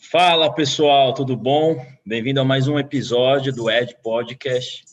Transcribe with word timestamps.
Fala 0.00 0.54
pessoal, 0.54 1.12
tudo 1.12 1.36
bom? 1.36 1.84
Bem-vindo 2.06 2.40
a 2.40 2.44
mais 2.44 2.68
um 2.68 2.78
episódio 2.78 3.52
do 3.52 3.68
Ed 3.68 3.96
Podcast. 4.00 4.84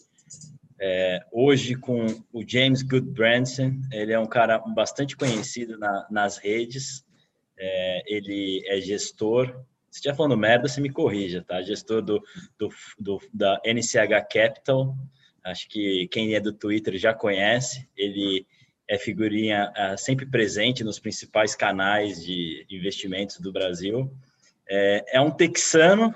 É, 0.82 1.24
hoje 1.32 1.76
com 1.76 2.08
o 2.34 2.44
James 2.46 2.82
Goodbranson, 2.82 3.80
ele 3.94 4.12
é 4.12 4.20
um 4.20 4.26
cara 4.26 4.58
bastante 4.58 5.16
conhecido 5.16 5.78
na, 5.78 6.08
nas 6.10 6.38
redes. 6.38 7.06
É, 7.58 8.04
ele 8.08 8.64
é 8.68 8.82
gestor. 8.82 9.48
Se 9.92 10.00
estiver 10.00 10.16
falando 10.16 10.36
merda, 10.36 10.68
você 10.68 10.82
me 10.82 10.90
corrija, 10.90 11.46
tá? 11.48 11.62
Gestor 11.62 12.02
do, 12.02 12.22
do, 12.58 12.70
do, 13.00 13.22
da 13.32 13.62
NCH 13.64 14.28
Capital. 14.30 14.98
Acho 15.46 15.70
que 15.70 16.08
quem 16.08 16.34
é 16.34 16.42
do 16.42 16.52
Twitter 16.52 16.98
já 16.98 17.14
conhece. 17.14 17.88
Ele 17.96 18.46
é 18.88 18.98
figurinha 18.98 19.72
é, 19.76 19.96
sempre 19.96 20.26
presente 20.26 20.84
nos 20.84 21.00
principais 21.00 21.56
canais 21.56 22.26
de 22.26 22.66
investimentos 22.70 23.40
do 23.40 23.54
Brasil. 23.54 24.12
É, 24.70 25.18
é 25.18 25.22
um 25.22 25.32
texano 25.32 26.14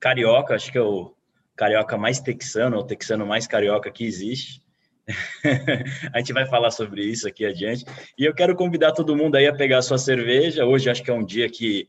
carioca, 0.00 0.54
acho 0.54 0.70
que 0.70 0.78
é 0.78 0.82
o 0.82 1.14
carioca 1.56 1.96
mais 1.96 2.20
texano, 2.20 2.78
o 2.78 2.84
texano 2.84 3.26
mais 3.26 3.46
carioca 3.46 3.90
que 3.90 4.04
existe. 4.04 4.62
a 6.12 6.18
gente 6.18 6.32
vai 6.32 6.46
falar 6.46 6.70
sobre 6.70 7.02
isso 7.02 7.26
aqui 7.26 7.44
adiante. 7.44 7.84
E 8.16 8.24
eu 8.24 8.34
quero 8.34 8.54
convidar 8.54 8.92
todo 8.92 9.16
mundo 9.16 9.36
aí 9.36 9.46
a 9.46 9.54
pegar 9.54 9.78
a 9.78 9.82
sua 9.82 9.98
cerveja. 9.98 10.64
Hoje 10.64 10.90
acho 10.90 11.02
que 11.02 11.10
é 11.10 11.14
um 11.14 11.24
dia 11.24 11.48
que 11.48 11.88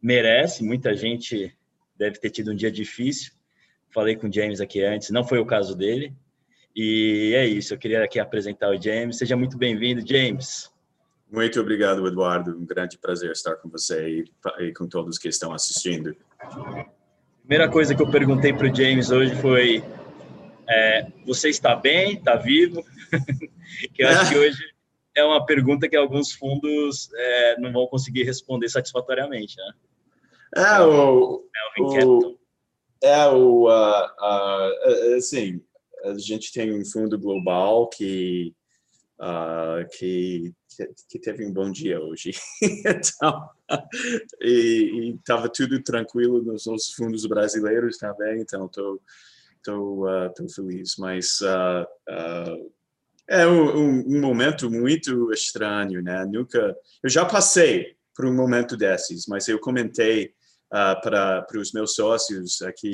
merece, 0.00 0.62
muita 0.62 0.94
gente 0.94 1.54
deve 1.96 2.18
ter 2.20 2.30
tido 2.30 2.52
um 2.52 2.54
dia 2.54 2.70
difícil. 2.70 3.32
Falei 3.90 4.14
com 4.14 4.28
o 4.28 4.32
James 4.32 4.60
aqui 4.60 4.82
antes, 4.82 5.10
não 5.10 5.24
foi 5.24 5.38
o 5.38 5.46
caso 5.46 5.74
dele. 5.74 6.14
E 6.76 7.32
é 7.34 7.46
isso, 7.46 7.74
eu 7.74 7.78
queria 7.78 8.04
aqui 8.04 8.20
apresentar 8.20 8.70
o 8.70 8.80
James. 8.80 9.18
Seja 9.18 9.36
muito 9.36 9.58
bem-vindo, 9.58 10.06
James. 10.06 10.70
Muito 11.30 11.60
obrigado, 11.60 12.06
Eduardo. 12.06 12.56
Um 12.56 12.64
grande 12.64 12.98
prazer 12.98 13.30
estar 13.32 13.56
com 13.56 13.68
você 13.68 14.24
e, 14.60 14.64
e 14.64 14.72
com 14.72 14.88
todos 14.88 15.18
que 15.18 15.28
estão 15.28 15.52
assistindo. 15.52 16.16
Primeira 17.40 17.70
coisa 17.70 17.94
que 17.94 18.02
eu 18.02 18.10
perguntei 18.10 18.52
para 18.52 18.70
o 18.70 18.74
James 18.74 19.10
hoje 19.10 19.34
foi: 19.36 19.84
é, 20.68 21.06
você 21.26 21.48
está 21.48 21.76
bem? 21.76 22.14
Está 22.14 22.36
vivo? 22.36 22.82
que 23.94 24.02
eu 24.02 24.08
acho 24.08 24.30
que 24.30 24.38
hoje 24.38 24.58
é 25.14 25.24
uma 25.24 25.44
pergunta 25.44 25.88
que 25.88 25.96
alguns 25.96 26.32
fundos 26.32 27.10
é, 27.14 27.60
não 27.60 27.72
vão 27.72 27.86
conseguir 27.86 28.24
responder 28.24 28.68
satisfatoriamente, 28.68 29.56
né? 29.56 29.72
É 30.56 30.80
o, 30.80 31.44
o 31.78 32.38
é 33.02 33.26
o 33.26 33.68
uh, 33.68 34.06
uh, 34.06 35.16
assim 35.16 35.60
a 36.04 36.18
gente 36.18 36.52
tem 36.52 36.72
um 36.72 36.84
fundo 36.84 37.18
global 37.18 37.88
que 37.88 38.54
uh, 39.20 39.86
que 39.96 40.52
que 41.08 41.18
teve 41.18 41.44
um 41.44 41.52
bom 41.52 41.70
dia 41.70 42.00
hoje. 42.00 42.32
então, 42.62 43.48
e 44.40 45.14
estava 45.18 45.48
tudo 45.48 45.82
tranquilo 45.82 46.42
nos 46.42 46.66
nossos 46.66 46.92
fundos 46.92 47.26
brasileiros 47.26 47.98
também, 47.98 48.40
então 48.40 48.66
estou 48.66 49.00
tô, 49.62 50.06
uh, 50.06 50.32
tô 50.34 50.48
feliz. 50.48 50.96
Mas 50.96 51.40
uh, 51.40 51.84
uh, 52.08 52.72
é 53.28 53.46
um, 53.46 54.00
um, 54.00 54.20
momento 54.20 54.70
muito 54.70 55.32
estranho, 55.32 56.02
né? 56.02 56.24
Nunca, 56.24 56.76
eu 57.02 57.10
já 57.10 57.24
passei 57.24 57.96
por 58.14 58.26
um 58.26 58.34
momento 58.34 58.76
desses, 58.76 59.26
mas 59.26 59.46
eu 59.48 59.58
comentei 59.60 60.32
para 60.70 61.46
os 61.54 61.72
meus 61.72 61.94
sócios 61.94 62.60
aqui 62.60 62.92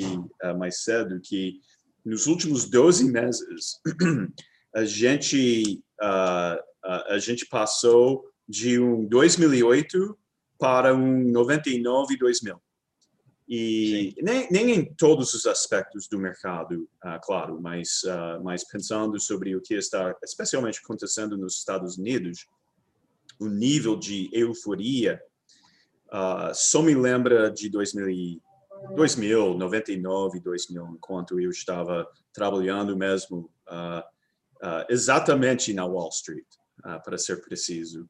mais 0.57 0.83
cedo 0.83 1.19
que 1.21 1.59
nos 2.05 2.27
últimos 2.27 2.69
12 2.69 3.11
meses 3.11 3.81
a 4.75 4.85
gente 4.85 5.81
uh, 6.01 6.61
a 7.07 7.17
gente 7.17 7.45
passou 7.47 8.25
de 8.47 8.79
um 8.79 9.05
2008 9.07 10.17
para 10.57 10.93
um 10.93 11.31
99 11.31 12.17
2000. 12.17 12.61
E 13.47 14.15
nem, 14.23 14.47
nem, 14.49 14.71
em 14.71 14.95
todos 14.95 15.33
os 15.35 15.45
aspectos 15.45 16.07
do 16.07 16.17
mercado, 16.17 16.89
uh, 17.05 17.19
claro, 17.21 17.61
mas, 17.61 18.01
uh, 18.03 18.43
mas 18.43 18.63
pensando 18.67 19.19
sobre 19.19 19.55
o 19.55 19.61
que 19.61 19.75
está 19.75 20.15
especialmente 20.23 20.79
acontecendo 20.83 21.37
nos 21.37 21.57
Estados 21.57 21.97
Unidos, 21.97 22.47
o 23.39 23.47
nível 23.47 23.95
de 23.95 24.29
euforia 24.33 25.21
uh, 26.07 26.51
só 26.55 26.81
me 26.81 26.95
lembra 26.95 27.51
de 27.51 27.69
2000, 27.69 28.41
2000 28.95 29.53
99, 29.53 30.39
2000, 30.39 30.87
enquanto 30.95 31.39
eu 31.39 31.51
estava 31.51 32.07
trabalhando 32.33 32.97
mesmo 32.97 33.49
exatamente 34.89 35.73
na 35.73 35.85
Wall 35.85 36.09
Street 36.09 36.45
uh, 36.85 37.01
para 37.03 37.17
ser 37.17 37.41
preciso. 37.41 38.09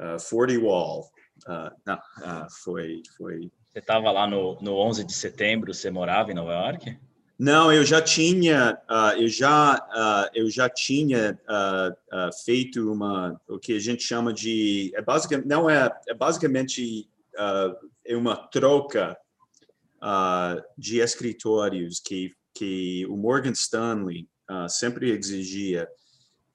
Uh, 0.00 0.18
40 0.28 0.60
Wall. 0.64 1.10
Uh, 1.46 1.70
não, 1.86 1.96
uh, 1.96 2.46
foi, 2.62 3.02
foi. 3.16 3.50
Você 3.66 3.78
estava 3.78 4.10
lá 4.10 4.26
no, 4.26 4.60
no 4.60 4.74
11 4.76 5.04
de 5.04 5.12
setembro, 5.12 5.72
você 5.72 5.90
morava 5.90 6.30
em 6.30 6.34
Nova 6.34 6.52
York? 6.52 6.98
Não, 7.38 7.72
eu 7.72 7.84
já 7.84 8.02
tinha, 8.02 8.76
uh, 8.90 9.16
eu 9.16 9.28
já, 9.28 9.76
uh, 9.76 10.28
eu 10.34 10.50
já 10.50 10.68
tinha 10.68 11.38
uh, 11.48 12.44
feito 12.44 12.92
uma, 12.92 13.40
o 13.48 13.60
que 13.60 13.74
a 13.74 13.78
gente 13.78 14.02
chama 14.02 14.32
de, 14.32 14.90
é 14.96 15.00
basicamente, 15.00 15.46
não 15.46 15.70
é, 15.70 15.88
é 16.08 16.14
basicamente 16.14 17.08
é 18.04 18.16
uma 18.16 18.36
troca 18.48 19.16
de 20.76 20.98
escritórios 20.98 22.00
que 22.00 22.34
que 22.52 23.06
o 23.06 23.16
Morgan 23.16 23.52
Stanley 23.52 24.28
sempre 24.68 25.12
exigia 25.12 25.88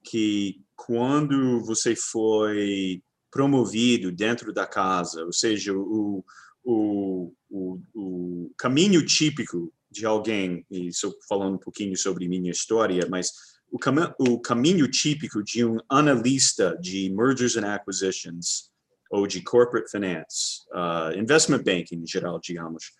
que 0.02 0.62
quando 0.86 1.64
você 1.64 1.96
foi 1.96 3.02
promovido 3.30 4.12
dentro 4.12 4.52
da 4.52 4.66
casa, 4.66 5.24
ou 5.24 5.32
seja, 5.32 5.72
o, 5.72 6.22
o, 6.62 7.32
o, 7.50 7.80
o 7.94 8.52
caminho 8.56 9.04
típico 9.04 9.72
de 9.90 10.04
alguém, 10.04 10.66
e 10.70 10.88
estou 10.88 11.14
falando 11.26 11.54
um 11.54 11.58
pouquinho 11.58 11.96
sobre 11.96 12.28
minha 12.28 12.50
história, 12.50 13.06
mas 13.10 13.32
o, 13.72 13.78
cam 13.78 14.14
o 14.18 14.38
caminho 14.38 14.86
típico 14.90 15.42
de 15.42 15.64
um 15.64 15.78
analista 15.88 16.76
de 16.78 17.08
mergers 17.10 17.56
and 17.56 17.66
acquisitions 17.66 18.70
ou 19.10 19.26
de 19.26 19.40
corporate 19.42 19.90
finance, 19.90 20.60
uh, 20.72 21.18
investment 21.18 21.62
banking 21.62 22.02
em 22.02 22.06
geral, 22.06 22.38
digamos, 22.38 22.92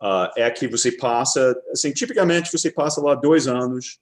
uh, 0.00 0.30
é 0.36 0.50
que 0.50 0.66
você 0.66 0.90
passa, 0.90 1.54
assim, 1.70 1.92
tipicamente 1.92 2.50
você 2.50 2.70
passa 2.70 3.02
lá 3.02 3.14
dois 3.14 3.46
anos 3.46 3.98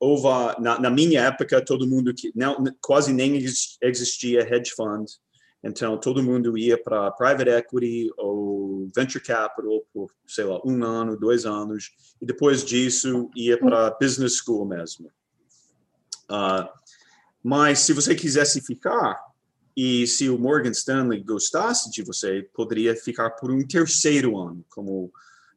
houve, 0.00 0.26
na, 0.58 0.80
na, 0.80 0.90
minha 0.90 1.20
época, 1.20 1.62
todo 1.64 1.86
mundo 1.86 2.14
que 2.14 2.32
não, 2.34 2.64
quase 2.80 3.12
nem 3.12 3.36
existia 3.36 4.40
hedge 4.40 4.72
fund, 4.74 5.06
então 5.62 5.98
todo 5.98 6.22
mundo 6.22 6.56
ia 6.56 6.82
para 6.82 7.10
private 7.12 7.50
equity 7.50 8.10
ou 8.16 8.88
venture 8.96 9.22
capital 9.22 9.84
por, 9.92 10.10
sei 10.26 10.44
lá, 10.44 10.58
um 10.64 10.82
ano, 10.82 11.18
dois 11.18 11.44
anos, 11.44 11.90
e 12.20 12.24
depois 12.24 12.64
disso 12.64 13.30
ia 13.36 13.58
para 13.58 13.96
business 14.00 14.38
school 14.38 14.64
mesmo. 14.64 15.08
Uh, 16.30 16.66
mas 17.42 17.80
se 17.80 17.92
você 17.92 18.14
quisesse 18.14 18.62
ficar, 18.62 19.20
e 19.76 20.06
se 20.06 20.28
o 20.28 20.38
Morgan 20.38 20.70
Stanley 20.70 21.22
gostasse 21.22 21.90
de 21.90 22.02
você, 22.02 22.48
poderia 22.54 22.96
ficar 22.96 23.30
por 23.30 23.50
um 23.50 23.66
terceiro 23.66 24.38
ano 24.38 24.64
como, 24.68 25.12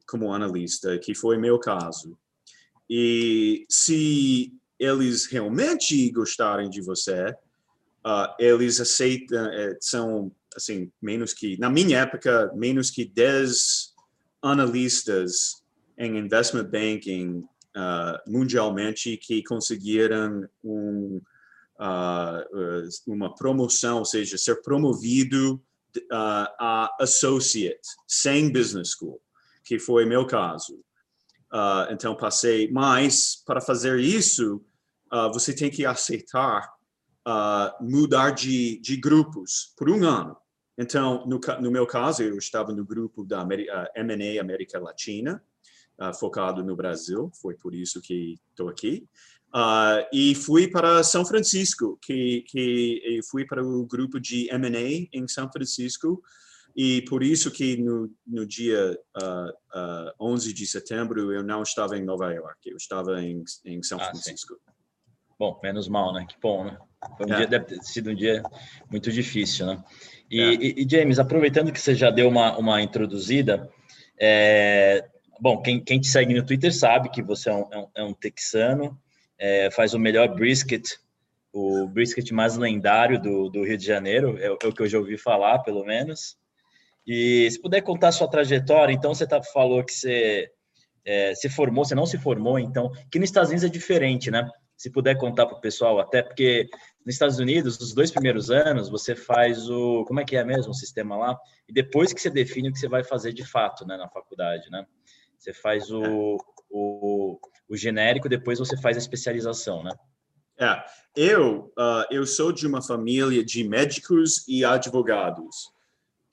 como 0.07 0.33
analista, 0.33 0.97
que 0.99 1.15
foi 1.15 1.37
meu 1.37 1.59
caso. 1.59 2.17
E 2.95 3.65
se 3.67 4.53
eles 4.77 5.25
realmente 5.25 6.11
gostarem 6.11 6.69
de 6.69 6.79
você, 6.79 7.25
uh, 8.05 8.35
eles 8.37 8.79
aceitam, 8.79 9.47
uh, 9.47 9.75
são, 9.81 10.31
assim, 10.55 10.91
menos 11.01 11.33
que, 11.33 11.57
na 11.57 11.71
minha 11.71 12.01
época, 12.01 12.53
menos 12.53 12.91
que 12.91 13.03
10 13.03 13.95
analistas 14.43 15.63
em 15.97 16.19
investment 16.19 16.65
banking 16.65 17.39
uh, 17.75 18.31
mundialmente 18.31 19.17
que 19.17 19.41
conseguiram 19.41 20.47
um, 20.63 21.19
ah, 21.79 22.45
uma 23.07 23.33
promoção, 23.33 23.97
ou 23.97 24.05
seja, 24.05 24.37
ser 24.37 24.61
promovido 24.61 25.59
a 26.11 26.95
associate 26.99 27.81
sem 28.07 28.51
business 28.51 28.91
school, 28.91 29.19
que 29.63 29.79
foi 29.79 30.05
meu 30.05 30.27
caso. 30.27 30.79
Uh, 31.53 31.93
então, 31.93 32.15
passei. 32.15 32.71
Mas, 32.71 33.35
para 33.45 33.61
fazer 33.61 33.99
isso, 33.99 34.55
uh, 35.13 35.31
você 35.31 35.53
tem 35.53 35.69
que 35.69 35.85
aceitar 35.85 36.67
uh, 37.27 37.85
mudar 37.85 38.31
de, 38.31 38.79
de 38.79 38.97
grupos 38.97 39.71
por 39.77 39.87
um 39.87 40.03
ano. 40.03 40.35
Então, 40.75 41.23
no, 41.27 41.39
no 41.61 41.69
meu 41.69 41.85
caso, 41.85 42.23
eu 42.23 42.35
estava 42.39 42.73
no 42.73 42.83
grupo 42.83 43.23
da 43.23 43.47
M&A 43.95 44.41
América 44.41 44.79
Latina, 44.79 45.43
focado 46.19 46.63
no 46.63 46.75
Brasil. 46.75 47.31
Foi 47.39 47.53
por 47.53 47.75
isso 47.75 48.01
que 48.01 48.39
estou 48.49 48.67
aqui. 48.69 49.07
e 50.11 50.33
fui 50.33 50.67
para 50.67 51.03
São 51.03 51.23
Francisco, 51.23 51.99
que, 52.01 52.43
que 52.47 53.19
fui 53.29 53.45
para 53.45 53.63
o 53.63 53.85
grupo 53.85 54.19
de 54.19 54.49
M&A 54.51 55.07
em 55.15 55.27
São 55.27 55.47
Francisco, 55.51 56.23
e 56.75 57.01
por 57.03 57.23
isso 57.23 57.51
que 57.51 57.77
no, 57.77 58.09
no 58.25 58.45
dia 58.45 58.97
uh, 59.15 60.09
uh, 60.09 60.13
11 60.19 60.53
de 60.53 60.65
setembro 60.65 61.31
eu 61.31 61.43
não 61.43 61.61
estava 61.61 61.97
em 61.97 62.03
Nova 62.03 62.31
York, 62.31 62.69
eu 62.69 62.77
estava 62.77 63.21
em, 63.21 63.43
em 63.65 63.83
São 63.83 63.99
ah, 63.99 64.05
Francisco. 64.05 64.55
Sim. 64.55 64.73
Bom, 65.37 65.59
menos 65.61 65.87
mal, 65.87 66.13
né? 66.13 66.25
Que 66.27 66.35
bom, 66.41 66.63
né? 66.63 66.77
Foi 67.17 67.25
um 67.25 67.33
é. 67.33 67.37
dia, 67.37 67.47
deve 67.47 67.65
ter 67.65 67.83
sido 67.83 68.11
um 68.11 68.15
dia 68.15 68.41
muito 68.89 69.11
difícil, 69.11 69.65
né? 69.65 69.83
E, 70.29 70.39
é. 70.39 70.53
e, 70.53 70.83
e, 70.83 70.89
James, 70.89 71.19
aproveitando 71.19 71.71
que 71.71 71.79
você 71.79 71.93
já 71.93 72.09
deu 72.09 72.27
uma, 72.27 72.57
uma 72.57 72.81
introduzida, 72.81 73.69
É, 74.19 75.05
bom, 75.39 75.61
quem, 75.61 75.83
quem 75.83 75.99
te 75.99 76.07
segue 76.07 76.33
no 76.33 76.45
Twitter 76.45 76.73
sabe 76.73 77.09
que 77.09 77.21
você 77.21 77.49
é 77.49 77.53
um, 77.53 77.89
é 77.95 78.03
um, 78.03 78.11
é 78.11 78.13
texano, 78.19 78.97
é, 79.37 79.69
faz 79.71 79.93
o 79.93 79.99
melhor 79.99 80.33
brisket, 80.33 80.83
o 81.51 81.87
brisket 81.87 82.31
mais 82.31 82.55
lendário 82.55 83.21
do, 83.21 83.49
do 83.49 83.63
Rio 83.63 83.77
de 83.77 83.85
Janeiro, 83.85 84.37
é, 84.39 84.45
é, 84.45 84.49
o 84.51 84.73
que 84.73 84.81
eu 84.81 84.87
já 84.87 84.97
ouvi 84.97 85.17
falar, 85.17 85.59
pelo 85.59 85.83
menos. 85.85 86.37
E 87.05 87.49
se 87.51 87.61
puder 87.61 87.81
contar 87.81 88.11
sua 88.11 88.27
trajetória, 88.27 88.93
então 88.93 89.13
você 89.13 89.27
tá, 89.27 89.41
falou 89.43 89.83
que 89.83 89.91
você 89.91 90.49
é, 91.05 91.35
se 91.35 91.49
formou, 91.49 91.83
você 91.83 91.95
não 91.95 92.05
se 92.05 92.17
formou, 92.17 92.57
então, 92.57 92.91
que 93.11 93.19
nos 93.19 93.29
Estados 93.29 93.49
Unidos 93.49 93.65
é 93.65 93.69
diferente, 93.69 94.31
né? 94.31 94.49
Se 94.77 94.89
puder 94.89 95.17
contar 95.17 95.45
para 95.45 95.57
o 95.57 95.61
pessoal, 95.61 95.99
até 95.99 96.21
porque 96.21 96.67
nos 97.05 97.15
Estados 97.15 97.39
Unidos, 97.39 97.79
os 97.79 97.93
dois 97.93 98.11
primeiros 98.11 98.49
anos, 98.49 98.89
você 98.89 99.15
faz 99.15 99.69
o. 99.69 100.03
Como 100.05 100.19
é 100.19 100.25
que 100.25 100.35
é 100.35 100.43
mesmo 100.43 100.71
o 100.71 100.75
sistema 100.75 101.17
lá? 101.17 101.37
E 101.67 101.73
depois 101.73 102.13
que 102.13 102.21
você 102.21 102.29
define 102.29 102.69
o 102.69 102.71
que 102.71 102.79
você 102.79 102.87
vai 102.87 103.03
fazer 103.03 103.33
de 103.33 103.45
fato 103.45 103.85
né, 103.85 103.97
na 103.97 104.09
faculdade, 104.09 104.69
né? 104.69 104.85
Você 105.37 105.53
faz 105.53 105.91
o, 105.91 106.37
o, 106.69 107.37
o 107.69 107.77
genérico, 107.77 108.29
depois 108.29 108.59
você 108.59 108.77
faz 108.77 108.95
a 108.95 108.99
especialização, 108.99 109.83
né? 109.83 109.91
É, 110.59 110.83
eu, 111.15 111.73
uh, 111.77 112.05
eu 112.09 112.25
sou 112.25 112.51
de 112.51 112.65
uma 112.65 112.81
família 112.81 113.43
de 113.43 113.63
médicos 113.67 114.47
e 114.47 114.63
advogados 114.63 115.73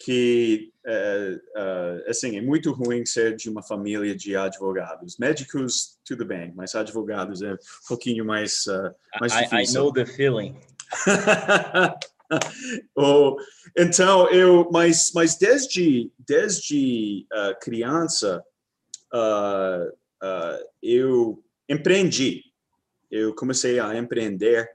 que 0.01 0.73
é, 0.87 1.39
é, 1.57 2.05
assim 2.09 2.39
é 2.39 2.41
muito 2.41 2.73
ruim 2.73 3.05
ser 3.05 3.37
de 3.37 3.51
uma 3.51 3.63
família 3.63 4.17
de 4.17 4.35
advogados. 4.35 5.19
Médicos 5.19 5.99
tudo 6.05 6.25
bem, 6.25 6.53
mas 6.57 6.75
advogados 6.75 7.43
é 7.43 7.53
um 7.53 7.59
pouquinho 7.87 8.25
mais 8.25 8.67
uh, 8.67 8.91
mais 9.21 9.35
I, 9.35 9.45
difícil. 9.45 9.75
I 9.75 9.75
know 9.75 9.93
the 9.93 10.07
feeling. 10.07 10.59
oh, 12.97 13.37
então 13.77 14.31
eu, 14.31 14.71
mas 14.73 15.13
mas 15.15 15.37
desde 15.37 16.11
desde 16.19 17.27
uh, 17.31 17.61
criança 17.61 18.43
uh, 19.13 19.95
eu 20.83 21.45
empreendi. 21.69 22.43
Eu 23.11 23.35
comecei 23.35 23.79
a 23.81 23.97
empreender 23.97 24.71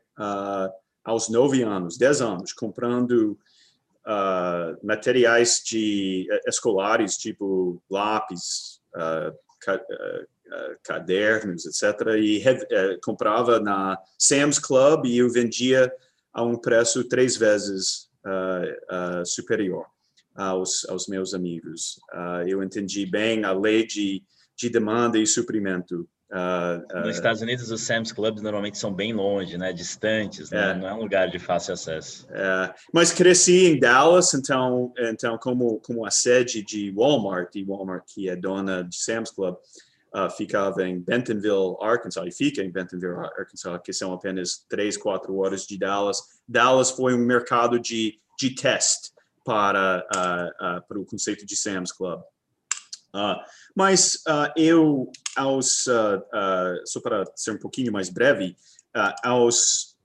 aos 1.03 1.29
nove 1.29 1.63
anos, 1.63 1.97
dez 1.97 2.21
anos, 2.21 2.51
comprando 2.51 3.39
uh, 4.05 4.85
materiais 4.85 5.61
de 5.65 6.27
uh, 6.31 6.49
escolares, 6.49 7.17
tipo 7.17 7.81
lápis, 7.89 8.79
uh, 8.95 9.35
ca, 9.61 9.81
cadernos, 10.83 11.65
etc. 11.65 12.07
E 12.19 12.41
comprava 13.03 13.59
na 13.59 13.97
Sam's 14.17 14.59
Club 14.59 15.05
e 15.07 15.17
eu 15.17 15.29
vendia 15.31 15.91
a 16.31 16.43
um 16.43 16.55
preço 16.55 17.03
três 17.05 17.35
vezes 17.35 18.07
superior 19.25 19.87
aos, 20.35 20.87
aos 20.87 21.07
meus 21.07 21.33
amigos. 21.33 21.99
eu 22.47 22.61
entendi 22.61 23.07
bem 23.07 23.43
a 23.43 23.51
lei 23.51 23.87
de, 23.87 24.23
de 24.55 24.69
demanda 24.69 25.17
e 25.17 25.25
suprimento 25.25 26.07
Uh, 26.31 26.81
uh, 26.91 27.05
Nos 27.05 27.15
Estados 27.15 27.41
Unidos, 27.41 27.69
os 27.69 27.81
Sam's 27.81 28.11
Clubs 28.11 28.41
normalmente 28.41 28.77
são 28.77 28.91
bem 28.91 29.13
longe, 29.13 29.57
né? 29.57 29.71
Distantes, 29.71 30.49
né? 30.49 30.71
É. 30.71 30.75
Não 30.75 30.87
é 30.87 30.93
um 30.93 31.01
lugar 31.01 31.29
de 31.29 31.37
fácil 31.37 31.73
acesso. 31.73 32.27
É. 32.31 32.73
Mas 32.93 33.13
cresci 33.13 33.67
em 33.67 33.79
Dallas, 33.79 34.33
então, 34.33 34.91
então 34.97 35.37
como, 35.37 35.79
como 35.81 36.05
a 36.05 36.11
sede 36.11 36.63
de 36.63 36.91
Walmart, 36.91 37.55
e 37.55 37.63
Walmart 37.63 38.03
que 38.07 38.27
é 38.27 38.35
dona 38.35 38.83
de 38.83 38.97
Sam's 38.97 39.29
Club, 39.29 39.55
uh, 40.15 40.29
ficava 40.29 40.83
em 40.83 40.99
Bentonville, 40.99 41.77
Arkansas, 41.79 42.25
e 42.25 42.31
fica 42.31 42.61
em 42.61 42.71
Bentonville, 42.71 43.17
Arkansas, 43.37 43.79
que 43.83 43.93
são 43.93 44.11
apenas 44.11 44.65
três, 44.67 44.97
quatro 44.97 45.37
horas 45.37 45.65
de 45.65 45.77
Dallas. 45.77 46.17
Dallas 46.47 46.89
foi 46.89 47.13
um 47.13 47.19
mercado 47.19 47.79
de, 47.79 48.19
de 48.39 48.55
teste 48.55 49.11
para, 49.43 50.03
para 50.87 50.99
o 50.99 51.05
conceito 51.05 51.45
de 51.45 51.55
Sam's 51.55 51.91
Club. 51.91 52.19
Uh, 53.15 53.39
mas 53.75 54.15
uh, 54.27 54.51
eu, 54.55 55.11
aos, 55.35 55.85
uh, 55.87 56.81
só 56.85 57.01
para 57.01 57.25
ser 57.35 57.51
um 57.51 57.59
pouquinho 57.59 57.91
mais 57.91 58.09
breve, 58.09 58.55
aos 59.23 59.97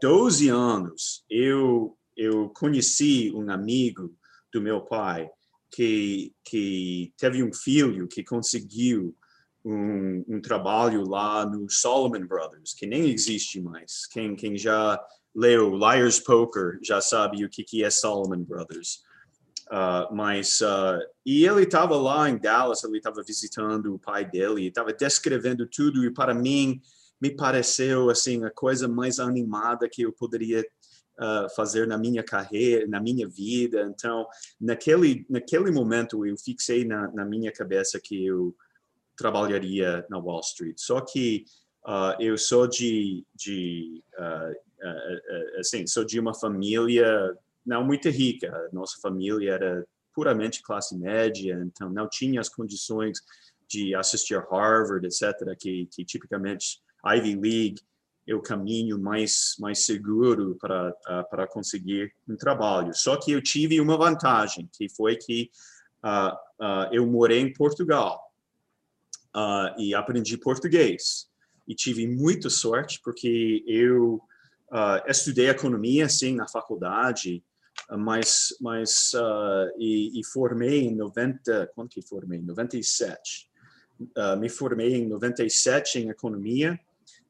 12 0.00 0.48
anos, 0.48 1.24
eu, 1.28 1.94
eu 2.16 2.48
conheci 2.56 3.30
um 3.34 3.50
amigo 3.50 4.16
do 4.50 4.62
meu 4.62 4.80
pai 4.80 5.28
que, 5.70 6.32
que 6.44 7.12
teve 7.18 7.42
um 7.42 7.52
filho 7.52 8.08
que 8.08 8.22
conseguiu 8.22 9.14
um, 9.64 10.24
um, 10.28 10.40
trabalho 10.40 11.06
lá 11.06 11.44
no 11.44 11.68
Solomon 11.68 12.26
Brothers, 12.26 12.72
que 12.74 12.86
nem 12.86 13.10
existe 13.10 13.60
mais. 13.60 14.06
Quem, 14.06 14.36
quem 14.36 14.56
já 14.56 15.02
leu 15.34 15.74
Liar's 15.76 16.20
Poker 16.20 16.78
já 16.82 17.00
sabe 17.00 17.44
o 17.44 17.48
que, 17.48 17.64
que 17.64 17.82
é 17.82 17.90
Solomon 17.90 18.44
Brothers. 18.44 19.02
Uh, 19.74 20.14
mas 20.14 20.60
uh, 20.60 21.00
e 21.26 21.44
ele 21.44 21.64
estava 21.64 21.96
lá 21.96 22.30
em 22.30 22.38
Dallas, 22.38 22.84
ele 22.84 22.98
estava 22.98 23.24
visitando 23.24 23.92
o 23.92 23.98
pai 23.98 24.24
dele, 24.24 24.68
estava 24.68 24.92
descrevendo 24.92 25.66
tudo 25.66 26.04
e 26.04 26.14
para 26.14 26.32
mim 26.32 26.80
me 27.20 27.34
pareceu 27.34 28.08
assim 28.08 28.44
a 28.44 28.50
coisa 28.50 28.86
mais 28.86 29.18
animada 29.18 29.88
que 29.88 30.02
eu 30.02 30.12
poderia 30.12 30.60
uh, 30.60 31.52
fazer 31.56 31.88
na 31.88 31.98
minha 31.98 32.22
carreira, 32.22 32.86
na 32.86 33.00
minha 33.00 33.28
vida. 33.28 33.82
Então 33.92 34.28
naquele 34.60 35.26
naquele 35.28 35.72
momento 35.72 36.24
eu 36.24 36.36
fixei 36.38 36.84
na, 36.84 37.10
na 37.10 37.24
minha 37.24 37.50
cabeça 37.50 37.98
que 37.98 38.24
eu 38.24 38.54
trabalharia 39.16 40.06
na 40.08 40.18
Wall 40.18 40.40
Street. 40.40 40.76
Só 40.78 41.00
que 41.00 41.46
eu 42.20 42.38
sou 42.38 42.66
de, 42.68 43.26
de 43.34 44.02
assim 45.58 45.86
sou 45.86 46.04
de 46.04 46.18
uma 46.18 46.32
família 46.32 47.36
não 47.64 47.84
muito 47.84 48.08
rica. 48.08 48.68
Nossa 48.72 49.00
família 49.00 49.52
era 49.52 49.86
puramente 50.14 50.62
classe 50.62 50.96
média, 50.96 51.60
então 51.66 51.90
não 51.90 52.08
tinha 52.08 52.40
as 52.40 52.48
condições 52.48 53.18
de 53.68 53.94
assistir 53.94 54.38
Harvard, 54.50 55.06
etc., 55.06 55.56
que, 55.58 55.86
que 55.86 56.04
tipicamente 56.04 56.80
Ivy 57.04 57.34
League 57.34 57.80
é 58.26 58.34
o 58.34 58.40
caminho 58.40 58.98
mais 58.98 59.54
mais 59.58 59.84
seguro 59.84 60.56
para 60.58 60.90
uh, 60.90 61.28
para 61.28 61.46
conseguir 61.46 62.12
um 62.26 62.36
trabalho. 62.36 62.94
Só 62.94 63.16
que 63.16 63.32
eu 63.32 63.42
tive 63.42 63.80
uma 63.80 63.98
vantagem, 63.98 64.68
que 64.72 64.88
foi 64.88 65.16
que 65.16 65.50
uh, 66.02 66.34
uh, 66.64 66.88
eu 66.92 67.06
morei 67.06 67.40
em 67.40 67.52
Portugal 67.52 68.22
e 69.76 69.92
aprendi 69.96 70.38
português. 70.38 71.28
E 71.66 71.74
tive 71.74 72.06
muita 72.06 72.48
sorte, 72.48 73.00
porque 73.02 73.64
eu 73.66 74.22
estudei 75.08 75.48
economia, 75.48 76.08
sim, 76.08 76.36
na 76.36 76.46
faculdade, 76.46 77.42
mas, 77.98 78.54
mas 78.60 79.12
uh, 79.14 79.70
e, 79.78 80.18
e, 80.18 80.24
formei 80.24 80.84
em 80.84 80.94
90, 80.94 81.70
quando 81.74 81.88
que 81.88 82.02
formei? 82.02 82.40
97. 82.40 83.50
Uh, 84.00 84.36
me 84.38 84.48
formei 84.48 84.94
em 84.94 85.06
97 85.06 85.98
em 85.98 86.08
economia, 86.08 86.78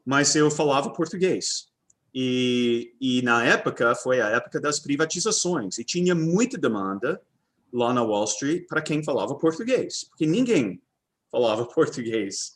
mas 0.04 0.34
eu 0.34 0.50
falava 0.50 0.90
português. 0.90 1.66
E, 2.14 2.94
e 3.00 3.22
na 3.22 3.44
época, 3.44 3.94
foi 3.94 4.20
a 4.20 4.28
época 4.28 4.60
das 4.60 4.78
privatizações, 4.78 5.78
e 5.78 5.84
tinha 5.84 6.14
muita 6.14 6.56
demanda 6.56 7.20
lá 7.72 7.92
na 7.92 8.02
Wall 8.02 8.24
Street 8.24 8.66
para 8.68 8.80
quem 8.80 9.02
falava 9.02 9.34
português, 9.34 10.04
porque 10.04 10.26
ninguém 10.26 10.80
falava 11.30 11.66
português 11.74 12.54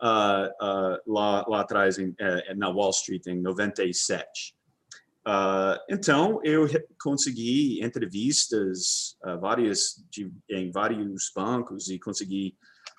uh, 0.00 1.12
lá, 1.12 1.44
lá 1.48 1.60
atrás 1.60 1.98
em, 1.98 2.14
eh, 2.18 2.54
na 2.54 2.68
Wall 2.68 2.90
Street 2.90 3.26
em 3.26 3.40
97. 3.40 4.54
Uh, 5.26 5.78
então, 5.88 6.40
eu 6.42 6.66
consegui 7.00 7.82
entrevistas 7.82 9.16
uh, 9.24 9.38
várias 9.38 10.04
de, 10.10 10.32
em 10.50 10.70
vários 10.70 11.30
bancos 11.34 11.88
e 11.88 11.98
consegui 11.98 12.56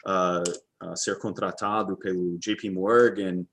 uh, 0.07 0.95
ser 0.97 1.17
contratado 1.19 1.97
pelo 1.97 2.37
JP 2.39 2.69
Morgan. 2.69 3.45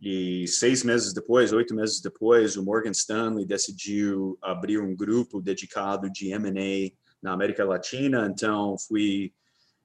E 0.00 0.46
seis 0.48 0.82
meses 0.82 1.12
depois, 1.12 1.52
oito 1.52 1.74
meses 1.74 2.00
depois, 2.00 2.56
o 2.56 2.64
Morgan 2.64 2.90
Stanley 2.90 3.46
decidiu 3.46 4.38
abrir 4.42 4.78
um 4.78 4.94
grupo 4.94 5.40
dedicado 5.40 6.10
de 6.10 6.32
M&A 6.32 6.92
na 7.22 7.32
América 7.32 7.64
Latina. 7.64 8.26
Então, 8.30 8.76
fui 8.88 9.32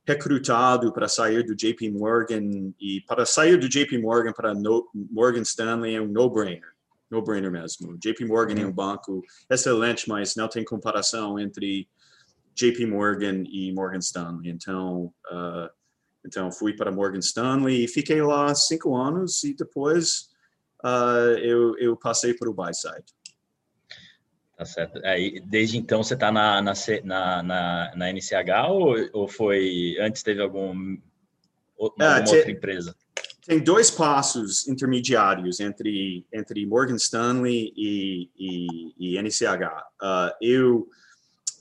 recrutado 0.05 0.91
para 0.93 1.08
sair 1.08 1.43
do 1.43 1.55
JP 1.55 1.91
Morgan 1.91 2.74
e 2.79 3.01
para 3.01 3.25
sair 3.25 3.58
do 3.58 3.69
JP 3.69 3.98
Morgan 4.00 4.34
para 4.34 4.53
no, 4.53 4.89
Morgan 4.93 5.41
Stanley 5.41 5.96
é 5.96 6.01
um 6.01 6.08
no-brainer 6.08 6.79
no-brainer 7.10 7.51
mesmo. 7.51 7.98
JP 7.98 8.25
Morgan 8.25 8.60
é 8.60 8.63
um 8.63 8.68
uhum. 8.68 8.74
banco 8.74 9.22
excelente, 9.50 10.08
mas 10.08 10.36
não 10.36 10.48
tem 10.48 10.63
comparação 10.63 11.39
entre 11.39 11.88
JP 12.56 12.86
Morgan 12.86 13.44
e 13.48 13.72
Morgan 13.74 14.00
Stanley. 14.00 14.50
Então, 14.50 15.13
uh, 15.32 15.70
então 16.25 16.51
fui 16.51 16.75
para 16.75 16.92
Morgan 16.92 17.20
Stanley 17.20 17.86
e 17.86 17.88
fiquei 17.88 18.22
lá 18.22 18.54
cinco 18.54 18.96
anos 18.96 19.44
e 19.44 19.56
depois 19.56 20.30
uh, 20.84 21.38
eu, 21.39 21.78
eu 21.78 21.96
passei 21.96 22.34
para 22.34 22.50
o 22.50 22.54
buy 22.54 22.74
side. 22.74 23.06
Tá 24.58 24.66
certo. 24.66 25.00
Aí, 25.06 25.39
desde 25.39 25.78
então 25.78 26.04
você 26.04 26.16
está 26.16 26.34
na, 26.34 26.62
na, 26.62 26.74
na, 27.04 27.96
na, 27.96 28.12
NCH 28.12 28.70
ou, 28.70 28.94
ou 29.13 29.28
foi 29.28 29.96
antes 30.01 30.22
teve 30.22 30.42
algum, 30.42 30.98
alguma 31.80 32.18
ah, 32.18 32.20
outra 32.20 32.51
empresa? 32.51 32.94
Tem 33.46 33.60
dois 33.60 33.89
passos 33.89 34.67
intermediários 34.67 35.60
entre 35.60 36.25
entre 36.34 36.65
Morgan 36.65 36.96
Stanley 36.96 37.74
e, 37.75 38.29
e, 38.38 39.15
e 39.15 39.22
NCH. 39.22 39.63
Uh, 40.01 40.31
eu 40.41 40.89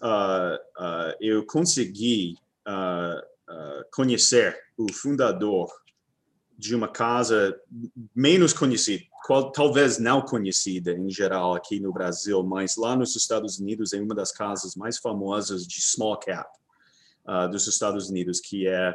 uh, 0.03 0.57
uh, 0.83 1.15
eu 1.21 1.45
consegui 1.47 2.37
uh, 2.67 3.85
conhecer 3.93 4.57
o 4.77 4.93
fundador 4.93 5.69
de 6.59 6.75
uma 6.75 6.89
casa 6.89 7.57
menos 8.15 8.53
conhecida, 8.53 9.05
qual, 9.25 9.53
talvez 9.53 9.99
não 9.99 10.23
conhecida 10.23 10.93
em 10.93 11.09
geral 11.09 11.55
aqui 11.55 11.79
no 11.79 11.93
Brasil, 11.93 12.43
mas 12.43 12.77
lá 12.77 12.97
nos 12.97 13.15
Estados 13.15 13.61
Unidos 13.61 13.93
é 13.93 14.01
uma 14.01 14.15
das 14.15 14.33
casas 14.33 14.75
mais 14.75 14.99
famosas 14.99 15.67
de 15.67 15.81
small 15.81 16.19
cap 16.19 16.51
uh, 17.27 17.49
dos 17.49 17.67
Estados 17.69 18.11
Unidos, 18.11 18.41
que 18.41 18.67
é, 18.67 18.93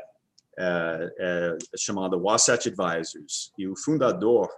é, 0.57 1.13
é 1.19 1.57
chamada 1.77 2.17
Wasatch 2.17 2.67
Advisors. 2.67 3.51
E 3.57 3.67
o 3.67 3.75
fundador 3.75 4.49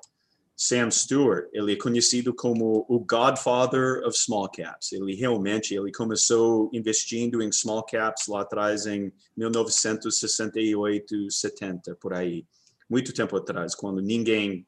Sam 0.58 0.90
Stewart, 0.90 1.50
ele 1.52 1.74
é 1.74 1.76
conhecido 1.76 2.34
como 2.34 2.86
o 2.88 3.00
Godfather 3.00 4.02
of 4.06 4.18
Small 4.18 4.50
Caps. 4.50 4.94
Ele 4.94 5.14
realmente 5.14 5.76
ele 5.76 5.92
começou 5.92 6.70
investindo 6.72 7.42
em 7.42 7.52
small 7.52 7.84
caps 7.84 8.28
lá 8.28 8.42
atrás 8.42 8.86
em 8.86 9.12
1968, 9.36 11.30
70 11.30 11.96
por 11.96 12.14
aí, 12.14 12.48
muito 12.90 13.12
tempo 13.12 13.36
atrás, 13.36 13.76
quando 13.76 14.02
ninguém 14.02 14.66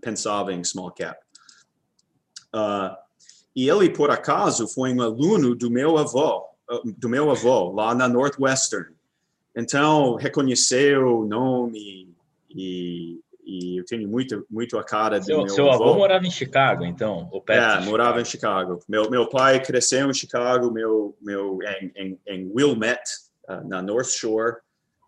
pensava 0.00 0.52
em 0.52 0.62
small 0.62 0.92
cap. 0.92 1.18
Uh, 2.54 2.94
e 3.54 3.68
ele 3.68 3.90
por 3.90 4.10
acaso 4.10 4.68
foi 4.68 4.92
um 4.92 5.02
aluno 5.02 5.56
do 5.56 5.68
meu 5.68 5.98
avô, 5.98 6.46
do 6.96 7.08
meu 7.08 7.32
avô 7.32 7.72
lá 7.72 7.96
na 7.96 8.06
Northwestern. 8.08 8.94
Então 9.58 10.14
reconheceu 10.14 11.18
o 11.18 11.26
nome 11.26 12.14
e 12.48 13.20
e 13.48 13.78
eu 13.78 13.84
tenho 13.86 14.06
muito, 14.06 14.46
muito 14.50 14.76
a 14.76 14.84
cara 14.84 15.22
seu, 15.22 15.38
do 15.38 15.44
meu 15.44 15.54
seu 15.54 15.70
avô. 15.70 15.84
avô 15.84 15.94
morava 15.94 16.26
em 16.26 16.30
Chicago, 16.30 16.84
então? 16.84 17.30
Ou 17.32 17.40
perto 17.40 17.82
é, 17.82 17.86
morava 17.86 18.20
em 18.20 18.24
Chicago. 18.24 18.78
Meu, 18.86 19.08
meu 19.08 19.26
pai 19.26 19.58
cresceu 19.62 20.10
em 20.10 20.12
Chicago, 20.12 20.70
meu, 20.70 21.16
meu, 21.18 21.58
em, 21.80 21.92
em, 21.96 22.20
em 22.26 22.52
Wilmette, 22.54 23.10
uh, 23.48 23.66
na 23.66 23.80
North 23.80 24.10
Shore 24.10 24.56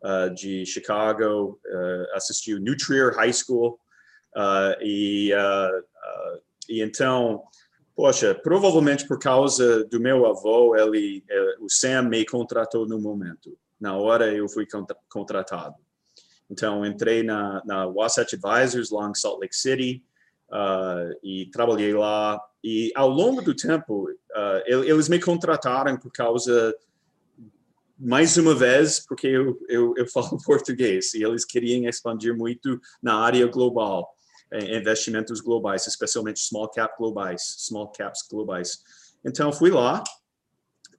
uh, 0.02 0.34
de 0.34 0.64
Chicago. 0.64 1.60
Uh, 1.66 2.16
assistiu 2.16 2.58
New 2.58 2.74
Trier 2.78 3.14
High 3.14 3.34
School. 3.34 3.78
e, 4.80 5.34
e 6.66 6.80
então, 6.80 7.42
poxa, 7.94 8.34
provavelmente 8.34 9.06
por 9.06 9.18
causa 9.18 9.84
do 9.84 10.00
meu 10.00 10.24
avô, 10.24 10.74
ele, 10.74 11.22
ele, 11.28 11.56
o 11.60 11.68
Sam 11.68 12.04
me 12.04 12.24
contratou 12.24 12.88
no 12.88 12.98
momento. 12.98 13.54
Na 13.80 13.96
hora 13.96 14.32
eu 14.34 14.48
fui 14.48 14.66
contra 14.66 14.96
contratado. 15.08 15.76
Então, 16.50 16.84
entrei 16.84 17.22
na, 17.22 17.62
na 17.64 17.86
Wasatch 17.86 18.34
Advisors, 18.34 18.90
lá 18.90 19.08
em 19.08 19.14
Salt 19.14 19.40
Lake 19.40 19.54
City, 19.54 20.04
uh, 20.50 21.16
e 21.22 21.46
trabalhei 21.52 21.94
lá. 21.94 22.40
E 22.62 22.90
ao 22.94 23.08
longo 23.08 23.40
do 23.40 23.54
tempo, 23.54 24.10
uh, 24.10 24.66
eles 24.66 25.08
me 25.08 25.20
contrataram 25.20 25.96
por 25.96 26.10
causa, 26.10 26.74
mais 27.96 28.36
uma 28.36 28.54
vez, 28.54 28.98
porque 29.06 29.28
eu, 29.28 29.58
eu, 29.68 29.94
eu 29.96 30.06
falo 30.10 30.36
português, 30.44 31.14
e 31.14 31.22
eles 31.22 31.44
queriam 31.44 31.88
expandir 31.88 32.36
muito 32.36 32.80
na 33.00 33.14
área 33.14 33.46
global, 33.46 34.12
investimentos 34.52 35.40
globais, 35.40 35.86
especialmente 35.86 36.40
small 36.40 36.68
cap 36.68 36.92
globais, 36.98 37.40
small 37.58 37.92
caps 37.92 38.26
globais. 38.28 38.82
Então, 39.24 39.52
fui 39.52 39.70
lá, 39.70 40.02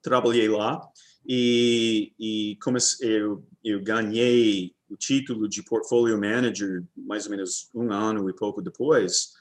trabalhei 0.01 0.47
lá, 0.47 0.79
e, 1.25 2.13
e 2.19 2.57
comecei, 2.61 3.21
eu, 3.21 3.43
eu 3.63 3.81
ganhei 3.81 4.73
o 4.89 4.97
título 4.97 5.47
de 5.47 5.63
portfolio 5.63 6.19
manager 6.19 6.83
mais 6.95 7.25
ou 7.25 7.31
menos 7.31 7.69
um 7.73 7.91
ano 7.91 8.29
e 8.29 8.33
pouco 8.33 8.61
depois 8.61 9.33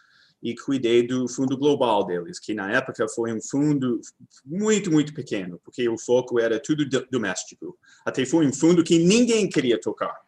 e 0.42 0.54
cuidei 0.54 1.06
do 1.06 1.28
fundo 1.28 1.56
global 1.56 2.06
deles, 2.06 2.38
que 2.38 2.54
na 2.54 2.72
época 2.72 3.06
foi 3.08 3.32
um 3.32 3.40
fundo 3.42 4.00
muito, 4.44 4.90
muito 4.90 5.12
pequeno, 5.12 5.60
porque 5.62 5.86
o 5.88 5.98
foco 5.98 6.40
era 6.40 6.58
tudo 6.58 6.88
doméstico. 7.10 7.78
Até 8.06 8.24
foi 8.24 8.46
um 8.46 8.52
fundo 8.52 8.82
que 8.82 8.98
ninguém 8.98 9.48
queria 9.48 9.78
tocar, 9.78 10.18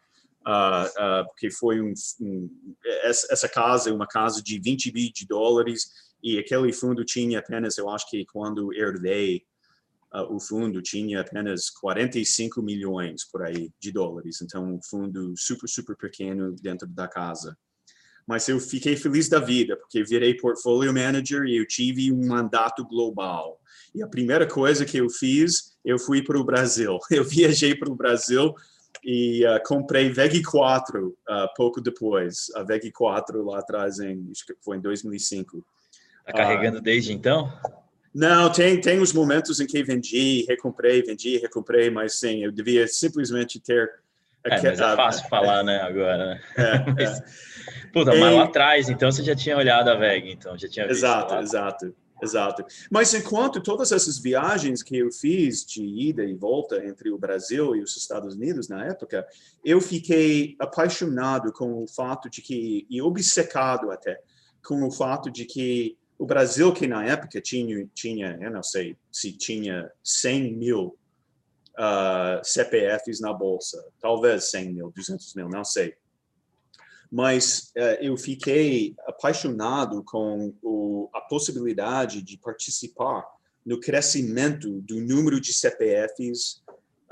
uh, 0.46 1.22
uh, 1.22 1.26
porque 1.28 1.50
foi 1.50 1.80
um, 1.80 1.94
um, 2.20 2.50
essa 3.04 3.48
casa 3.48 3.88
é 3.88 3.92
uma 3.92 4.06
casa 4.06 4.42
de 4.42 4.60
20 4.60 4.90
bi 4.90 5.10
de 5.10 5.26
dólares 5.26 5.90
e 6.22 6.38
aquele 6.38 6.72
fundo 6.72 7.04
tinha 7.04 7.38
apenas, 7.38 7.78
eu 7.78 7.88
acho 7.88 8.08
que 8.10 8.26
quando 8.26 8.72
herdei 8.74 9.44
o 10.28 10.38
fundo 10.38 10.82
tinha 10.82 11.20
apenas 11.20 11.70
45 11.70 12.60
milhões 12.62 13.24
por 13.30 13.42
aí 13.42 13.70
de 13.80 13.90
dólares, 13.90 14.42
então 14.42 14.74
um 14.74 14.80
fundo 14.82 15.32
super, 15.36 15.68
super 15.68 15.96
pequeno 15.96 16.54
dentro 16.60 16.86
da 16.86 17.08
casa. 17.08 17.56
Mas 18.26 18.48
eu 18.48 18.60
fiquei 18.60 18.96
feliz 18.96 19.28
da 19.28 19.40
vida, 19.40 19.76
porque 19.76 20.04
virei 20.04 20.34
portfolio 20.34 20.92
manager 20.92 21.44
e 21.44 21.56
eu 21.56 21.66
tive 21.66 22.12
um 22.12 22.26
mandato 22.26 22.86
global. 22.86 23.58
E 23.94 24.02
a 24.02 24.06
primeira 24.06 24.46
coisa 24.46 24.84
que 24.84 24.98
eu 24.98 25.08
fiz, 25.10 25.76
eu 25.84 25.98
fui 25.98 26.22
para 26.22 26.38
o 26.38 26.44
Brasil. 26.44 26.98
Eu 27.10 27.24
viajei 27.24 27.74
para 27.74 27.90
o 27.90 27.96
Brasil 27.96 28.54
e 29.04 29.44
uh, 29.44 29.60
comprei 29.66 30.10
VEG 30.10 30.42
4 30.42 31.08
uh, 31.08 31.14
pouco 31.56 31.80
depois. 31.80 32.50
A 32.54 32.62
VEG 32.62 32.92
4 32.92 33.44
lá 33.44 33.58
atrás, 33.58 33.98
em, 33.98 34.30
acho 34.30 34.46
que 34.46 34.54
foi 34.62 34.76
em 34.76 34.80
2005. 34.80 35.64
Está 36.20 36.32
carregando 36.32 36.78
uh, 36.78 36.82
desde 36.82 37.12
então? 37.12 37.52
Não, 38.14 38.52
tem, 38.52 38.78
tem 38.80 39.00
os 39.00 39.12
momentos 39.12 39.58
em 39.58 39.66
que 39.66 39.82
vendi, 39.82 40.44
recomprei, 40.46 41.02
vendi, 41.02 41.38
recomprei, 41.38 41.90
mas 41.90 42.18
sim, 42.18 42.44
eu 42.44 42.52
devia 42.52 42.86
simplesmente 42.86 43.58
ter. 43.58 43.90
É, 44.44 44.60
mas 44.60 44.64
é 44.64 44.96
fácil 44.96 45.28
falar, 45.28 45.62
né, 45.62 45.80
agora, 45.80 46.26
né? 46.26 46.40
É, 46.56 46.90
mas, 46.92 47.20
é. 47.20 47.24
Puta, 47.92 48.14
mas 48.14 48.34
lá 48.34 48.44
atrás, 48.44 48.88
então 48.88 49.10
você 49.10 49.22
já 49.22 49.34
tinha 49.34 49.56
olhado 49.56 49.88
a 49.88 49.94
VEG, 49.94 50.30
então 50.30 50.58
já 50.58 50.68
tinha. 50.68 50.86
Exato, 50.86 51.34
lá. 51.34 51.42
exato, 51.42 51.94
exato. 52.22 52.64
Mas 52.90 53.14
enquanto 53.14 53.62
todas 53.62 53.92
essas 53.92 54.18
viagens 54.18 54.82
que 54.82 54.98
eu 54.98 55.10
fiz 55.10 55.64
de 55.64 55.82
ida 55.82 56.24
e 56.24 56.34
volta 56.34 56.84
entre 56.84 57.10
o 57.10 57.18
Brasil 57.18 57.76
e 57.76 57.82
os 57.82 57.96
Estados 57.96 58.34
Unidos 58.34 58.68
na 58.68 58.84
época, 58.84 59.26
eu 59.64 59.80
fiquei 59.80 60.56
apaixonado 60.58 61.52
com 61.52 61.82
o 61.82 61.86
fato 61.86 62.28
de 62.28 62.42
que, 62.42 62.86
e 62.90 63.00
obcecado 63.00 63.90
até, 63.90 64.20
com 64.62 64.82
o 64.82 64.90
fato 64.90 65.30
de 65.30 65.44
que 65.44 65.96
o 66.22 66.24
Brasil, 66.24 66.72
que 66.72 66.86
na 66.86 67.04
época 67.04 67.40
tinha, 67.40 67.84
tinha 67.92 68.38
eu 68.40 68.48
não 68.48 68.62
sei 68.62 68.96
se 69.10 69.32
tinha 69.32 69.90
100 70.04 70.54
mil 70.54 70.80
uh, 70.86 70.96
ah, 71.76 72.40
CPFs 72.44 73.20
na 73.20 73.32
bolsa, 73.32 73.84
talvez 74.00 74.48
100 74.50 74.72
mil, 74.72 74.92
200 74.94 75.34
mil, 75.34 75.48
não 75.48 75.64
sei. 75.64 75.96
Mas 77.10 77.72
uh, 77.76 77.98
eu 78.00 78.16
fiquei 78.16 78.94
apaixonado 79.04 80.04
com 80.04 80.54
o, 80.62 81.10
a 81.12 81.20
possibilidade 81.22 82.22
de 82.22 82.38
participar 82.38 83.26
no 83.66 83.80
crescimento 83.80 84.80
do 84.82 85.00
número 85.00 85.40
de 85.40 85.52
CPFs 85.52 86.62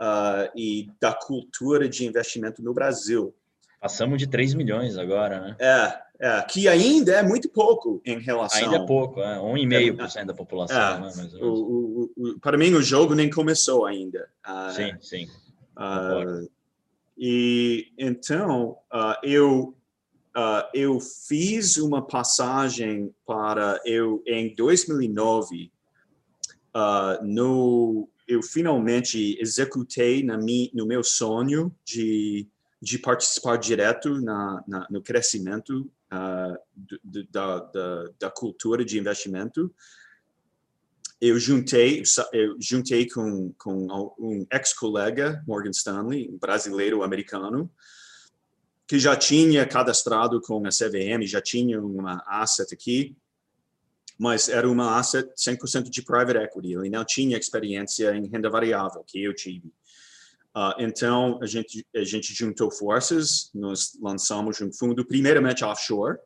uh, 0.01 0.57
e 0.57 0.89
da 1.01 1.13
cultura 1.13 1.89
de 1.89 2.07
investimento 2.07 2.63
no 2.63 2.73
Brasil. 2.73 3.35
Passamos 3.81 4.19
de 4.19 4.27
3 4.27 4.53
milhões 4.53 4.99
agora, 4.99 5.41
né? 5.41 5.57
É, 5.59 6.01
é, 6.21 6.43
que 6.43 6.69
ainda 6.69 7.13
é 7.13 7.23
muito 7.23 7.49
pouco 7.49 8.03
em 8.05 8.19
relação. 8.19 8.71
Ainda 8.71 8.85
é 8.85 8.87
pouco, 8.87 9.21
é 9.21 9.39
1,5% 9.39 10.17
é, 10.17 10.25
da 10.27 10.35
população. 10.35 10.77
É, 10.77 11.01
né, 11.01 11.31
o, 11.41 11.47
o, 11.47 12.13
o, 12.15 12.41
para 12.41 12.59
mim, 12.59 12.75
o 12.75 12.83
jogo 12.83 13.15
nem 13.15 13.31
começou 13.31 13.87
ainda. 13.87 14.29
Uh, 14.47 14.71
sim, 14.71 14.93
sim. 15.01 15.29
Uh, 15.79 16.47
e 17.17 17.91
então, 17.97 18.77
uh, 18.93 19.17
eu, 19.23 19.75
eu 20.75 21.01
fiz 21.01 21.79
uma 21.79 22.07
passagem 22.07 23.15
para. 23.25 23.81
Eu, 23.87 24.23
em 24.27 24.55
2009, 24.55 25.73
no, 27.23 28.11
eu 28.29 28.43
finalmente 28.43 29.39
executei 29.41 30.23
na 30.23 30.37
mi, 30.37 30.71
no 30.75 30.87
meu 30.87 31.03
sonho 31.03 31.75
de 31.83 32.47
de 32.81 32.99
participar 32.99 33.57
direto 33.57 34.21
na, 34.21 34.65
na 34.67 34.87
no 34.91 35.03
crescimento 35.03 35.91
uh, 36.13 36.57
da, 37.31 37.59
da, 37.59 38.05
da, 38.19 38.31
cultura 38.31 38.85
de 38.85 38.99
investimento. 38.99 39.75
Eu 41.21 41.39
juntei, 41.39 42.03
eu 42.33 42.57
juntei 42.59 43.07
com, 43.07 43.53
com 43.59 43.87
um 44.19 44.47
ex-colega, 44.51 45.45
Morgan 45.47 45.71
Stanley, 45.71 46.31
um 46.31 46.39
brasileiro 46.39 47.03
americano, 47.03 47.71
que 48.89 48.99
já 48.99 49.15
tinha 49.15 49.67
cadastrado 49.67 50.41
com 50.41 50.67
a 50.67 50.71
CVM, 50.71 51.27
já 51.27 51.43
tinha 51.43 51.81
uma 51.81 52.25
asset 52.27 52.75
aqui, 52.75 53.15
mas 54.19 54.49
era 54.49 54.69
uma 54.69 54.99
asset 54.99 55.31
100% 55.37 55.91
de 55.91 56.03
private 56.03 56.39
equity. 56.39 56.73
Ele 56.73 56.91
não 56.91 57.05
tinha 57.05 57.39
experiência 57.39 58.17
em 58.17 58.27
renda 58.27 58.49
variável, 58.51 59.05
que 59.07 59.23
eu 59.23 59.35
tive. 59.35 59.73
Uh, 60.57 60.75
então, 60.79 61.39
a 61.41 61.47
gente, 61.47 61.87
a 61.95 62.03
gente 62.03 62.35
juntou 62.35 62.71
forças, 62.71 63.51
nós 63.55 63.97
lançamos 64.01 64.61
um 64.61 64.73
fundo, 64.73 65.05
primeiramente 65.07 65.65
offshore, 65.65 66.19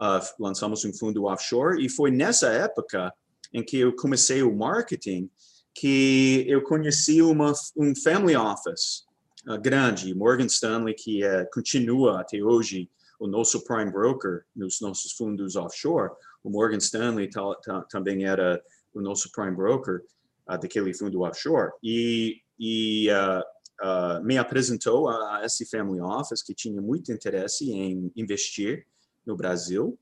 uh, 0.00 0.20
lançamos 0.38 0.84
um 0.84 0.92
fundo 0.92 1.24
offshore, 1.24 1.84
e 1.84 1.88
foi 1.88 2.12
nessa 2.12 2.48
época 2.48 3.12
em 3.52 3.64
que 3.64 3.78
eu 3.78 3.94
comecei 3.94 4.42
o 4.42 4.54
marketing 4.54 5.28
que 5.74 6.44
eu 6.48 6.62
conheci 6.62 7.20
uma, 7.20 7.52
um 7.76 7.94
family 7.96 8.36
office 8.36 9.04
uh, 9.48 9.60
grande, 9.60 10.14
Morgan 10.14 10.46
Stanley, 10.46 10.94
que 10.94 11.24
é, 11.24 11.44
continua 11.46 12.20
até 12.20 12.40
hoje 12.42 12.88
o 13.18 13.26
nosso 13.26 13.64
prime 13.64 13.90
broker 13.90 14.44
nos 14.54 14.80
nossos 14.80 15.12
fundos 15.12 15.56
offshore. 15.56 16.12
O 16.44 16.50
Morgan 16.50 16.78
Stanley 16.78 17.28
também 17.90 18.24
era 18.24 18.62
o 18.94 19.00
nosso 19.00 19.30
prime 19.32 19.56
broker 19.56 20.02
daquele 20.60 20.94
fundo 20.94 21.22
offshore. 21.22 21.72
E, 21.82 22.40
e 22.58 23.10
uh, 23.10 23.42
uh, 23.82 24.24
me 24.24 24.38
apresentou 24.38 25.08
a 25.08 25.42
esse 25.44 25.66
family 25.66 26.00
office 26.00 26.42
que 26.42 26.54
tinha 26.54 26.80
muito 26.80 27.12
interesse 27.12 27.70
em 27.70 28.10
investir 28.16 28.86
no 29.24 29.36
Brasil. 29.36 29.98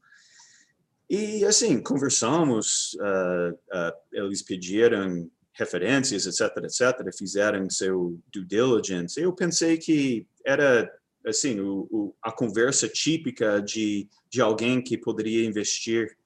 E 1.08 1.44
assim, 1.44 1.82
conversamos, 1.82 2.94
uh, 2.94 3.52
uh, 3.52 3.92
eles 4.12 4.42
pediram 4.42 5.30
referências, 5.52 6.26
etc, 6.26 6.64
etc, 6.64 7.16
fizeram 7.16 7.70
seu 7.70 8.18
due 8.32 8.44
diligence. 8.44 9.20
Eu 9.20 9.32
pensei 9.32 9.76
que 9.76 10.26
era 10.44 10.90
assim 11.26 11.60
o, 11.60 11.86
o, 11.90 12.14
a 12.22 12.32
conversa 12.32 12.88
típica 12.88 13.60
de, 13.60 14.08
de 14.28 14.40
alguém 14.40 14.82
que 14.82 14.98
poderia 14.98 15.46
investir 15.46 16.16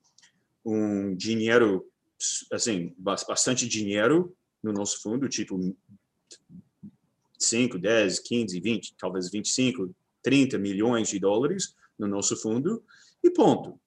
um 0.64 1.14
dinheiro 1.14 1.86
assim 2.52 2.94
bastante 2.98 3.68
dinheiro 3.68 4.34
no 4.62 4.72
nosso 4.72 5.00
fundo, 5.02 5.28
tipo 5.28 5.56
5, 7.38 7.78
10, 7.78 8.18
15, 8.20 8.60
20, 8.60 8.94
talvez 8.98 9.30
25, 9.30 9.94
30 10.22 10.58
milhões 10.58 11.08
de 11.08 11.18
dólares 11.18 11.74
no 11.98 12.08
nosso 12.08 12.36
fundo 12.36 12.82
e 13.22 13.30
ponto. 13.30 13.78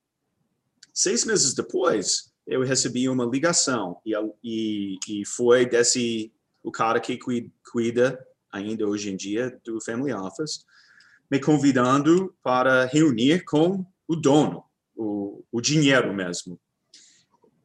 Seis 0.93 1.25
meses 1.25 1.53
depois, 1.53 2.31
eu 2.45 2.61
recebi 2.63 3.07
uma 3.07 3.25
ligação 3.25 4.01
e, 4.05 4.13
e, 4.43 4.97
e 5.07 5.25
foi 5.25 5.65
desse 5.65 6.31
o 6.63 6.71
cara 6.71 6.99
que 6.99 7.17
cuida 7.17 8.27
ainda 8.51 8.87
hoje 8.87 9.09
em 9.09 9.15
dia 9.15 9.59
do 9.63 9.79
Family 9.81 10.13
Office, 10.13 10.65
me 11.29 11.39
convidando 11.39 12.35
para 12.43 12.85
reunir 12.85 13.45
com 13.45 13.85
o 14.07 14.15
dono, 14.15 14.63
o, 14.95 15.43
o 15.51 15.61
dinheiro 15.61 16.13
mesmo. 16.13 16.59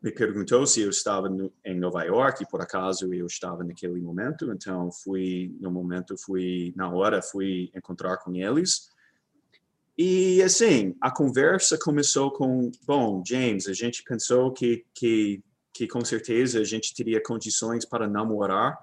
Me 0.06 0.12
perguntou 0.12 0.64
se 0.66 0.80
eu 0.82 0.90
estava 0.90 1.28
no, 1.28 1.52
em 1.64 1.78
Nova 1.78 2.04
York, 2.04 2.42
e 2.42 2.46
por 2.46 2.60
acaso 2.60 3.12
eu 3.12 3.26
estava 3.26 3.64
naquele 3.64 4.00
momento, 4.00 4.52
então 4.52 4.90
fui, 4.92 5.52
no 5.60 5.70
momento, 5.70 6.16
fui, 6.16 6.72
na 6.76 6.88
hora, 6.88 7.20
fui 7.20 7.70
encontrar 7.74 8.16
com 8.18 8.32
eles 8.34 8.88
e 9.98 10.42
assim, 10.42 10.94
a 11.00 11.10
conversa 11.10 11.78
começou 11.78 12.30
com, 12.30 12.70
bom, 12.86 13.22
James, 13.26 13.66
a 13.66 13.72
gente 13.72 14.02
pensou 14.02 14.52
que, 14.52 14.84
que, 14.94 15.42
que 15.72 15.88
com 15.88 16.04
certeza 16.04 16.60
a 16.60 16.64
gente 16.64 16.94
teria 16.94 17.22
condições 17.22 17.86
para 17.86 18.06
namorar, 18.06 18.78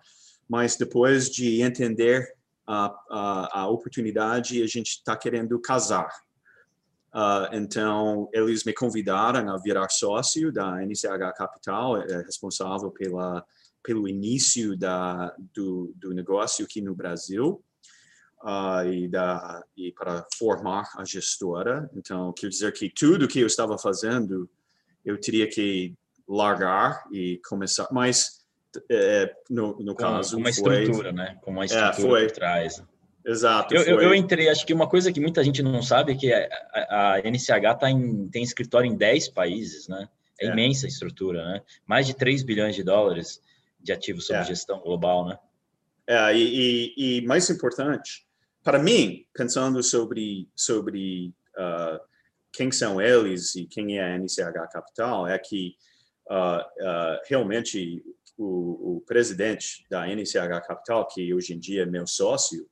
mas 0.49 0.75
depois 0.75 1.29
de 1.29 1.61
entender 1.61 2.33
a, 2.65 2.85
a, 3.11 3.59
a 3.61 3.67
oportunidade, 3.67 4.63
a 4.63 4.67
gente 4.67 4.89
está 4.89 5.15
querendo 5.15 5.59
casar. 5.59 6.09
Uh, 7.13 7.45
então, 7.53 8.27
eles 8.33 8.63
me 8.63 8.73
convidaram 8.73 9.53
a 9.53 9.57
virar 9.57 9.87
sócio 9.89 10.51
da 10.51 10.83
NCH 10.83 11.35
Capital, 11.37 12.01
é 12.01 12.23
responsável 12.23 12.89
pela, 12.89 13.45
pelo 13.83 14.07
início 14.07 14.75
da, 14.75 15.35
do, 15.53 15.93
do 15.95 16.11
negócio 16.11 16.65
aqui 16.65 16.81
no 16.81 16.95
Brasil 16.95 17.63
uh, 18.43 18.87
e, 18.87 19.07
da, 19.07 19.63
e 19.77 19.91
para 19.91 20.25
formar 20.37 20.89
a 20.97 21.05
gestora. 21.05 21.89
Então, 21.95 22.33
quer 22.33 22.49
dizer 22.49 22.71
que 22.73 22.89
tudo 22.89 23.27
que 23.27 23.39
eu 23.39 23.47
estava 23.47 23.77
fazendo, 23.77 24.49
eu 25.05 25.19
teria 25.19 25.47
que 25.47 25.95
largar 26.27 27.03
e 27.11 27.39
começar. 27.47 27.87
Mas, 27.91 28.43
é, 28.89 29.31
no, 29.49 29.77
no 29.79 29.93
com, 29.93 30.01
caso, 30.01 30.37
uma 30.37 30.51
foi, 30.51 30.81
estrutura, 30.81 31.11
né? 31.11 31.37
Com 31.43 31.51
uma 31.51 31.63
é, 31.63 31.65
estrutura 31.65 31.91
é, 31.91 32.09
foi, 32.09 32.27
por 32.27 32.31
trás. 32.31 32.83
Exato. 33.25 33.73
Eu, 33.73 34.01
eu, 34.01 34.13
entrei, 34.13 34.49
acho 34.49 34.65
que 34.65 34.73
uma 34.73 34.87
coisa 34.87 35.11
que 35.11 35.19
muita 35.19 35.43
gente 35.43 35.63
não 35.63 35.81
sabe 35.81 36.11
é 36.11 36.15
que 36.15 36.33
a, 36.33 36.47
a, 36.73 37.13
a 37.13 37.19
NCH 37.21 37.79
tá 37.79 37.89
em, 37.89 38.27
tem 38.27 38.43
escritório 38.43 38.91
em 38.91 38.97
10 38.97 39.29
países, 39.29 39.87
né? 39.87 40.09
É, 40.39 40.47
é, 40.47 40.51
imensa 40.51 40.85
a 40.85 40.89
estrutura, 40.89 41.45
né? 41.45 41.61
Mais 41.85 42.05
de 42.05 42.13
3 42.13 42.43
bilhões 42.43 42.75
de 42.75 42.83
dólares 42.83 43.41
de 43.79 43.93
ativos 43.93 44.27
sob 44.27 44.39
é. 44.39 44.43
gestão 44.43 44.79
global, 44.79 45.25
né? 45.25 45.37
É, 46.05 46.35
e, 46.35 46.93
e, 46.97 47.17
e, 47.17 47.21
mais 47.25 47.49
importante, 47.49 48.25
para 48.61 48.77
mim, 48.77 49.25
pensando 49.33 49.81
sobre, 49.81 50.49
sobre 50.53 51.33
uh, 51.55 51.99
quem 52.51 52.71
são 52.71 53.01
eles 53.01 53.55
e 53.55 53.65
quem 53.65 53.97
é 53.97 54.03
a 54.03 54.17
NCH 54.17 54.69
Capital, 54.71 55.27
é 55.27 55.39
que 55.39 55.75
uh, 56.29 56.59
uh, 56.59 57.19
realmente 57.25 58.03
o, 58.37 58.97
o, 58.97 59.01
presidente 59.05 59.85
da 59.89 60.07
NCH 60.07 60.67
Capital, 60.67 61.07
que 61.07 61.33
hoje 61.33 61.53
em 61.53 61.59
dia 61.59 61.83
é 61.83 61.85
meu 61.85 62.05
sócio, 62.05 62.67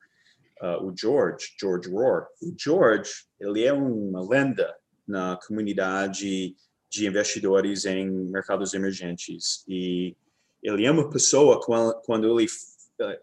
o 0.80 0.92
George, 0.96 1.46
George 1.60 1.90
Rohr, 1.90 2.26
o 2.40 2.54
George, 2.58 3.10
ele 3.40 3.64
é 3.64 3.72
uma 3.72 4.26
lenda 4.28 4.74
na 5.06 5.38
comunidade 5.46 6.54
de 6.90 7.06
investidores 7.06 7.84
em 7.84 8.08
mercados 8.08 8.74
emergentes 8.74 9.64
e 9.66 10.14
ele 10.62 10.84
é 10.84 10.90
uma 10.90 11.10
pessoa 11.10 11.60
quando, 11.60 11.94
quando 12.02 12.38
ele 12.38 12.48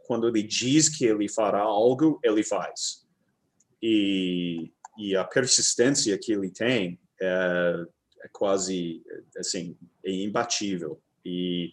quando 0.05 0.27
ele 0.27 0.43
diz 0.43 0.89
que 0.89 1.05
ele 1.05 1.29
fará 1.29 1.61
algo, 1.61 2.19
ele 2.23 2.43
faz. 2.43 3.05
E, 3.81 4.71
e 4.97 5.15
a 5.15 5.23
persistência 5.23 6.17
que 6.17 6.31
ele 6.31 6.49
tem 6.49 6.99
é, 7.21 7.85
é 8.23 8.27
quase, 8.31 9.01
assim, 9.37 9.77
é 10.03 10.11
imbatível. 10.11 11.01
E 11.23 11.71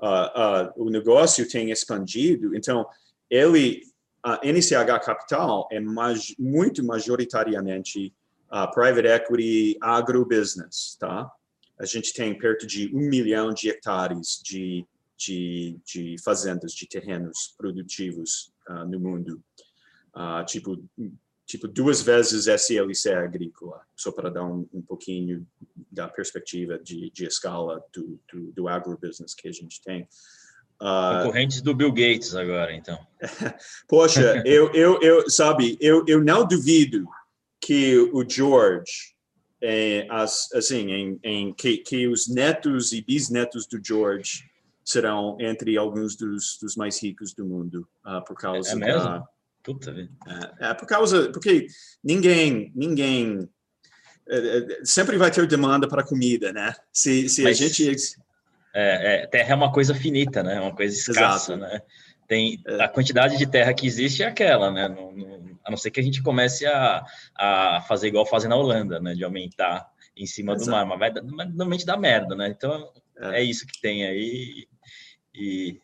uh, 0.00 0.06
uh, 0.06 0.86
o 0.86 0.90
negócio 0.90 1.48
tem 1.48 1.70
expandido, 1.70 2.54
então 2.56 2.86
ele, 3.28 3.82
a 4.22 4.40
NCH 4.44 5.04
Capital 5.04 5.68
é 5.70 5.80
muito 5.80 6.84
majoritariamente 6.84 8.14
uh, 8.52 8.72
private 8.72 9.08
equity 9.08 9.76
agrobusiness, 9.80 10.96
tá? 10.98 11.30
A 11.78 11.84
gente 11.84 12.12
tem 12.12 12.36
perto 12.36 12.66
de 12.66 12.94
um 12.94 13.08
milhão 13.08 13.52
de 13.52 13.68
hectares 13.68 14.40
de 14.44 14.86
de, 15.26 15.78
de 15.84 16.16
fazendas, 16.22 16.72
de 16.72 16.86
terrenos 16.86 17.54
produtivos 17.56 18.52
uh, 18.68 18.84
no 18.84 18.98
mundo. 18.98 19.42
Uh, 20.14 20.44
tipo, 20.44 20.82
tipo, 21.46 21.68
duas 21.68 22.02
vezes 22.02 22.46
SLC 22.46 23.12
agrícola, 23.12 23.80
só 23.94 24.10
para 24.10 24.30
dar 24.30 24.44
um, 24.44 24.68
um 24.72 24.82
pouquinho 24.82 25.46
da 25.90 26.08
perspectiva 26.08 26.78
de, 26.78 27.10
de 27.10 27.24
escala 27.24 27.84
do, 27.92 28.20
do, 28.32 28.52
do 28.52 28.68
agrobusiness 28.68 29.34
que 29.34 29.48
a 29.48 29.52
gente 29.52 29.80
tem. 29.82 30.08
Uh, 30.82 31.22
Concorrentes 31.22 31.62
do 31.62 31.72
Bill 31.72 31.92
Gates 31.92 32.34
agora, 32.34 32.74
então. 32.74 32.98
Poxa, 33.86 34.42
eu, 34.44 34.68
eu, 34.72 35.00
eu, 35.00 35.30
sabe, 35.30 35.78
eu, 35.80 36.04
eu 36.08 36.20
não 36.20 36.44
duvido 36.44 37.04
que 37.60 37.96
o 38.12 38.28
George, 38.28 39.14
é, 39.62 40.08
as, 40.10 40.50
assim, 40.52 40.90
em, 40.90 41.20
em 41.22 41.54
que, 41.54 41.78
que 41.78 42.08
os 42.08 42.26
netos 42.26 42.92
e 42.92 43.00
bisnetos 43.00 43.64
do 43.68 43.80
George 43.80 44.42
serão 44.84 45.36
entre 45.40 45.76
alguns 45.78 46.16
dos, 46.16 46.58
dos 46.60 46.74
mais 46.74 47.00
ricos 47.00 47.32
do 47.32 47.46
mundo 47.46 47.86
uh, 48.04 48.24
por 48.24 48.36
causa 48.36 48.72
é 48.72 48.74
mesmo? 48.74 49.04
da 49.04 49.24
Puta 49.62 49.92
é, 49.92 50.70
é, 50.70 50.74
por 50.74 50.86
causa 50.86 51.30
porque 51.30 51.68
ninguém 52.02 52.72
ninguém 52.74 53.48
é, 54.28 54.58
é, 54.58 54.84
sempre 54.84 55.16
vai 55.16 55.30
ter 55.30 55.46
demanda 55.46 55.86
para 55.86 56.02
comida 56.02 56.52
né 56.52 56.74
se, 56.92 57.28
se 57.28 57.44
Mas, 57.44 57.60
a 57.60 57.62
gente 57.62 57.96
é, 58.74 59.22
é, 59.22 59.26
terra 59.26 59.52
é 59.52 59.54
uma 59.54 59.72
coisa 59.72 59.94
finita 59.94 60.42
né 60.42 60.60
uma 60.60 60.74
coisa 60.74 60.94
escassa 60.94 61.54
Exato. 61.54 61.56
né 61.56 61.82
tem 62.26 62.62
a 62.80 62.88
quantidade 62.88 63.36
de 63.36 63.46
terra 63.46 63.74
que 63.74 63.86
existe 63.86 64.22
é 64.22 64.26
aquela 64.26 64.70
né 64.70 64.88
no, 64.88 65.12
no, 65.12 65.58
a 65.64 65.70
não 65.70 65.76
ser 65.76 65.90
que 65.90 66.00
a 66.00 66.02
gente 66.02 66.22
comece 66.22 66.66
a, 66.66 67.04
a 67.36 67.84
fazer 67.86 68.08
igual 68.08 68.26
fazem 68.26 68.48
na 68.48 68.56
Holanda 68.56 69.00
né 69.00 69.14
de 69.14 69.24
aumentar 69.24 69.90
em 70.16 70.26
cima 70.26 70.52
Exato. 70.52 70.66
do 70.66 70.72
mar 70.72 70.86
mas 70.86 70.98
vai 70.98 71.10
normalmente 71.12 71.86
dá 71.86 71.96
merda 71.96 72.34
né 72.34 72.48
então 72.48 72.90
é. 73.18 73.40
é 73.40 73.42
isso 73.42 73.66
que 73.66 73.80
tem 73.80 74.04
aí 74.06 74.66
e 75.34 75.78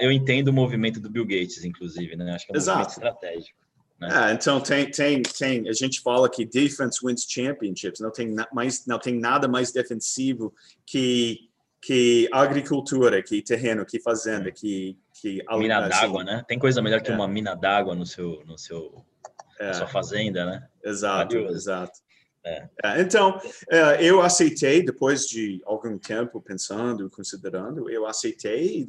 eu 0.00 0.12
entendo 0.12 0.48
o 0.48 0.52
movimento 0.52 1.00
do 1.00 1.10
Bill 1.10 1.24
Gates, 1.24 1.64
inclusive, 1.64 2.14
né? 2.16 2.32
Acho 2.32 2.46
que 2.46 2.52
é 2.52 2.54
um 2.54 2.56
Exato. 2.56 2.78
movimento 2.78 2.92
estratégico. 2.92 3.58
Né? 3.98 4.30
É, 4.30 4.32
então 4.32 4.60
tem, 4.60 4.90
tem, 4.90 5.22
tem, 5.22 5.68
a 5.68 5.72
gente 5.72 6.00
fala 6.00 6.28
que 6.28 6.44
defense 6.44 6.98
wins 7.04 7.24
championships, 7.28 8.00
não 8.00 8.10
tem, 8.10 8.34
mais, 8.52 8.84
não 8.86 8.98
tem 8.98 9.18
nada 9.18 9.46
mais 9.46 9.72
defensivo 9.72 10.52
que, 10.84 11.48
que 11.82 12.28
agricultura, 12.32 13.20
que 13.20 13.42
terreno, 13.42 13.84
que 13.84 14.00
fazenda, 14.00 14.52
que, 14.52 14.96
que... 15.20 15.42
Mina 15.58 15.80
assim, 15.80 15.88
d'água, 15.88 16.22
né? 16.22 16.44
Tem 16.46 16.56
coisa 16.56 16.80
melhor 16.80 17.02
que 17.02 17.10
é. 17.10 17.14
uma 17.14 17.26
mina 17.26 17.56
d'água 17.56 17.92
no 17.92 18.06
seu, 18.06 18.40
no 18.46 18.56
seu, 18.56 19.04
é. 19.58 19.66
na 19.66 19.74
sua 19.74 19.88
fazenda, 19.88 20.46
né? 20.46 20.68
Exato, 20.84 21.36
exato. 21.36 21.98
É. 22.44 22.68
É, 22.84 23.00
então, 23.00 23.40
é, 23.68 24.04
eu 24.04 24.22
aceitei, 24.22 24.84
depois 24.84 25.26
de 25.26 25.60
algum 25.64 25.98
tempo 25.98 26.40
pensando, 26.40 27.10
considerando, 27.10 27.90
eu 27.90 28.06
aceitei. 28.06 28.86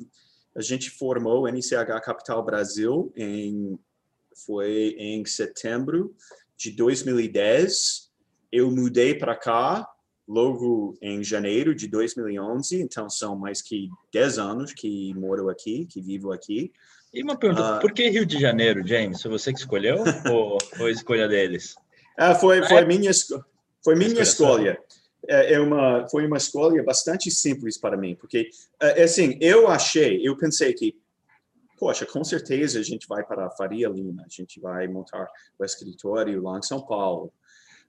A 0.55 0.61
gente 0.61 0.91
formou 0.91 1.43
o 1.43 1.47
NCH 1.47 1.99
Capital 2.03 2.45
Brasil 2.45 3.11
em 3.15 3.79
foi 4.45 4.95
em 4.97 5.23
setembro 5.25 6.15
de 6.57 6.71
2010. 6.71 8.11
Eu 8.51 8.69
mudei 8.71 9.15
para 9.15 9.35
cá 9.35 9.87
logo 10.27 10.97
em 11.01 11.23
janeiro 11.23 11.75
de 11.75 11.87
2011, 11.87 12.81
então 12.81 13.09
são 13.09 13.37
mais 13.37 13.61
que 13.61 13.89
10 14.11 14.39
anos 14.39 14.73
que 14.73 15.13
moro 15.15 15.49
aqui, 15.49 15.85
que 15.85 16.01
vivo 16.01 16.31
aqui. 16.31 16.71
E 17.13 17.21
uma 17.21 17.37
pergunta, 17.37 17.77
uh, 17.77 17.79
por 17.79 17.91
que 17.91 18.09
Rio 18.09 18.25
de 18.25 18.39
Janeiro, 18.39 18.85
James? 18.85 19.21
Foi 19.21 19.29
você 19.29 19.53
que 19.53 19.59
escolheu 19.59 19.97
ou 20.31 20.57
foi 20.77 20.91
escolha 20.91 21.27
deles? 21.27 21.75
Ah, 22.17 22.33
foi, 22.33 22.63
foi, 22.63 22.85
minha, 22.85 23.11
foi 23.83 23.95
minha 23.95 24.21
escolha. 24.21 24.79
É, 25.27 25.53
é, 25.53 25.59
uma, 25.59 26.07
foi 26.09 26.25
uma 26.25 26.37
escolha 26.37 26.83
bastante 26.83 27.31
simples 27.31 27.77
para 27.77 27.95
mim, 27.95 28.15
porque, 28.15 28.49
é, 28.81 29.01
é 29.01 29.03
assim, 29.03 29.37
eu 29.39 29.67
achei, 29.67 30.27
eu 30.27 30.35
pensei 30.35 30.73
que, 30.73 30.97
poxa, 31.77 32.05
com 32.05 32.23
certeza 32.23 32.79
a 32.79 32.83
gente 32.83 33.07
vai 33.07 33.23
para 33.23 33.45
a 33.45 33.51
Faria 33.51 33.87
Lima, 33.87 34.23
a 34.25 34.29
gente 34.29 34.59
vai 34.59 34.87
montar 34.87 35.27
o 35.57 35.63
escritório 35.63 36.41
lá 36.41 36.57
em 36.57 36.63
São 36.63 36.81
Paulo. 36.81 37.31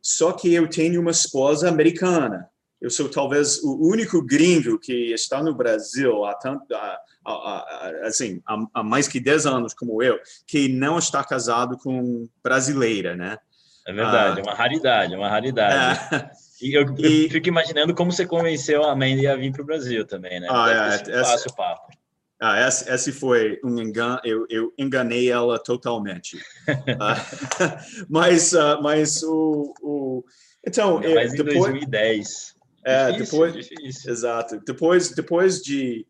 Só 0.05 0.33
que 0.33 0.53
eu 0.53 0.69
tenho 0.69 1.01
uma 1.01 1.11
esposa 1.11 1.67
americana. 1.67 2.47
Eu 2.79 2.91
sou 2.91 3.09
talvez 3.09 3.63
o 3.63 3.89
único 3.89 4.21
gringo 4.21 4.79
que 4.79 5.15
está 5.15 5.43
no 5.43 5.55
Brasil 5.55 6.27
há 6.27 6.35
tanto, 6.35 6.75
há, 6.75 6.99
há, 7.25 7.91
assim, 8.03 8.43
há, 8.75 8.83
mais 8.83 9.09
que 9.09 9.19
10 9.19 9.47
anos 9.47 9.73
como 9.73 10.03
eu, 10.03 10.21
que 10.47 10.69
não 10.69 10.99
está 10.99 11.25
casado 11.25 11.79
com 11.79 12.29
brasileira, 12.43 13.17
né? 13.17 13.39
É 13.87 13.93
verdade, 13.95 14.41
ah, 14.41 14.43
é 14.43 14.47
uma 14.47 14.55
raridade, 14.55 15.15
é 15.15 15.17
uma 15.17 15.29
raridade. 15.29 16.15
É, 16.15 16.31
e 16.61 16.75
eu, 16.75 16.95
e, 16.99 17.31
fico 17.31 17.49
imaginando 17.49 17.95
como 17.95 18.13
você 18.13 18.27
convenceu 18.27 18.85
a 18.85 18.95
Mandy 18.95 19.27
a 19.27 19.37
vir 19.37 19.53
para 19.53 19.63
o 19.63 19.67
Brasil 19.67 20.07
também, 20.07 20.39
né? 20.39 20.49
Ah, 20.51 20.71
é, 20.71 21.11
essa, 21.13 21.25
fácil 21.25 21.55
papo. 21.55 21.91
Ah, 22.47 22.69
esse, 22.69 22.91
esse 22.93 23.11
foi 23.11 23.59
um 23.65 23.81
engano, 23.81 24.21
eu, 24.23 24.47
eu 24.51 24.71
enganei 24.77 25.31
ela 25.31 25.59
totalmente. 25.59 26.37
uh, 26.37 26.45
mas, 28.07 28.53
uh, 28.53 28.83
mas 28.83 29.23
o, 29.23 29.73
o 29.81 30.25
então, 30.67 31.01
Não, 31.01 31.15
mas 31.15 31.33
depois, 31.33 31.57
em 31.57 31.89
2010. 31.89 32.55
É, 32.85 33.13
difícil, 33.13 33.25
depois, 33.25 33.55
difícil. 33.55 34.13
exato. 34.13 34.61
Depois, 34.61 35.11
depois 35.15 35.63
de 35.63 36.07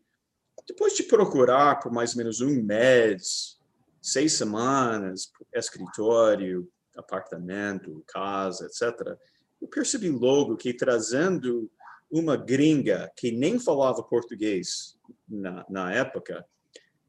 depois 0.67 0.93
de 0.93 1.03
procurar 1.03 1.79
por 1.79 1.89
mais 1.89 2.11
ou 2.11 2.17
menos 2.17 2.41
um 2.41 2.61
mês, 2.61 3.57
seis 4.01 4.33
semanas, 4.33 5.31
escritório, 5.53 6.67
apartamento, 6.97 8.03
casa, 8.05 8.65
etc. 8.65 9.17
Eu 9.61 9.69
percebi 9.69 10.09
logo 10.09 10.57
que 10.57 10.73
trazendo 10.73 11.71
uma 12.11 12.35
gringa 12.35 13.09
que 13.15 13.31
nem 13.31 13.57
falava 13.57 14.03
português 14.03 14.94
na, 15.27 15.65
na 15.69 15.93
época, 15.93 16.45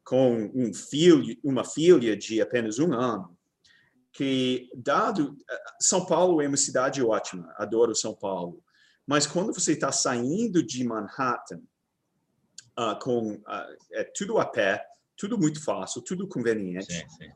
com 0.05 0.51
um 0.55 0.73
filho, 0.73 1.37
uma 1.43 1.65
filha 1.65 2.17
de 2.17 2.41
apenas 2.41 2.79
um 2.79 2.93
ano, 2.93 3.37
que 4.13 4.71
dado 4.75 5.37
São 5.81 6.07
Paulo 6.07 6.41
é 6.41 6.49
uma 6.49 6.57
cidade 6.57 7.03
ótima, 7.03 7.53
adoro 7.57 7.95
São 7.95 8.15
Paulo, 8.15 8.63
mas 9.07 9.27
quando 9.27 9.53
você 9.53 9.73
está 9.73 9.93
saindo 9.93 10.63
de 10.63 10.83
Manhattan 10.85 11.61
uh, 12.79 12.99
com 13.01 13.35
uh, 13.35 13.77
é 13.93 14.05
tudo 14.05 14.39
a 14.39 14.47
pé, 14.47 14.85
tudo 15.17 15.39
muito 15.39 15.63
fácil, 15.63 16.03
tudo 16.03 16.29
conveniente. 16.29 16.93
Sim, 16.93 17.09
sim. 17.09 17.31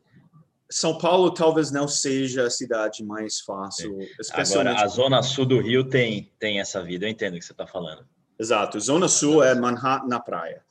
São 0.70 0.96
Paulo 0.96 1.34
talvez 1.34 1.72
não 1.72 1.88
seja 1.88 2.46
a 2.46 2.50
cidade 2.50 3.04
mais 3.04 3.40
fácil. 3.40 3.98
Especialmente... 4.20 4.74
Agora, 4.74 4.84
a 4.84 4.88
zona 4.88 5.22
sul 5.22 5.44
do 5.44 5.60
Rio 5.60 5.88
tem, 5.88 6.32
tem 6.38 6.60
essa 6.60 6.82
vida, 6.82 7.04
eu 7.04 7.10
entendo 7.10 7.34
o 7.34 7.38
que 7.38 7.44
você 7.44 7.52
está 7.52 7.66
falando. 7.66 8.06
Exato, 8.38 8.78
zona 8.78 9.08
sul 9.08 9.42
é 9.42 9.54
Manhattan 9.54 10.06
na 10.06 10.20
praia. 10.20 10.64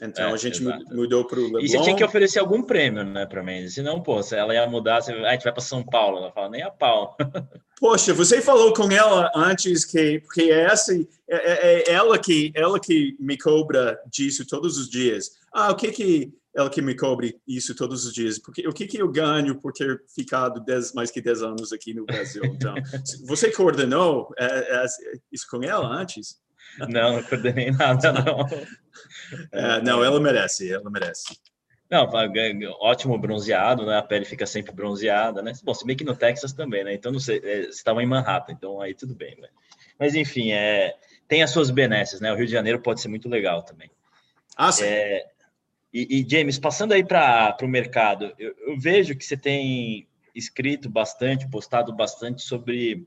Então 0.00 0.28
é, 0.28 0.32
a 0.32 0.36
gente 0.36 0.60
exato. 0.60 0.94
mudou 0.94 1.24
para 1.24 1.38
o 1.38 1.42
Leblon. 1.44 1.60
E 1.60 1.68
você 1.68 1.80
tinha 1.80 1.96
que 1.96 2.04
oferecer 2.04 2.38
algum 2.38 2.62
prêmio, 2.62 3.02
né, 3.02 3.24
para 3.24 3.42
mim. 3.42 3.66
Senão, 3.68 4.02
pô, 4.02 4.22
se 4.22 4.36
ela 4.36 4.54
ia 4.54 4.66
mudar, 4.66 5.00
você... 5.00 5.12
Ah, 5.12 5.28
a 5.28 5.32
gente 5.32 5.44
vai 5.44 5.52
para 5.52 5.62
São 5.62 5.82
Paulo. 5.82 6.18
Ela 6.18 6.32
fala, 6.32 6.50
nem 6.50 6.62
a 6.62 6.70
pau. 6.70 7.16
Poxa, 7.80 8.12
você 8.12 8.40
falou 8.40 8.72
com 8.72 8.90
ela 8.90 9.30
antes 9.34 9.84
que 9.84 10.20
porque 10.20 10.42
é 10.42 10.64
essa 10.64 10.94
é, 10.94 11.04
é, 11.28 11.90
é 11.90 11.92
ela 11.92 12.18
que 12.18 12.50
ela 12.54 12.80
que 12.80 13.14
me 13.20 13.36
cobra 13.36 14.00
disso 14.10 14.46
todos 14.46 14.78
os 14.78 14.88
dias. 14.88 15.32
Ah, 15.52 15.72
o 15.72 15.76
que 15.76 15.92
que 15.92 16.32
ela 16.56 16.70
que 16.70 16.80
me 16.80 16.96
cobre 16.96 17.38
isso 17.46 17.74
todos 17.74 18.06
os 18.06 18.14
dias. 18.14 18.38
Porque 18.38 18.66
o 18.66 18.72
que, 18.72 18.86
que 18.86 18.96
eu 18.96 19.08
ganho 19.10 19.60
por 19.60 19.72
ter 19.72 20.02
ficado 20.08 20.64
dez, 20.64 20.94
mais 20.94 21.10
que 21.10 21.20
10 21.20 21.42
anos 21.42 21.72
aqui 21.72 21.92
no 21.92 22.06
Brasil? 22.06 22.42
Então, 22.46 22.74
você 23.28 23.52
coordenou 23.52 24.32
é, 24.38 24.84
é, 24.84 24.86
isso 25.30 25.46
com 25.50 25.62
ela 25.62 25.86
antes? 25.86 26.40
Não, 26.88 27.14
não 27.14 27.22
coordenei 27.22 27.70
nada, 27.70 28.12
não. 28.12 28.46
É, 29.52 29.80
não, 29.82 30.04
ela 30.04 30.20
merece, 30.20 30.72
ela 30.72 30.90
merece. 30.90 31.38
Não, 31.90 32.08
ótimo 32.80 33.16
bronzeado, 33.16 33.86
né? 33.86 33.98
A 33.98 34.02
pele 34.02 34.24
fica 34.24 34.44
sempre 34.44 34.72
bronzeada, 34.72 35.40
né? 35.40 35.52
Bom, 35.62 35.72
se 35.72 35.86
bem 35.86 35.96
que 35.96 36.04
no 36.04 36.16
Texas 36.16 36.52
também, 36.52 36.82
né? 36.82 36.94
Então, 36.94 37.12
não 37.12 37.20
sei, 37.20 37.38
é, 37.38 37.62
você 37.62 37.68
estava 37.68 38.02
em 38.02 38.06
Manhattan, 38.06 38.52
então 38.52 38.80
aí 38.80 38.92
tudo 38.92 39.14
bem, 39.14 39.36
né? 39.40 39.48
Mas, 39.98 40.14
enfim, 40.14 40.50
é, 40.50 40.96
tem 41.28 41.42
as 41.42 41.50
suas 41.50 41.70
benesses, 41.70 42.20
né? 42.20 42.32
O 42.32 42.36
Rio 42.36 42.46
de 42.46 42.52
Janeiro 42.52 42.80
pode 42.80 43.00
ser 43.00 43.08
muito 43.08 43.28
legal 43.28 43.62
também. 43.62 43.90
Ah, 44.56 44.72
sim. 44.72 44.84
É, 44.84 45.26
e, 45.92 46.20
e, 46.20 46.28
James, 46.28 46.58
passando 46.58 46.92
aí 46.92 47.04
para 47.04 47.56
o 47.62 47.68
mercado, 47.68 48.34
eu, 48.38 48.54
eu, 48.66 48.78
vejo 48.78 49.16
que 49.16 49.24
você 49.24 49.36
tem 49.36 50.08
escrito 50.34 50.90
bastante, 50.90 51.48
postado 51.48 51.94
bastante 51.94 52.42
sobre 52.42 53.06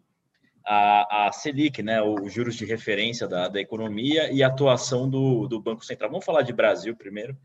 a, 0.72 1.26
a 1.26 1.32
Selic, 1.32 1.82
né, 1.82 2.00
os 2.00 2.32
juros 2.32 2.54
de 2.54 2.64
referência 2.64 3.28
da, 3.28 3.48
da 3.48 3.60
economia 3.60 4.32
e 4.32 4.44
a 4.44 4.48
atuação 4.48 5.10
do, 5.10 5.48
do 5.48 5.60
Banco 5.60 5.84
Central. 5.84 6.12
Vamos 6.12 6.24
falar 6.24 6.44
de 6.44 6.54
Brasil 6.54 6.96
primeiro, 6.96 7.36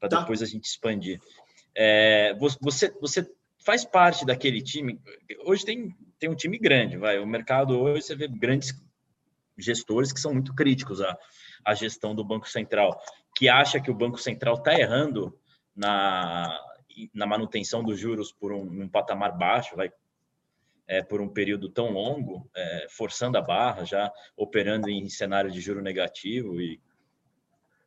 para 0.00 0.08
tá. 0.08 0.20
depois 0.20 0.42
a 0.42 0.46
gente 0.46 0.64
expandir. 0.64 1.20
É, 1.76 2.34
você, 2.60 2.90
você 3.00 3.30
faz 3.64 3.84
parte 3.84 4.26
daquele 4.26 4.60
time. 4.60 5.00
Hoje 5.44 5.64
tem, 5.64 5.94
tem 6.18 6.28
um 6.28 6.34
time 6.34 6.58
grande, 6.58 6.96
vai. 6.96 7.20
O 7.20 7.26
mercado 7.26 7.78
hoje 7.78 8.02
você 8.02 8.16
vê 8.16 8.26
grandes 8.26 8.74
gestores 9.56 10.12
que 10.12 10.18
são 10.18 10.32
muito 10.32 10.52
críticos 10.52 11.00
à, 11.00 11.16
à 11.64 11.74
gestão 11.74 12.16
do 12.16 12.24
Banco 12.24 12.48
Central 12.48 13.00
que 13.36 13.48
acha 13.48 13.80
que 13.80 13.92
o 13.92 13.94
Banco 13.94 14.18
Central 14.18 14.56
está 14.56 14.74
errando 14.74 15.38
na, 15.74 16.60
na 17.14 17.26
manutenção 17.26 17.82
dos 17.84 17.98
juros 17.98 18.32
por 18.32 18.52
um, 18.52 18.82
um 18.82 18.88
patamar 18.88 19.38
baixo, 19.38 19.76
vai 19.76 19.90
é, 20.92 21.02
por 21.02 21.22
um 21.22 21.28
período 21.28 21.70
tão 21.70 21.90
longo, 21.90 22.50
é, 22.54 22.86
forçando 22.90 23.38
a 23.38 23.40
barra, 23.40 23.82
já 23.82 24.12
operando 24.36 24.90
em 24.90 25.08
cenário 25.08 25.50
de 25.50 25.58
juro 25.58 25.80
negativo 25.80 26.60
e 26.60 26.78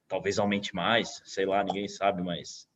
talvez 0.07 0.39
aumente 0.39 0.73
mais, 0.73 1.21
sei 1.23 1.45
lá, 1.45 1.63
ninguém 1.63 1.87
sabe, 1.87 2.23
mas 2.23 2.67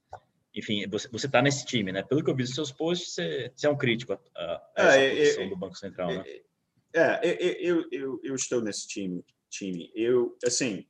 enfim, 0.54 0.86
você 0.88 1.26
está 1.26 1.42
nesse 1.42 1.66
time, 1.66 1.92
né? 1.92 2.04
Pelo 2.04 2.24
que 2.24 2.30
eu 2.30 2.36
vi 2.36 2.44
dos 2.44 2.54
seus 2.54 2.72
posts, 2.72 3.14
você, 3.16 3.52
você 3.56 3.66
é 3.66 3.70
um 3.72 3.78
crítico 3.78 4.14
a, 4.14 4.20
a 4.36 4.62
essa 4.76 4.98
é, 4.98 5.16
posição 5.16 5.44
é, 5.44 5.50
do 5.50 5.56
Banco 5.56 5.76
Central, 5.76 6.14
né? 6.14 6.24
É, 6.94 7.58
eu, 7.60 7.88
eu, 7.92 8.20
eu 8.24 8.36
estou 8.36 8.62
nesse 8.62 8.88
time, 8.88 9.26
time. 9.50 9.92
Eu, 9.96 10.38
assim, 10.46 10.86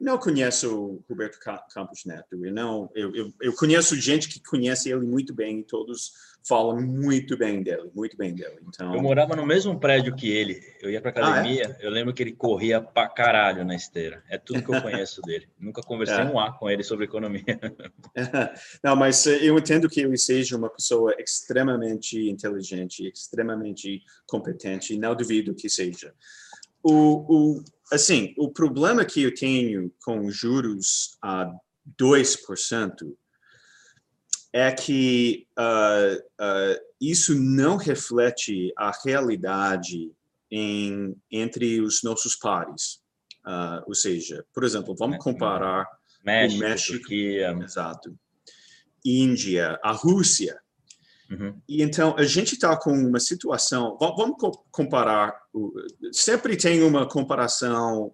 não 0.00 0.18
conheço 0.18 0.74
o 0.76 1.04
Roberto 1.08 1.38
Campos 1.72 2.04
Neto. 2.04 2.44
Eu, 2.44 2.52
não, 2.52 2.90
eu, 2.94 3.14
eu, 3.14 3.32
eu, 3.40 3.54
conheço 3.54 3.96
gente 3.96 4.28
que 4.28 4.42
conhece 4.42 4.90
ele 4.90 5.06
muito 5.06 5.34
bem 5.34 5.60
e 5.60 5.64
todos 5.64 6.12
falam 6.46 6.78
muito 6.80 7.38
bem 7.38 7.62
dele, 7.62 7.90
muito 7.94 8.16
bem 8.16 8.34
dele. 8.34 8.58
Então... 8.68 8.94
Eu 8.94 9.02
morava 9.02 9.34
no 9.34 9.46
mesmo 9.46 9.78
prédio 9.80 10.14
que 10.14 10.30
ele. 10.30 10.60
Eu 10.80 10.90
ia 10.90 11.00
para 11.00 11.10
academia. 11.10 11.68
Ah, 11.68 11.82
é? 11.82 11.86
Eu 11.86 11.90
lembro 11.90 12.12
que 12.12 12.22
ele 12.22 12.32
corria 12.32 12.80
pra 12.80 13.08
caralho 13.08 13.64
na 13.64 13.74
esteira. 13.74 14.22
É 14.28 14.36
tudo 14.36 14.62
que 14.62 14.74
eu 14.74 14.82
conheço 14.82 15.22
dele. 15.22 15.48
Nunca 15.58 15.82
conversei 15.82 16.18
é. 16.18 16.24
um 16.24 16.38
A 16.38 16.52
com 16.52 16.68
ele 16.68 16.82
sobre 16.82 17.06
economia. 17.06 17.42
não, 18.84 18.94
mas 18.94 19.26
eh, 19.26 19.38
eu 19.42 19.56
entendo 19.56 19.88
que 19.88 20.00
ele 20.00 20.18
seja 20.18 20.56
uma 20.56 20.68
pessoa 20.68 21.14
extremamente 21.18 22.28
inteligente, 22.28 23.08
extremamente 23.08 24.02
competente. 24.26 24.98
Não 24.98 25.14
duvido 25.14 25.54
que 25.54 25.70
seja. 25.70 26.12
O, 26.82 27.56
o, 27.56 27.64
assim, 27.92 28.34
o 28.36 28.50
problema 28.50 29.04
que 29.04 29.22
eu 29.22 29.34
tenho 29.34 29.92
com 30.04 30.30
juros 30.30 31.16
a 31.22 31.50
2% 32.00 33.14
é 34.52 34.70
que 34.70 35.46
uh, 35.58 36.16
uh, 36.16 36.80
isso 37.00 37.34
não 37.34 37.76
reflete 37.76 38.72
a 38.76 38.92
realidade 39.04 40.12
em, 40.50 41.16
entre 41.30 41.80
os 41.80 42.02
nossos 42.02 42.36
pares. 42.36 43.02
Uh, 43.44 43.82
ou 43.86 43.94
seja, 43.94 44.44
por 44.54 44.62
exemplo, 44.64 44.94
vamos 44.96 45.18
comparar 45.18 45.86
México, 46.24 46.56
o 46.56 46.68
México, 46.68 46.98
Turquia. 46.98 47.58
exato, 47.62 48.18
Índia, 49.04 49.78
a 49.82 49.90
Rússia. 49.90 50.58
Uhum. 51.30 51.54
E 51.68 51.82
então 51.82 52.14
a 52.16 52.24
gente 52.24 52.54
está 52.54 52.76
com 52.76 52.92
uma 52.92 53.20
situação. 53.20 53.96
Vamos 53.98 54.36
comparar. 54.70 55.34
Sempre 56.12 56.56
tem 56.56 56.82
uma 56.82 57.08
comparação 57.08 58.12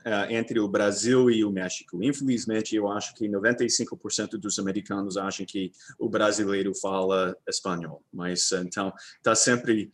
uh, 0.00 0.30
entre 0.30 0.60
o 0.60 0.68
Brasil 0.68 1.30
e 1.30 1.44
o 1.44 1.50
México. 1.50 2.02
Infelizmente, 2.02 2.74
eu 2.74 2.88
acho 2.88 3.14
que 3.14 3.28
95% 3.28 4.32
dos 4.32 4.58
americanos 4.58 5.16
acham 5.16 5.46
que 5.46 5.72
o 5.98 6.08
brasileiro 6.08 6.74
fala 6.74 7.36
espanhol. 7.48 8.02
Mas 8.12 8.52
então 8.52 8.92
está 9.16 9.34
sempre 9.34 9.90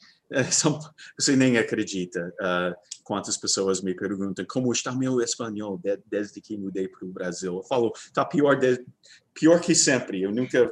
você 1.18 1.36
nem 1.36 1.56
acredita 1.56 2.34
uh, 2.40 2.74
quantas 3.04 3.36
pessoas 3.36 3.80
me 3.80 3.94
perguntam 3.94 4.44
como 4.48 4.72
está 4.72 4.92
meu 4.92 5.20
espanhol 5.20 5.78
de, 5.78 5.98
desde 6.06 6.40
que 6.40 6.56
mudei 6.56 6.88
para 6.88 7.06
o 7.06 7.12
Brasil. 7.12 7.56
Eu 7.56 7.62
falo, 7.62 7.92
está 7.94 8.24
pior, 8.24 8.58
pior 9.32 9.60
que 9.60 9.74
sempre. 9.74 10.22
Eu 10.22 10.32
nunca, 10.32 10.58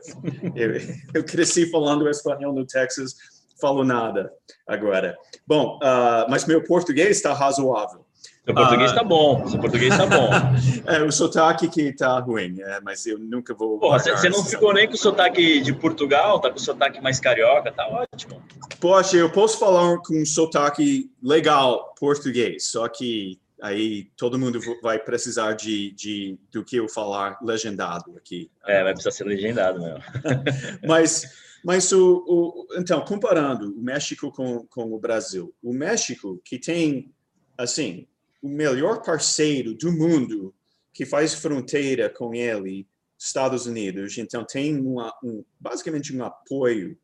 eu, 0.56 0.70
eu, 1.14 1.24
cresci 1.24 1.70
falando 1.70 2.08
espanhol 2.08 2.52
no 2.52 2.66
Texas, 2.66 3.14
falo 3.60 3.84
nada 3.84 4.32
agora. 4.66 5.16
Bom, 5.46 5.78
uh, 5.78 6.28
mas 6.28 6.46
meu 6.46 6.62
português 6.64 7.16
está 7.16 7.32
razoável. 7.32 8.04
Seu 8.44 8.54
português 8.54 8.90
está 8.90 9.00
ah, 9.00 9.04
bom, 9.04 9.48
seu 9.48 9.58
português 9.58 9.90
está 9.90 10.04
bom. 10.04 10.28
é 10.86 11.02
o 11.02 11.10
sotaque 11.10 11.66
que 11.66 11.80
está 11.80 12.18
ruim, 12.18 12.60
é, 12.60 12.78
mas 12.82 13.06
eu 13.06 13.18
nunca 13.18 13.54
vou. 13.54 13.78
você 13.78 14.28
não 14.28 14.44
ficou 14.44 14.74
nem 14.74 14.86
com 14.86 14.92
o 14.92 14.98
sotaque 14.98 15.62
de 15.62 15.72
Portugal, 15.72 16.38
tá 16.38 16.50
com 16.50 16.56
o 16.56 16.60
sotaque 16.60 17.00
mais 17.00 17.18
carioca, 17.18 17.72
tá 17.72 17.88
ótimo. 17.88 18.42
Poxa, 18.78 19.16
eu 19.16 19.30
posso 19.30 19.58
falar 19.58 19.96
com 19.98 20.20
um 20.20 20.26
sotaque 20.26 21.10
legal 21.22 21.94
português, 21.98 22.66
só 22.66 22.86
que 22.86 23.40
aí 23.62 24.10
todo 24.14 24.38
mundo 24.38 24.60
vai 24.82 24.98
precisar 24.98 25.54
de, 25.54 25.92
de 25.92 26.38
do 26.52 26.62
que 26.62 26.76
eu 26.76 26.86
falar 26.86 27.38
legendado 27.40 28.14
aqui. 28.14 28.50
É, 28.66 28.84
vai 28.84 28.92
precisar 28.92 29.12
ser 29.12 29.24
legendado 29.24 29.80
mesmo. 29.80 30.02
mas 30.86 31.24
mas 31.64 31.90
o, 31.92 32.22
o, 32.28 32.66
então 32.76 33.02
comparando 33.06 33.74
o 33.74 33.80
México 33.80 34.30
com, 34.30 34.66
com 34.66 34.92
o 34.92 34.98
Brasil, 34.98 35.54
o 35.62 35.72
México 35.72 36.38
que 36.44 36.58
tem 36.58 37.10
assim 37.56 38.06
o 38.44 38.48
melhor 38.48 39.02
parceiro 39.02 39.74
do 39.74 39.90
mundo 39.90 40.54
que 40.92 41.06
faz 41.06 41.32
fronteira 41.32 42.10
com 42.10 42.34
ele, 42.34 42.86
Estados 43.18 43.64
Unidos, 43.64 44.18
então 44.18 44.44
tem 44.44 44.78
uma, 44.78 45.10
um, 45.24 45.42
basicamente 45.58 46.14
um 46.14 46.22
apoio 46.22 46.94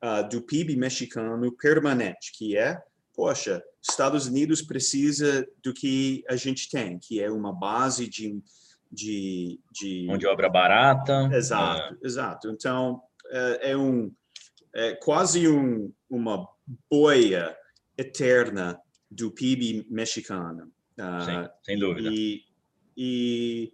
uh, 0.00 0.28
do 0.28 0.40
PIB 0.40 0.76
mexicano 0.76 1.50
permanente, 1.56 2.30
que 2.32 2.56
é, 2.56 2.80
poxa, 3.12 3.60
Estados 3.82 4.28
Unidos 4.28 4.62
precisa 4.62 5.44
do 5.60 5.74
que 5.74 6.22
a 6.28 6.36
gente 6.36 6.70
tem, 6.70 7.00
que 7.00 7.20
é 7.20 7.28
uma 7.28 7.52
base 7.52 8.08
de 8.08 8.40
de, 8.92 9.60
de... 9.70 10.04
mão 10.06 10.18
de 10.18 10.26
obra 10.26 10.48
barata. 10.48 11.30
Exato, 11.32 11.94
é. 11.94 12.06
exato. 12.06 12.50
Então 12.50 13.00
é, 13.30 13.70
é 13.70 13.76
um 13.76 14.12
é 14.74 14.94
quase 14.96 15.48
um, 15.48 15.92
uma 16.08 16.48
boia 16.90 17.56
eterna 17.96 18.80
do 19.10 19.30
PIB 19.30 19.86
mexicano. 19.90 20.70
Uh, 20.98 21.24
Sim, 21.24 21.50
sem 21.62 21.78
dúvida. 21.78 22.10
E, 22.12 22.44
e, 22.96 23.72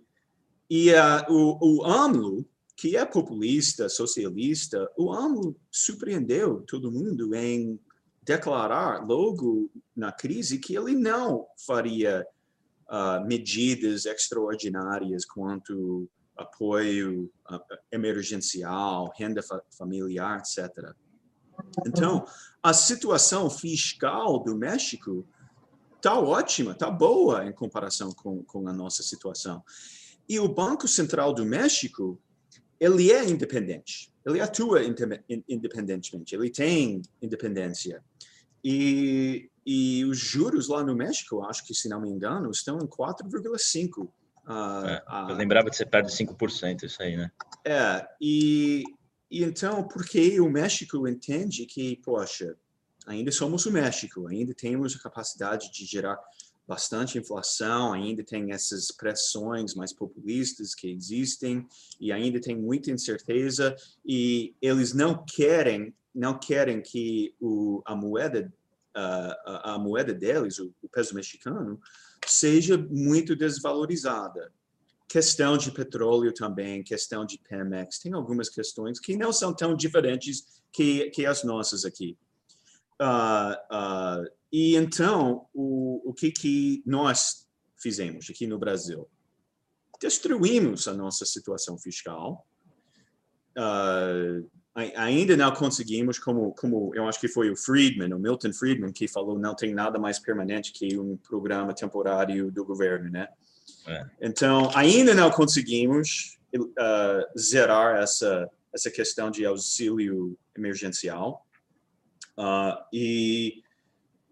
e 0.71 0.91
uh, 0.93 1.33
o, 1.33 1.81
o 1.81 1.85
AMLO, 1.85 2.49
que 2.77 2.97
é 2.97 3.05
populista, 3.05 3.89
socialista, 3.89 4.91
o 4.97 5.13
AMLO 5.13 5.57
surpreendeu 5.71 6.63
todo 6.63 6.93
mundo 6.93 7.35
em 7.35 7.79
declarar 8.23 9.07
logo 9.07 9.71
na 9.95 10.11
crise 10.11 10.59
que 10.59 10.77
ele 10.77 10.95
não 10.95 11.47
faria 11.65 12.27
uh, 12.89 13.25
medidas 13.27 14.05
extraordinárias 14.05 15.25
quanto 15.25 16.09
apoio 16.37 17.31
uh, 17.51 17.61
emergencial, 17.91 19.13
renda 19.17 19.43
fa 19.43 19.63
familiar, 19.71 20.41
etc. 20.41 20.95
Então, 21.87 22.25
a 22.63 22.73
situação 22.73 23.49
fiscal 23.51 24.43
do 24.43 24.57
México 24.57 25.27
está 25.97 26.19
ótima, 26.19 26.73
está 26.73 26.91
boa 26.91 27.45
em 27.47 27.53
comparação 27.53 28.13
com, 28.13 28.43
com 28.45 28.69
a 28.69 28.73
nossa 28.73 29.03
situação. 29.03 29.63
E 30.29 30.39
o 30.41 30.49
Banco 30.49 30.89
Central 30.89 31.33
do 31.33 31.45
México, 31.45 32.21
ele 32.81 33.13
é 33.13 33.25
independente, 33.25 34.13
ele 34.25 34.41
atua 34.41 34.81
independentemente, 35.49 36.35
ele 36.35 36.51
tem 36.51 37.03
independência. 37.23 38.03
E, 38.65 39.49
e 39.65 40.05
os 40.05 40.19
juros 40.19 40.69
lá 40.69 40.83
no 40.83 40.97
México, 40.97 41.45
acho 41.45 41.65
que, 41.65 41.73
se 41.73 41.89
não 41.89 42.01
me 42.01 42.11
engano, 42.11 42.51
estão 42.51 42.79
em 42.79 42.87
4,5%. 42.87 44.09
Uh, 44.49 44.87
é, 44.87 45.03
eu 45.31 45.35
lembrava 45.35 45.71
de 45.71 45.77
ser 45.77 45.87
perto 45.87 46.07
de 46.07 46.13
5%, 46.13 46.85
isso 46.85 47.03
aí, 47.03 47.17
né? 47.17 47.31
É, 47.65 48.07
e, 48.21 48.85
e 49.31 49.43
então, 49.43 49.87
porque 49.87 50.41
o 50.41 50.51
México 50.51 51.07
entende 51.09 51.67
que, 51.67 51.97
poxa, 52.05 52.57
ainda 53.07 53.31
somos 53.31 53.67
o 53.67 53.73
México, 53.73 54.27
ainda 54.27 54.55
temos 54.55 54.97
a 54.97 55.01
capacidade 55.01 55.71
de 55.73 55.85
gerar 55.85 56.19
bastante 56.67 57.17
inflação, 57.19 57.93
ainda 57.93 58.25
tem 58.25 58.53
essas 58.53 58.91
pressões 58.91 59.75
mais 59.75 59.93
populistas 59.93 60.75
que 60.75 60.91
existem 60.91 61.67
e 62.01 62.11
ainda 62.11 62.41
tem 62.41 62.57
muita 62.57 62.91
incerteza 62.91 63.75
e 64.05 64.55
eles 64.61 64.93
não 64.93 65.25
querem 65.25 65.95
não 66.13 66.39
querem 66.39 66.81
que 66.81 67.35
o, 67.39 67.83
a 67.85 67.95
moeda 67.95 68.51
uh, 68.97 69.51
a, 69.63 69.79
moeda 69.79 70.15
deles, 70.15 70.59
o, 70.59 70.75
o 70.83 70.89
peso 70.89 71.15
mexicano, 71.15 71.79
seja 72.27 72.79
muito 72.79 73.37
desvalorizada. 73.37 74.51
Questão 75.17 75.57
de 75.57 75.71
petróleo 75.71 76.31
também, 76.31 76.83
questão 76.83 77.25
de 77.25 77.39
Pemex, 77.39 77.99
tem 78.01 78.13
algumas 78.13 78.51
questões 78.51 79.01
que 79.01 79.17
não 79.17 79.33
são 79.33 79.51
tão 79.57 79.75
diferentes 79.75 80.63
que, 80.71 81.09
que 81.09 81.25
as 81.25 81.43
nossas 81.43 81.87
aqui. 81.87 82.19
Uh, 83.01 83.55
uh, 83.75 84.31
e 84.53 84.77
então, 84.77 85.47
o, 85.55 86.11
o 86.11 86.13
que, 86.13 86.31
que 86.31 86.83
nós 86.85 87.49
fizemos 87.79 88.29
aqui 88.29 88.47
no 88.47 88.59
Brasil? 88.59 89.09
Destruímos 89.99 90.87
a 90.87 90.93
nossa 90.93 91.25
situação 91.25 91.79
fiscal. 91.79 92.47
Uh, 93.57 94.47
ainda 94.75 95.35
não 95.35 95.51
conseguimos, 95.55 96.19
como, 96.19 96.53
como 96.53 96.95
eu 96.95 97.09
acho 97.09 97.19
que 97.19 97.29
foi 97.29 97.51
o 97.51 97.57
Friedman, 97.57 98.13
o 98.13 98.19
Milton 98.19 98.53
Friedman, 98.53 98.93
que 98.93 99.09
falou 99.09 99.39
não 99.39 99.57
tem 99.57 99.73
nada 99.73 99.99
mais 99.99 100.19
permanente 100.19 100.75
que 100.75 100.99
um 100.99 101.17
programa 101.17 101.73
temporário 101.73 102.53
do 102.53 102.67
governo, 102.67 103.09
né? 103.09 103.29
É. 103.87 104.05
Então, 104.21 104.71
ainda 104.75 105.15
não 105.15 105.31
conseguimos 105.31 106.39
uh, 106.55 107.39
zerar 107.39 108.03
essa, 108.03 108.51
essa 108.75 108.91
questão 108.91 109.31
de 109.31 109.45
auxílio 109.45 110.37
emergencial. 110.57 111.47
Uh, 112.39 112.77
e, 112.93 113.63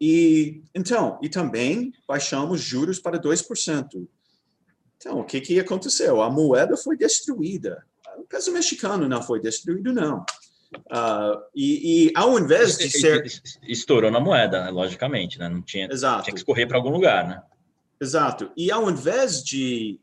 e 0.01 0.63
então, 0.75 1.19
e 1.23 1.29
também 1.29 1.93
baixamos 2.07 2.61
juros 2.61 2.99
para 2.99 3.19
2%. 3.19 4.09
Então, 4.97 5.21
o 5.21 5.25
que, 5.25 5.41
que 5.41 5.61
aconteceu? 5.61 6.23
A 6.23 6.31
moeda 6.31 6.77
foi 6.77 6.97
destruída. 6.97 7.85
O 8.17 8.25
peso 8.25 8.53
mexicano 8.53 9.09
não 9.09 9.23
foi 9.23 9.41
destruído, 9.41 9.93
não. 9.93 10.25
Uh, 10.91 11.41
e, 11.55 12.09
e, 12.09 12.13
ao 12.17 12.39
invés 12.39 12.79
de 12.79 12.91
ser. 12.91 13.25
Estourou 13.63 14.11
na 14.11 14.21
moeda, 14.21 14.65
né? 14.65 14.71
logicamente, 14.71 15.39
né? 15.39 15.49
Não 15.49 15.63
tinha, 15.63 15.89
Exato. 15.91 16.25
tinha 16.25 16.35
que 16.35 16.41
escorrer 16.41 16.67
para 16.67 16.77
algum 16.77 16.91
lugar, 16.91 17.29
né? 17.29 17.43
Exato. 18.01 18.51
E 18.57 18.71
ao 18.71 18.91
invés 18.91 19.43
de 19.43 20.01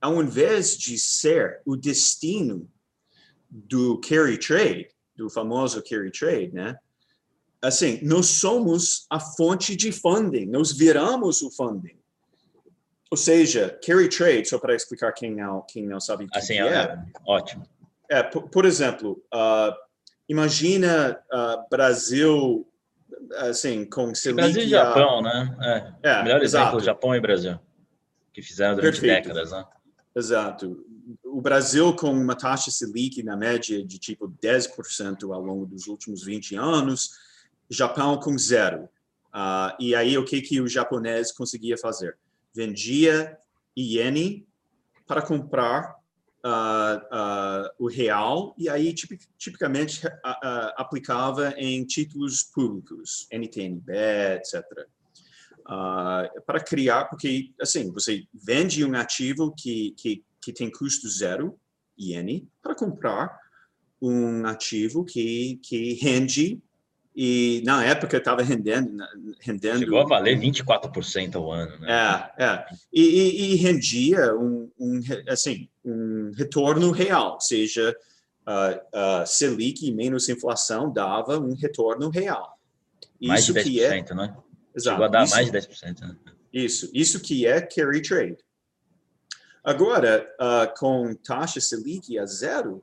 ao 0.00 0.22
invés 0.22 0.76
de 0.76 0.96
ser 0.96 1.60
o 1.66 1.76
destino 1.76 2.70
do 3.50 3.98
carry 3.98 4.38
trade, 4.38 4.88
do 5.16 5.28
famoso 5.28 5.82
carry 5.82 6.12
trade, 6.12 6.52
né? 6.52 6.78
assim, 7.60 7.98
nós 8.02 8.26
somos 8.26 9.06
a 9.10 9.18
fonte 9.18 9.74
de 9.74 9.90
funding, 9.92 10.46
nós 10.46 10.72
viramos 10.72 11.42
o 11.42 11.50
funding. 11.50 11.98
Ou 13.10 13.16
seja, 13.16 13.78
carry 13.84 14.08
trade, 14.08 14.48
só 14.48 14.58
para 14.58 14.74
explicar 14.74 15.12
quem 15.12 15.34
não, 15.34 15.62
quem 15.62 15.86
não 15.86 15.98
sabe 15.98 16.24
o 16.24 16.28
que, 16.28 16.38
assim, 16.38 16.60
é. 16.60 16.68
é. 16.68 16.98
Ótimo. 17.26 17.66
É, 18.10 18.22
por, 18.22 18.48
por 18.48 18.64
exemplo, 18.64 19.22
uh, 19.34 19.74
imagina 20.28 21.18
uh, 21.32 21.68
Brasil, 21.70 22.66
assim, 23.36 23.84
com 23.84 24.14
Selic... 24.14 24.36
Brasil 24.36 24.62
e 24.62 24.68
Japão, 24.68 25.22
né? 25.22 25.56
É, 26.02 26.10
é 26.10 26.22
melhor 26.22 26.42
exato. 26.42 26.64
exemplo, 26.64 26.80
Japão 26.80 27.14
e 27.14 27.20
Brasil, 27.20 27.58
que 28.32 28.42
fizeram 28.42 28.76
durante 28.76 29.00
Perfeito. 29.00 29.28
décadas, 29.28 29.52
né? 29.52 29.64
Exato. 30.14 30.84
O 31.24 31.40
Brasil 31.40 31.94
com 31.94 32.10
uma 32.10 32.34
taxa 32.34 32.70
Selic 32.70 33.22
na 33.22 33.36
média 33.36 33.84
de 33.84 33.98
tipo 33.98 34.28
10% 34.42 35.32
ao 35.32 35.40
longo 35.40 35.66
dos 35.66 35.86
últimos 35.86 36.24
20 36.24 36.56
anos, 36.56 37.10
Japão 37.70 38.18
com 38.18 38.36
zero. 38.36 38.88
Uh, 39.28 39.76
e 39.78 39.94
aí, 39.94 40.16
o 40.16 40.24
que, 40.24 40.40
que 40.40 40.60
o 40.60 40.68
japonês 40.68 41.30
conseguia 41.30 41.76
fazer? 41.76 42.16
Vendia 42.54 43.38
iene 43.76 44.46
para 45.06 45.22
comprar 45.22 45.97
uh, 46.44 47.68
o 47.78 47.88
real 47.88 48.54
e 48.58 48.68
aí 48.68 48.92
tip, 48.92 49.18
tipicamente 49.36 50.02
aplicava 50.76 51.54
em 51.56 51.84
títulos 51.84 52.42
públicos, 52.42 53.26
NTNB, 53.30 53.92
etc. 54.36 54.62
para 56.46 56.60
criar, 56.60 57.06
porque 57.06 57.52
assim, 57.60 57.92
você 57.92 58.24
vende 58.32 58.84
um 58.84 58.94
ativo 58.94 59.54
que, 59.56 59.94
que, 59.96 60.24
que 60.40 60.52
tem 60.52 60.70
custo 60.70 61.08
zero, 61.08 61.58
iene, 61.98 62.48
para 62.62 62.74
comprar 62.74 63.36
um 64.00 64.46
ativo 64.46 65.04
que, 65.04 65.58
que 65.62 65.94
rende 65.94 66.62
e 67.20 67.62
na 67.66 67.84
época 67.84 68.16
estava 68.16 68.42
rendendo, 68.42 69.04
rendendo. 69.40 69.80
Chegou 69.80 69.98
a 69.98 70.04
valer 70.04 70.38
24% 70.38 71.34
ao 71.34 71.50
ano, 71.50 71.76
né? 71.80 72.32
É, 72.38 72.44
é. 72.44 72.66
E, 72.92 73.02
e, 73.02 73.52
e 73.52 73.54
rendia 73.56 74.36
um, 74.36 74.70
um, 74.78 75.00
assim, 75.28 75.68
um 75.84 76.17
retorno 76.32 76.90
real, 76.90 77.40
seja, 77.40 77.96
uh, 78.46 79.22
uh, 79.22 79.26
Selic 79.26 79.90
menos 79.92 80.28
inflação 80.28 80.92
dava 80.92 81.38
um 81.38 81.54
retorno 81.54 82.08
real. 82.08 82.58
Mais 83.20 83.42
isso 83.42 83.52
de 83.52 83.60
10%, 83.60 83.64
que 83.64 83.82
é, 83.82 84.14
né? 84.14 84.36
Exato. 84.74 84.94
Chegou 84.94 85.04
a 85.04 85.08
dar 85.08 85.24
isso, 85.24 85.34
mais 85.34 85.50
de 85.50 85.58
10%. 85.58 86.00
Né? 86.00 86.16
Isso, 86.52 86.90
isso 86.94 87.20
que 87.20 87.46
é 87.46 87.60
carry 87.60 88.00
trade. 88.00 88.38
Agora, 89.62 90.26
uh, 90.40 90.78
com 90.78 91.14
taxa 91.14 91.60
Selic 91.60 92.18
a 92.18 92.24
zero, 92.24 92.82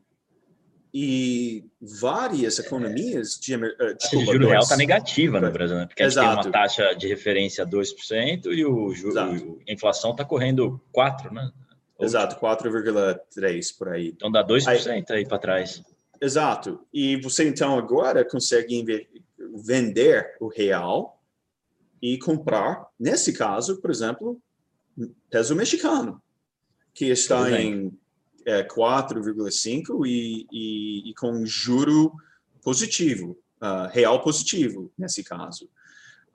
e 0.98 1.66
várias 1.82 2.58
economias 2.58 3.38
de 3.38 3.54
uh, 3.54 3.60
desculpa, 4.00 4.30
o 4.30 4.34
juro 4.34 4.48
real 4.48 4.64
está 4.64 4.78
negativa 4.78 5.42
no 5.42 5.52
Brasil, 5.52 5.76
né? 5.76 5.88
Porque 5.88 6.02
a 6.02 6.08
gente 6.08 6.14
Exato. 6.14 6.42
tem 6.42 6.48
uma 6.48 6.52
taxa 6.54 6.94
de 6.94 7.06
referência 7.06 7.66
2% 7.66 8.46
e 8.46 8.66
o 8.66 8.94
juro, 8.94 9.60
a 9.68 9.74
inflação 9.74 10.12
está 10.12 10.24
correndo 10.24 10.82
4%, 10.96 11.34
né? 11.34 11.52
Exato, 12.00 12.40
4,3% 12.40 13.78
por 13.78 13.90
aí. 13.90 14.10
Então 14.10 14.32
dá 14.32 14.46
2% 14.46 14.88
aí, 14.90 15.04
aí 15.10 15.28
para 15.28 15.40
trás. 15.40 15.82
Exato. 16.22 16.86
E 16.94 17.18
você 17.18 17.48
então 17.48 17.78
agora 17.78 18.26
consegue 18.26 19.08
vender 19.64 20.36
o 20.40 20.48
real 20.48 21.22
e 22.02 22.18
comprar, 22.18 22.86
nesse 23.00 23.34
caso, 23.34 23.82
por 23.82 23.90
exemplo, 23.90 24.40
peso 25.30 25.56
mexicano, 25.56 26.22
que 26.94 27.06
está 27.06 27.50
em 27.60 27.92
é, 28.46 28.64
4,5 28.64 30.06
e, 30.06 30.46
e, 30.52 31.10
e, 31.10 31.14
com 31.16 31.46
juro 31.46 32.14
positivo, 32.62 33.38
uh, 33.62 33.90
real 33.92 34.22
positivo, 34.22 34.92
nesse 34.98 35.24
caso. 35.24 35.66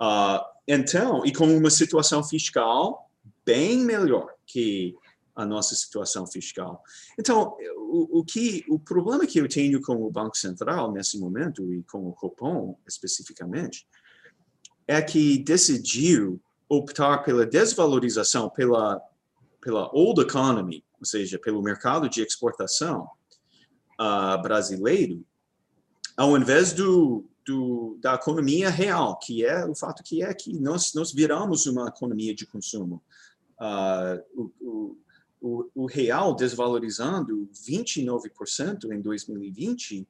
Uh, 0.01 0.41
então, 0.67 1.25
e 1.25 1.33
com 1.33 1.47
uma 1.47 1.71
situação 1.71 2.23
fiscal 2.25 3.11
bem 3.45 3.79
melhor 3.79 4.29
que 4.47 4.95
a 5.41 5.47
nossa 5.47 5.75
situação 5.75 6.27
fiscal. 6.27 6.83
Então, 7.19 7.57
o, 7.77 8.21
o, 8.21 8.25
que 8.25 8.65
o 8.69 8.79
problema 8.79 9.27
que 9.27 9.39
eu 9.39 9.49
tenho 9.49 9.81
com 9.81 9.97
o 9.97 10.11
Banco 10.11 10.37
Central 10.37 10.93
nesse 10.93 11.19
momento 11.19 11.73
e 11.73 11.83
com 11.85 12.09
o 12.09 12.13
Copom 12.13 12.79
especificamente 12.87 13.87
é 14.87 15.01
que 15.01 15.39
decidiu 15.39 16.41
optar 16.69 17.19
pela 17.19 17.47
desvalorização 17.47 18.49
pela 18.51 19.01
pela 19.61 19.91
old 19.95 20.21
economy, 20.21 20.85
ou 20.99 21.05
seja, 21.05 21.39
pelo 21.39 21.63
mercado 21.63 22.09
de 22.09 22.23
exportação 22.23 23.09
uh, 24.01 24.41
brasileiro, 24.43 25.25
ao 26.17 26.37
invés 26.37 26.73
do, 26.73 27.25
do, 27.47 27.99
da 28.01 28.15
economia 28.15 28.71
real, 28.71 29.19
que 29.19 29.45
é 29.45 29.65
o 29.67 29.75
fato 29.75 30.03
que 30.03 30.23
é 30.23 30.33
que 30.33 30.53
nós, 30.59 30.95
nós 30.95 31.13
viramos 31.13 31.67
uma 31.67 31.89
economia 31.89 32.35
de 32.35 32.47
consumo. 32.47 33.03
Uh, 33.61 34.23
o, 34.35 34.53
o, 34.61 34.99
o, 35.41 35.87
real 35.87 36.35
desvalorizando 36.35 37.49
29% 37.67 38.93
em 38.93 39.01
2020 39.01 40.07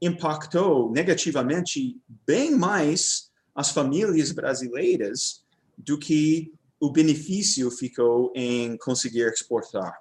impactou 0.00 0.90
negativamente 0.92 2.00
bem 2.26 2.56
mais 2.56 3.30
as 3.54 3.70
famílias 3.70 4.30
brasileiras 4.30 5.44
do 5.76 5.98
que 5.98 6.52
o 6.80 6.92
benefício 6.92 7.70
ficou 7.70 8.32
em 8.36 8.76
conseguir 8.78 9.26
exportar 9.32 10.00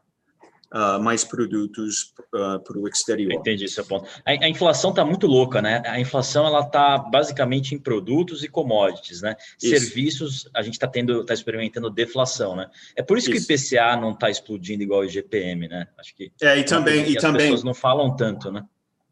uh, 0.74 1.02
mais 1.02 1.24
produtos 1.24 2.14
uh, 2.34 2.60
para 2.60 2.78
o 2.78 2.88
exterior. 2.88 3.32
Entendi 3.32 3.68
seu 3.68 3.86
ponto. 3.86 4.08
A, 4.26 4.32
a 4.32 4.50
inflação 4.50 4.90
está 4.92 5.04
muito 5.06 5.28
louca, 5.28 5.62
né? 5.62 5.82
A 5.86 6.00
inflação 6.00 6.46
ela 6.46 6.62
está 6.62 6.98
basicamente 6.98 7.76
em 7.76 7.80
produtos 7.80 8.44
e 8.44 8.48
commodities, 8.48 9.22
né? 9.22 9.36
Isso. 9.62 9.70
Serviços 9.70 10.50
a 10.54 10.62
gente 10.62 10.74
está 10.74 10.88
tendo, 10.88 11.22
está 11.22 11.34
experimentando 11.34 11.90
deflação, 11.90 12.56
né? 12.56 12.70
É 12.96 13.02
por 13.02 13.18
isso, 13.18 13.32
isso. 13.32 13.48
que 13.48 13.54
o 13.54 13.56
IPCA 13.56 13.96
não 13.96 14.12
está 14.12 14.30
explodindo 14.30 14.84
igual 14.84 15.02
o 15.02 15.06
IGPM, 15.06 15.68
né? 15.68 15.88
Acho 15.98 16.16
que 16.16 16.32
é 16.42 16.58
e 16.58 16.64
também 16.64 17.10
e 17.10 17.18
as 17.18 17.22
também 17.22 17.44
pessoas 17.44 17.64
não 17.64 17.74
falam 17.74 18.16
tanto, 18.16 18.52
né? 18.52 18.64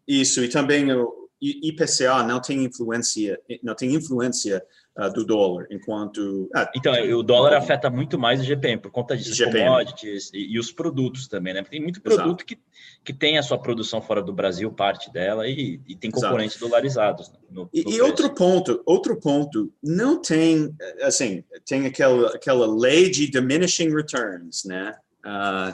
Isso 0.07 0.43
e 0.43 0.49
também 0.49 0.91
o 0.91 1.25
IPCA 1.41 2.23
não 2.23 2.41
tem 2.41 2.63
influência, 2.63 3.39
não 3.61 3.75
tem 3.75 3.93
influência 3.93 4.63
uh, 4.97 5.11
do 5.11 5.25
dólar, 5.25 5.67
enquanto... 5.69 6.49
Ah, 6.55 6.71
então, 6.75 6.93
o 7.17 7.23
dólar 7.23 7.53
afeta 7.53 7.89
muito 7.89 8.17
mais 8.17 8.39
o 8.39 8.43
GPM, 8.43 8.81
por 8.81 8.91
conta 8.91 9.15
disso, 9.15 9.33
GPM. 9.33 9.65
commodities 9.65 10.31
e, 10.33 10.53
e, 10.53 10.59
os 10.59 10.71
produtos 10.71 11.27
também, 11.27 11.53
né? 11.53 11.63
Tem 11.63 11.81
muito 11.81 12.01
produto 12.01 12.45
que, 12.45 12.57
que 13.03 13.13
tem 13.13 13.37
a 13.37 13.43
sua 13.43 13.57
produção 13.57 14.01
fora 14.01 14.21
do 14.21 14.33
Brasil, 14.33 14.71
parte 14.71 15.11
dela, 15.11 15.47
e, 15.47 15.79
e 15.87 15.95
tem 15.95 16.11
componentes 16.11 16.55
Exato. 16.55 16.69
dolarizados. 16.69 17.31
No, 17.49 17.63
no 17.63 17.69
e, 17.73 17.95
e 17.95 18.01
outro 18.01 18.33
ponto, 18.33 18.81
outro 18.85 19.19
ponto, 19.19 19.71
não 19.83 20.21
tem, 20.21 20.73
assim, 21.01 21.43
tem 21.65 21.85
aquela, 21.85 22.29
aquela 22.35 22.67
lei 22.67 23.09
de 23.09 23.29
diminishing 23.29 23.93
returns, 23.93 24.63
né? 24.65 24.95
Uh, 25.25 25.71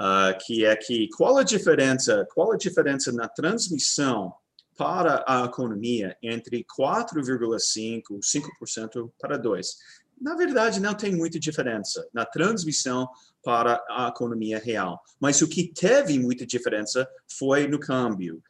uh, 0.00 0.38
que 0.44 0.64
é 0.64 0.76
que 0.76 1.08
qual 1.16 1.38
a 1.38 1.42
diferença, 1.42 2.26
qual 2.34 2.52
a 2.52 2.56
diferença 2.56 3.10
na 3.12 3.28
transmissão 3.28 4.34
para 4.80 5.22
a 5.28 5.44
economia 5.44 6.16
entre 6.22 6.64
4,5% 6.64 8.02
e 8.12 8.38
5% 8.64 9.12
para 9.20 9.38
2%. 9.38 9.62
Na 10.18 10.34
verdade, 10.34 10.80
não 10.80 10.94
tem 10.94 11.14
muita 11.14 11.38
diferença 11.38 12.08
na 12.14 12.24
transmissão 12.24 13.06
para 13.44 13.84
a 13.90 14.08
economia 14.08 14.58
real. 14.58 14.98
Mas 15.20 15.42
o 15.42 15.48
que 15.48 15.70
teve 15.70 16.18
muita 16.18 16.46
diferença 16.46 17.06
foi 17.38 17.68
no 17.68 17.78
câmbio. 17.78 18.42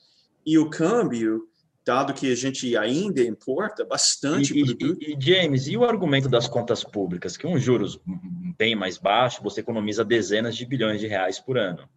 E 0.46 0.56
o 0.56 0.70
câmbio, 0.70 1.48
dado 1.84 2.14
que 2.14 2.30
a 2.30 2.36
gente 2.36 2.76
ainda 2.76 3.22
importa 3.22 3.84
bastante 3.84 4.56
e, 4.56 4.64
produto... 4.64 5.02
E, 5.02 5.14
e, 5.14 5.20
James, 5.20 5.66
e 5.66 5.76
o 5.76 5.84
argumento 5.84 6.28
das 6.28 6.46
contas 6.46 6.84
públicas, 6.84 7.36
que 7.36 7.44
um 7.44 7.58
juros 7.58 8.00
bem 8.56 8.76
mais 8.76 8.98
baixo, 8.98 9.42
você 9.42 9.62
economiza 9.62 10.04
dezenas 10.04 10.56
de 10.56 10.64
bilhões 10.64 11.00
de 11.00 11.08
reais 11.08 11.40
por 11.40 11.58
ano. 11.58 11.88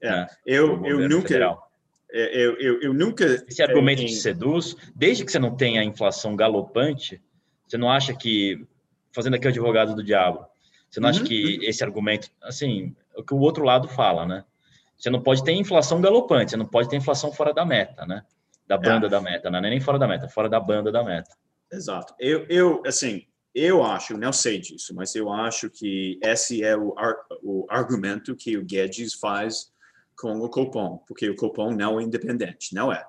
É, 0.00 0.10
né, 0.10 0.26
eu, 0.46 0.86
eu 0.86 1.08
nunca... 1.08 1.26
Federal. 1.26 1.69
É, 2.12 2.44
eu, 2.44 2.56
eu, 2.58 2.82
eu 2.82 2.94
nunca. 2.94 3.24
Esse 3.24 3.62
argumento 3.62 4.00
é, 4.00 4.04
em... 4.04 4.06
te 4.06 4.16
seduz, 4.16 4.76
desde 4.94 5.24
que 5.24 5.30
você 5.30 5.38
não 5.38 5.56
tenha 5.56 5.84
inflação 5.84 6.34
galopante, 6.34 7.20
você 7.66 7.78
não 7.78 7.90
acha 7.90 8.14
que, 8.14 8.66
fazendo 9.12 9.34
aqui 9.34 9.46
o 9.46 9.50
advogado 9.50 9.94
do 9.94 10.02
diabo, 10.02 10.46
você 10.90 10.98
não 10.98 11.08
uhum. 11.08 11.14
acha 11.14 11.24
que 11.24 11.58
esse 11.62 11.84
argumento, 11.84 12.30
assim, 12.42 12.94
o 13.16 13.22
que 13.22 13.32
o 13.32 13.38
outro 13.38 13.64
lado 13.64 13.88
fala, 13.88 14.26
né? 14.26 14.44
Você 14.98 15.08
não 15.08 15.22
pode 15.22 15.44
ter 15.44 15.52
inflação 15.52 16.00
galopante, 16.00 16.50
você 16.50 16.56
não 16.56 16.66
pode 16.66 16.88
ter 16.88 16.96
inflação 16.96 17.32
fora 17.32 17.54
da 17.54 17.64
meta, 17.64 18.04
né? 18.04 18.22
Da 18.66 18.76
banda 18.76 19.06
é. 19.06 19.10
da 19.10 19.20
meta, 19.20 19.50
né? 19.50 19.60
não 19.60 19.66
é 19.68 19.70
nem 19.70 19.80
fora 19.80 19.98
da 19.98 20.06
meta, 20.06 20.28
fora 20.28 20.48
da 20.48 20.60
banda 20.60 20.92
da 20.92 21.02
meta. 21.02 21.30
Exato. 21.72 22.14
Eu, 22.18 22.44
eu 22.48 22.82
assim, 22.84 23.24
eu 23.54 23.82
acho, 23.82 24.16
não 24.16 24.32
sei 24.32 24.58
disso, 24.58 24.94
mas 24.94 25.14
eu 25.14 25.32
acho 25.32 25.70
que 25.70 26.18
esse 26.22 26.62
é 26.62 26.76
o, 26.76 26.94
ar, 26.98 27.14
o 27.42 27.66
argumento 27.68 28.36
que 28.36 28.56
o 28.56 28.64
Guedes 28.64 29.14
faz 29.14 29.72
com 30.20 30.38
o 30.40 30.48
Copom, 30.48 30.98
porque 31.08 31.30
o 31.30 31.34
Copom 31.34 31.72
não 31.72 31.98
é 31.98 32.02
independente, 32.02 32.74
não 32.74 32.92
é. 32.92 33.02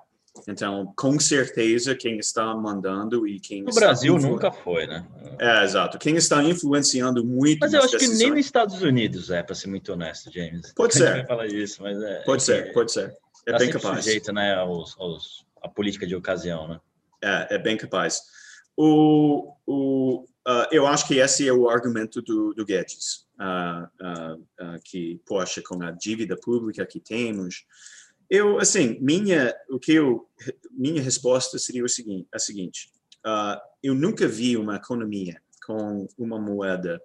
Então, 0.48 0.90
com 0.96 1.20
certeza, 1.20 1.94
quem 1.94 2.18
está 2.18 2.54
mandando 2.54 3.28
e 3.28 3.38
quem. 3.38 3.62
No 3.62 3.74
Brasil 3.74 4.16
nunca 4.18 4.50
foi, 4.50 4.86
né? 4.86 5.06
É, 5.38 5.62
exato. 5.62 5.98
Quem 5.98 6.16
está 6.16 6.42
influenciando 6.42 7.22
muito. 7.22 7.60
Mas 7.60 7.74
eu 7.74 7.80
acho 7.80 7.92
decisões... 7.92 8.18
que 8.18 8.24
nem 8.24 8.34
nos 8.34 8.46
Estados 8.46 8.80
Unidos 8.80 9.30
é, 9.30 9.42
para 9.42 9.54
ser 9.54 9.68
muito 9.68 9.92
honesto, 9.92 10.32
James. 10.32 10.72
Pode 10.72 10.94
ser. 10.96 11.26
Falar 11.26 11.46
isso, 11.48 11.82
mas 11.82 12.02
é. 12.02 12.22
Pode 12.22 12.42
é 12.42 12.44
ser, 12.46 12.72
pode 12.72 12.92
ser. 12.92 13.14
É 13.46 13.52
tá 13.52 13.58
bem 13.58 13.70
capaz. 13.70 14.04
sujeito, 14.04 14.32
né, 14.32 14.54
aos, 14.54 14.98
aos, 14.98 15.44
a 15.62 15.68
política 15.68 16.06
de 16.06 16.16
ocasião, 16.16 16.66
né? 16.66 16.80
É, 17.22 17.56
é 17.56 17.58
bem 17.58 17.76
capaz. 17.76 18.22
O, 18.74 19.52
o, 19.66 20.24
uh, 20.46 20.66
eu 20.70 20.86
acho 20.86 21.06
que 21.06 21.18
esse 21.18 21.46
é 21.46 21.52
o 21.52 21.68
argumento 21.68 22.20
do, 22.22 22.52
do 22.54 22.64
Guedes 22.64 23.26
uh, 23.40 23.84
uh, 23.84 24.80
que, 24.84 25.20
poxa, 25.26 25.62
com 25.62 25.82
a 25.82 25.90
dívida 25.90 26.36
pública 26.36 26.86
que 26.86 27.00
temos, 27.00 27.66
eu, 28.28 28.58
assim, 28.58 28.98
minha, 29.00 29.54
o 29.68 29.78
que 29.78 29.92
eu, 29.92 30.28
minha 30.70 31.02
resposta 31.02 31.58
seria 31.58 31.84
o 31.84 31.88
seguinte, 31.88 32.28
a 32.32 32.38
seguinte, 32.38 32.90
eu 33.82 33.94
nunca 33.94 34.26
vi 34.26 34.56
uma 34.56 34.76
economia 34.76 35.40
com 35.64 36.08
uma 36.18 36.40
moeda 36.40 37.00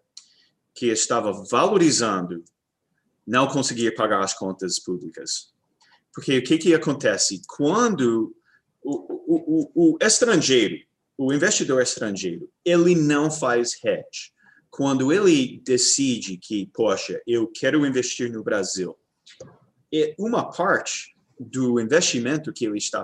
que 0.74 0.88
estava 0.88 1.32
valorizando 1.32 2.44
não 3.26 3.46
conseguir 3.48 3.94
pagar 3.94 4.24
as 4.24 4.34
contas 4.34 4.80
públicas. 4.80 5.54
Porque 6.14 6.38
o 6.38 6.44
que, 6.44 6.58
que 6.58 6.74
acontece? 6.74 7.42
Quando 7.48 8.36
o, 8.82 8.96
o, 8.96 9.72
o, 9.76 9.94
o 9.94 9.98
estrangeiro, 10.02 10.87
o 11.18 11.34
investidor 11.34 11.82
estrangeiro, 11.82 12.50
ele 12.64 12.96
não 12.96 13.32
faz 13.32 13.74
hedge 13.84 14.32
quando 14.70 15.12
ele 15.12 15.60
decide 15.66 16.38
que, 16.38 16.70
poxa, 16.74 17.20
eu 17.26 17.48
quero 17.48 17.86
investir 17.86 18.32
no 18.32 18.44
Brasil, 18.44 18.96
é 19.92 20.14
uma 20.20 20.52
parte 20.52 21.16
do 21.40 21.80
investimento 21.80 22.54
que 22.54 22.66
ele 22.66 22.78
está, 22.78 23.04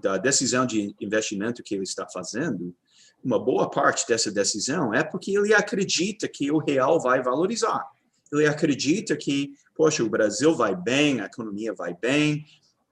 da 0.00 0.16
decisão 0.16 0.64
de 0.64 0.94
investimento 1.00 1.62
que 1.62 1.74
ele 1.74 1.82
está 1.82 2.06
fazendo, 2.08 2.74
uma 3.22 3.38
boa 3.38 3.70
parte 3.70 4.06
dessa 4.06 4.30
decisão 4.30 4.94
é 4.94 5.02
porque 5.02 5.36
ele 5.36 5.54
acredita 5.54 6.28
que 6.28 6.50
o 6.50 6.58
real 6.58 7.00
vai 7.00 7.22
valorizar. 7.22 7.86
Ele 8.32 8.46
acredita 8.46 9.16
que, 9.16 9.54
poxa, 9.74 10.02
o 10.02 10.10
Brasil 10.10 10.54
vai 10.54 10.76
bem, 10.76 11.20
a 11.20 11.26
economia 11.26 11.72
vai 11.72 11.94
bem, 11.94 12.44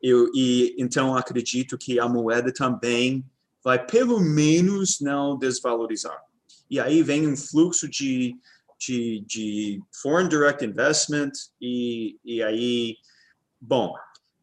eu, 0.02 0.30
e 0.34 0.74
então 0.78 1.16
acredito 1.16 1.78
que 1.78 1.98
a 2.00 2.08
moeda 2.08 2.52
também 2.52 3.24
vai 3.64 3.84
pelo 3.84 4.20
menos 4.20 5.00
não 5.00 5.38
desvalorizar. 5.38 6.20
E 6.70 6.80
aí 6.80 7.02
vem 7.02 7.28
um 7.28 7.36
fluxo 7.36 7.88
de, 7.88 8.34
de, 8.78 9.24
de 9.26 9.82
foreign 10.02 10.28
direct 10.28 10.64
investment, 10.64 11.32
e, 11.60 12.18
e 12.24 12.42
aí, 12.42 12.96
bom, 13.60 13.94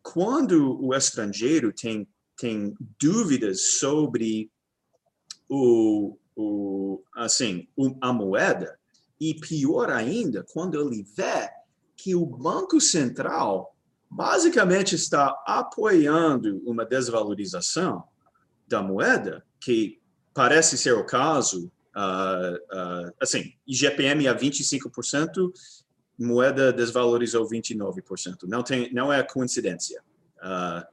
quando 0.01 0.79
o 0.81 0.93
estrangeiro 0.93 1.73
tem, 1.73 2.07
tem 2.37 2.75
dúvidas 2.99 3.73
sobre 3.79 4.51
o, 5.49 6.17
o, 6.35 7.03
assim, 7.15 7.67
a 8.01 8.13
moeda, 8.13 8.79
e 9.19 9.33
pior 9.33 9.89
ainda, 9.89 10.45
quando 10.53 10.79
ele 10.79 11.03
vê 11.15 11.49
que 11.97 12.15
o 12.15 12.25
Banco 12.25 12.79
Central 12.79 13.75
basicamente 14.09 14.95
está 14.95 15.35
apoiando 15.45 16.61
uma 16.65 16.85
desvalorização 16.85 18.03
da 18.69 18.81
moeda, 18.81 19.43
que 19.59 19.99
parece 20.33 20.77
ser 20.77 20.93
o 20.93 21.05
caso 21.05 21.71
Uh, 21.99 22.55
uh, 22.55 23.13
assim, 23.19 23.53
IGPM 23.67 24.27
a 24.27 24.35
25%, 24.35 25.51
moeda 26.17 26.71
desvalorizou 26.71 27.47
29%. 27.47 28.43
Não, 28.43 28.63
tem, 28.63 28.93
não 28.93 29.11
é 29.11 29.21
coincidência. 29.23 30.01
Uh, 30.37 30.87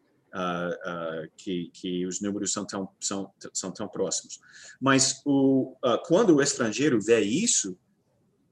que, 1.35 1.71
que 1.73 2.05
os 2.05 2.21
números 2.21 2.53
são 2.53 2.67
tão, 2.67 2.91
são, 3.01 3.33
são 3.55 3.71
tão 3.71 3.89
próximos. 3.89 4.39
Mas 4.79 5.23
o, 5.25 5.75
quando 6.05 6.35
o 6.35 6.43
estrangeiro 6.43 7.01
vê 7.01 7.21
isso, 7.21 7.75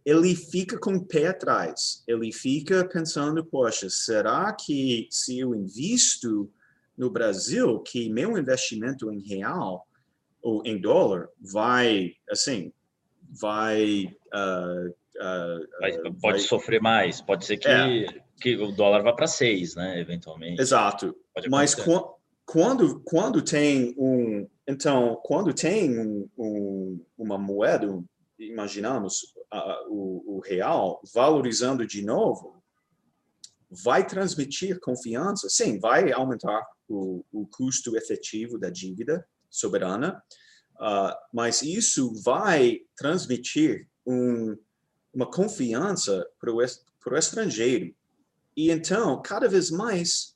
ele 0.02 0.34
fica 0.34 0.78
com 0.78 0.94
o 0.94 1.04
pé 1.04 1.28
atrás. 1.28 2.02
Ele 2.08 2.32
fica 2.32 2.88
pensando, 2.88 3.44
poxa, 3.44 3.90
será 3.90 4.50
que 4.54 5.08
se 5.10 5.38
eu 5.38 5.54
invisto 5.54 6.50
no 6.97 7.11
Brasil, 7.11 7.80
que 7.80 8.09
meu 8.09 8.38
investimento 8.38 9.12
em 9.12 9.20
real 9.20 9.86
ou 10.42 10.62
em 10.64 10.80
dólar 10.80 11.28
vai, 11.40 12.12
assim, 12.30 12.72
vai... 13.40 14.07
Uh, 14.32 14.90
uh, 14.90 15.80
vai 15.80 15.92
pode 15.99 16.20
vai... 16.20 16.38
sofrer 16.38 16.80
mais, 16.80 17.20
pode 17.20 17.45
ser 17.45 17.57
que, 17.57 17.68
é. 17.68 18.07
que 18.40 18.57
o 18.57 18.72
dólar 18.72 19.03
vá 19.03 19.12
para 19.12 19.26
seis, 19.26 19.74
né, 19.74 19.99
eventualmente. 20.01 20.61
Exato. 20.61 21.16
Mas 21.51 21.74
quando, 22.45 23.01
quando 23.01 23.42
tem 23.42 23.95
um... 23.99 24.49
Então, 24.66 25.20
quando 25.24 25.53
tem 25.53 25.99
um, 25.99 26.28
um, 26.38 27.05
uma 27.18 27.36
moeda, 27.36 28.03
imaginamos, 28.38 29.34
uh, 29.53 29.88
o, 29.88 30.36
o 30.36 30.40
real 30.40 31.01
valorizando 31.12 31.86
de 31.86 32.05
novo, 32.05 32.62
vai 33.70 34.07
transmitir 34.07 34.78
confiança? 34.80 35.49
Sim, 35.49 35.78
vai 35.78 36.12
aumentar 36.12 36.64
o, 36.89 37.24
o 37.32 37.47
custo 37.47 37.97
efetivo 37.97 38.59
da 38.59 38.70
dívida 38.70 39.26
soberana, 39.51 40.22
uh, 40.76 41.14
mas 41.32 41.62
isso 41.62 42.12
vai 42.22 42.80
transmitir 42.97 43.89
um, 44.07 44.57
uma 45.12 45.30
confiança 45.30 46.26
para 46.39 46.53
o 46.53 46.62
estrangeiro. 47.16 47.95
E 48.57 48.70
então, 48.70 49.20
cada 49.22 49.49
vez 49.49 49.70
mais. 49.70 50.35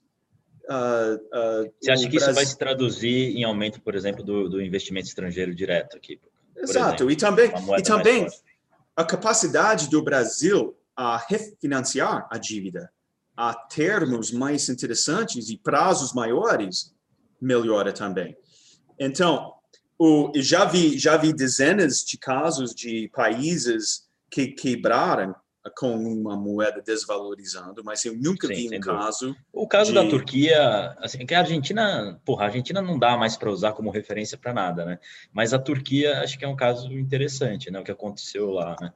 Uh, 0.64 1.16
uh, 1.16 1.72
Você 1.80 1.90
acha 1.90 2.02
que 2.04 2.16
Brasil... 2.16 2.18
isso 2.18 2.34
vai 2.34 2.46
se 2.46 2.58
traduzir 2.58 3.36
em 3.36 3.44
aumento, 3.44 3.80
por 3.80 3.94
exemplo, 3.94 4.22
do, 4.22 4.48
do 4.48 4.62
investimento 4.62 5.06
estrangeiro 5.06 5.54
direto 5.54 5.96
aqui? 5.96 6.20
Exato, 6.56 7.08
exemplo, 7.08 7.10
e 7.12 7.16
também, 7.16 7.52
e 7.78 7.82
também 7.82 8.26
a 8.96 9.04
capacidade 9.04 9.88
do 9.88 10.02
Brasil 10.02 10.76
a 10.96 11.16
refinanciar 11.16 12.26
a 12.30 12.36
dívida 12.36 12.90
a 13.38 13.54
termos 13.54 14.32
mais 14.32 14.68
interessantes 14.68 15.48
e 15.48 15.56
prazos 15.56 16.12
maiores, 16.12 16.92
melhora 17.40 17.92
também. 17.92 18.36
Então, 18.98 19.54
o, 19.96 20.32
já 20.34 20.64
vi 20.64 20.98
já 20.98 21.16
vi 21.16 21.32
dezenas 21.32 22.04
de 22.04 22.18
casos 22.18 22.74
de 22.74 23.08
países 23.14 24.08
que 24.28 24.48
quebraram 24.48 25.36
com 25.76 25.94
uma 25.94 26.36
moeda 26.36 26.82
desvalorizando, 26.84 27.84
mas 27.84 28.04
eu 28.04 28.16
nunca 28.16 28.48
Sim, 28.48 28.70
vi 28.70 28.76
um 28.76 28.80
caso. 28.80 29.36
O 29.52 29.68
caso 29.68 29.92
de... 29.92 29.94
da 29.94 30.08
Turquia, 30.08 30.96
assim, 30.98 31.24
que 31.24 31.32
a 31.32 31.38
Argentina, 31.38 32.20
porra, 32.24 32.42
a 32.42 32.46
Argentina 32.46 32.82
não 32.82 32.98
dá 32.98 33.16
mais 33.16 33.36
para 33.36 33.52
usar 33.52 33.72
como 33.72 33.90
referência 33.90 34.36
para 34.36 34.52
nada, 34.52 34.84
né? 34.84 34.98
Mas 35.32 35.54
a 35.54 35.60
Turquia, 35.60 36.22
acho 36.22 36.36
que 36.36 36.44
é 36.44 36.48
um 36.48 36.56
caso 36.56 36.92
interessante, 36.92 37.70
né? 37.70 37.78
O 37.78 37.84
que 37.84 37.92
aconteceu 37.92 38.50
lá, 38.50 38.74
né? 38.80 38.92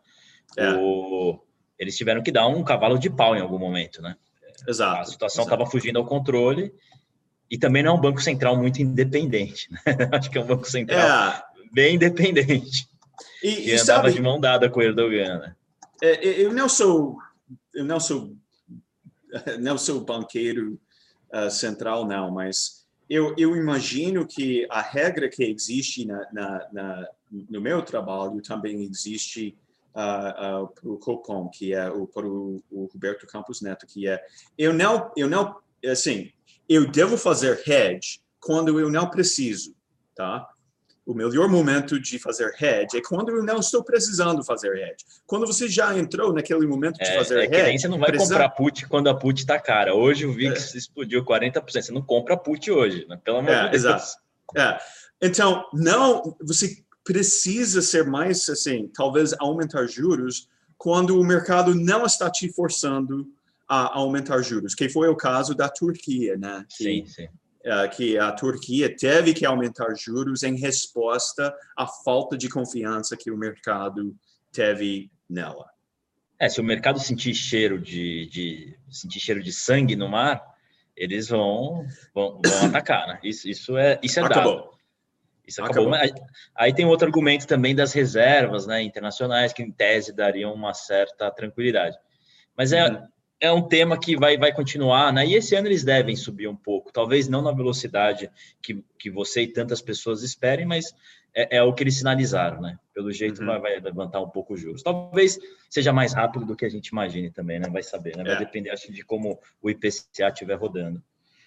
É. 0.57 0.73
O... 0.75 1.39
Eles 1.79 1.97
tiveram 1.97 2.25
que 2.25 2.33
dar 2.33 2.49
um 2.49 2.65
cavalo 2.65 2.99
de 2.99 3.09
pau 3.09 3.37
em 3.37 3.41
algum 3.41 3.59
momento, 3.59 4.03
né? 4.03 4.17
Exato. 4.67 5.01
A 5.01 5.05
situação 5.05 5.45
estava 5.45 5.67
fugindo 5.67 5.99
ao 5.99 6.07
controle 6.07 6.73
e 7.51 7.59
também 7.59 7.83
não 7.83 7.93
é 7.93 7.95
um 7.95 8.01
banco 8.01 8.21
central 8.21 8.57
muito 8.57 8.81
independente. 8.81 9.71
Né? 9.71 9.81
Acho 10.13 10.31
que 10.31 10.39
é 10.39 10.41
um 10.41 10.47
banco 10.47 10.69
central 10.69 11.01
é. 11.01 11.45
bem 11.73 11.97
independente. 11.97 12.89
E, 13.43 13.71
e 13.71 13.73
andava 13.73 14.05
sabe, 14.05 14.13
de 14.13 14.23
mão 14.23 14.41
dada 14.41 14.71
com 14.71 14.81
o 14.81 14.83
Erdogan. 14.83 15.39
Né? 15.39 15.57
Eu 16.21 16.53
não 16.53 16.69
sou, 16.69 17.19
eu 17.75 17.85
não 17.85 18.01
sou, 18.01 18.35
não 19.61 19.77
sou 19.77 20.01
banqueiro 20.01 20.81
uh, 21.33 21.51
central 21.51 22.07
não, 22.07 22.31
mas 22.31 22.87
eu, 23.09 23.35
eu 23.37 23.57
imagino 23.57 24.27
que 24.27 24.67
a 24.71 24.81
regra 24.81 25.29
que 25.29 25.45
existe 25.45 26.07
na, 26.07 26.27
na, 26.33 26.69
na 26.73 27.09
no 27.31 27.61
meu 27.61 27.83
trabalho 27.83 28.41
também 28.43 28.83
existe 28.83 29.57
uh, 29.93 30.69
para 30.69 30.89
o 30.89 30.99
Copom, 30.99 31.49
que 31.49 31.75
é 31.75 31.89
o 31.91 32.07
para 32.07 32.27
o, 32.27 32.63
o, 32.71 32.89
Roberto 32.93 33.27
Campos 33.27 33.61
Neto, 33.61 33.87
que 33.87 34.09
é 34.09 34.23
eu 34.57 34.73
não 34.73 35.11
eu 35.17 35.29
não 35.29 35.57
assim 35.85 36.31
eu 36.69 36.91
devo 36.91 37.17
fazer 37.17 37.63
hedge 37.69 38.21
quando 38.41 38.79
eu 38.79 38.91
não 38.91 39.09
preciso, 39.09 39.75
tá? 40.15 40.49
O 41.05 41.15
melhor 41.15 41.49
momento 41.49 42.01
de 42.01 42.19
fazer 42.19 42.55
hedge 42.61 42.97
é 42.97 43.03
quando 43.03 43.31
eu 43.31 43.43
não 43.43 43.57
estou 43.57 43.83
precisando 43.83 44.45
fazer 44.45 44.77
hedge. 44.77 45.05
Quando 45.27 45.47
você 45.47 45.69
já 45.69 45.97
entrou 45.99 46.33
naquele 46.33 46.65
momento 46.65 46.99
de 46.99 47.09
é, 47.09 47.19
fazer 47.19 47.53
é 47.53 47.71
hedge. 47.71 47.81
você 47.81 47.89
não 47.89 47.99
vai 47.99 48.11
precisa... 48.11 48.35
comprar 48.35 48.49
put 48.51 48.87
quando 48.87 49.09
a 49.09 49.15
put 49.15 49.41
está 49.41 49.59
cara. 49.59 49.95
Hoje 49.95 50.27
o 50.27 50.33
VIX 50.33 50.75
é. 50.75 50.79
explodiu 50.79 51.25
40%. 51.25 51.65
Você 51.69 51.93
não 51.93 52.03
compra 52.03 52.37
put 52.37 52.71
hoje, 52.71 53.05
né? 53.09 53.21
pelo 53.23 53.39
amor 53.39 53.51
é, 53.51 53.65
de 53.65 53.71
Deus. 53.71 53.75
Exato. 53.75 54.05
É. 54.57 54.79
Então, 55.21 55.65
não, 55.73 56.37
você 56.41 56.82
precisa 57.05 57.83
ser 57.83 58.07
mais, 58.07 58.49
assim, 58.49 58.91
talvez 58.95 59.35
aumentar 59.39 59.87
juros 59.87 60.49
quando 60.77 61.21
o 61.21 61.25
mercado 61.25 61.75
não 61.75 62.05
está 62.05 62.31
te 62.31 62.53
forçando 62.53 63.27
a 63.69 63.97
aumentar 63.97 64.43
juros, 64.43 64.75
que 64.75 64.89
foi 64.89 65.09
o 65.09 65.17
caso 65.17 65.55
da 65.55 65.69
Turquia, 65.69 66.37
né? 66.37 66.65
Que, 66.69 66.85
sim, 66.85 67.07
sim. 67.07 67.25
Uh, 67.65 67.89
que 67.95 68.19
a 68.19 68.33
Turquia 68.33 68.95
teve 68.95 69.33
que 69.33 69.47
aumentar 69.47 69.95
juros 69.95 70.43
em 70.43 70.57
resposta 70.57 71.55
à 71.77 71.87
falta 71.87 72.37
de 72.37 72.49
confiança 72.49 73.17
que 73.17 73.31
o 73.31 73.37
mercado 73.37 74.17
teve 74.51 75.11
nela. 75.31 75.71
É, 76.39 76.49
se 76.49 76.61
o 76.61 76.65
mercado 76.65 76.99
sentir 76.99 77.35
cheiro 77.35 77.81
de, 77.81 78.27
de 78.27 78.77
sentir 78.91 79.21
cheiro 79.21 79.41
de 79.41 79.53
sangue 79.53 79.95
no 79.95 80.09
mar, 80.09 80.43
eles 80.97 81.29
vão, 81.29 81.87
vão, 82.13 82.41
vão 82.45 82.67
atacar, 82.67 83.07
né? 83.07 83.21
Isso, 83.23 83.49
isso 83.49 83.77
é 83.77 84.01
isso 84.03 84.19
é 84.19 84.25
Acabou. 84.25 84.57
dado. 84.57 84.72
Isso 85.53 85.63
acabou. 85.63 85.93
Acabou. 85.93 86.27
Aí 86.57 86.73
tem 86.73 86.87
outro 86.87 87.07
argumento 87.07 87.47
também 87.47 87.75
das 87.75 87.93
reservas 87.93 88.67
né, 88.67 88.83
internacionais, 88.83 89.53
que 89.53 89.63
em 89.63 89.71
tese 89.71 90.13
dariam 90.13 90.53
uma 90.55 90.73
certa 90.73 91.31
tranquilidade. 91.31 91.97
Mas 92.57 92.73
é, 92.73 92.89
uhum. 92.89 93.09
é 93.39 93.53
um 93.53 93.69
tema 93.69 93.99
que 93.99 94.17
vai, 94.17 94.39
vai 94.39 94.53
continuar, 94.53 95.13
né? 95.13 95.27
E 95.27 95.35
esse 95.35 95.55
ano 95.55 95.69
eles 95.69 95.85
devem 95.85 96.17
subir 96.17 96.49
um 96.49 96.57
pouco, 96.57 96.91
talvez 96.91 97.29
não 97.29 97.43
na 97.43 97.53
velocidade 97.53 98.31
que, 98.63 98.83
que 98.99 99.11
você 99.11 99.43
e 99.43 99.53
tantas 99.53 99.83
pessoas 99.83 100.23
esperem, 100.23 100.65
mas 100.65 100.95
é, 101.35 101.59
é 101.59 101.63
o 101.63 101.75
que 101.75 101.83
eles 101.83 101.99
sinalizaram, 101.99 102.63
né? 102.63 102.79
Pelo 102.95 103.13
jeito 103.13 103.41
uhum. 103.41 103.47
vai, 103.47 103.61
vai, 103.61 103.81
levantar 103.81 104.21
um 104.21 104.29
pouco 104.31 104.55
os 104.55 104.61
juros. 104.61 104.83
Talvez 104.83 105.39
seja 105.69 105.93
mais 105.93 106.15
rápido 106.15 106.47
do 106.47 106.57
que 106.57 106.65
a 106.65 106.71
gente 106.71 106.89
imagine 106.89 107.31
também, 107.31 107.59
né? 107.59 107.69
Vai 107.69 107.83
saber, 107.83 108.17
né? 108.17 108.25
Vai 108.25 108.37
é. 108.37 108.39
depender, 108.39 108.71
acho, 108.71 108.91
de 108.91 109.05
como 109.05 109.39
o 109.61 109.69
IPCA 109.69 110.29
estiver 110.29 110.55
rodando 110.55 111.03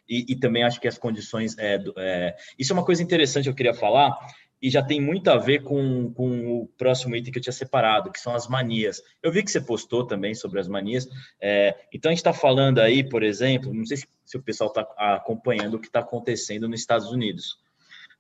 e, 0.07 0.25
e 0.29 0.35
também 0.35 0.63
acho 0.63 0.79
que 0.79 0.87
as 0.87 0.97
condições. 0.97 1.57
É, 1.57 1.81
é, 1.97 2.35
isso 2.57 2.71
é 2.71 2.75
uma 2.75 2.85
coisa 2.85 3.01
interessante 3.01 3.45
que 3.45 3.49
eu 3.49 3.55
queria 3.55 3.73
falar, 3.73 4.17
e 4.61 4.69
já 4.69 4.81
tem 4.81 4.99
muito 4.99 5.29
a 5.29 5.37
ver 5.37 5.61
com, 5.61 6.11
com 6.13 6.61
o 6.61 6.67
próximo 6.77 7.15
item 7.15 7.31
que 7.31 7.37
eu 7.37 7.43
tinha 7.43 7.53
separado, 7.53 8.11
que 8.11 8.19
são 8.19 8.33
as 8.33 8.47
manias. 8.47 9.01
Eu 9.21 9.31
vi 9.31 9.43
que 9.43 9.51
você 9.51 9.61
postou 9.61 10.05
também 10.05 10.33
sobre 10.33 10.59
as 10.59 10.67
manias. 10.67 11.07
É, 11.39 11.75
então, 11.93 12.09
a 12.09 12.13
gente 12.13 12.19
está 12.19 12.33
falando 12.33 12.79
aí, 12.79 13.07
por 13.07 13.21
exemplo, 13.21 13.73
não 13.73 13.85
sei 13.85 13.97
se, 13.97 14.07
se 14.25 14.37
o 14.37 14.41
pessoal 14.41 14.69
está 14.69 14.81
acompanhando 14.97 15.75
o 15.75 15.79
que 15.79 15.87
está 15.87 15.99
acontecendo 15.99 16.67
nos 16.67 16.79
Estados 16.79 17.11
Unidos. 17.11 17.59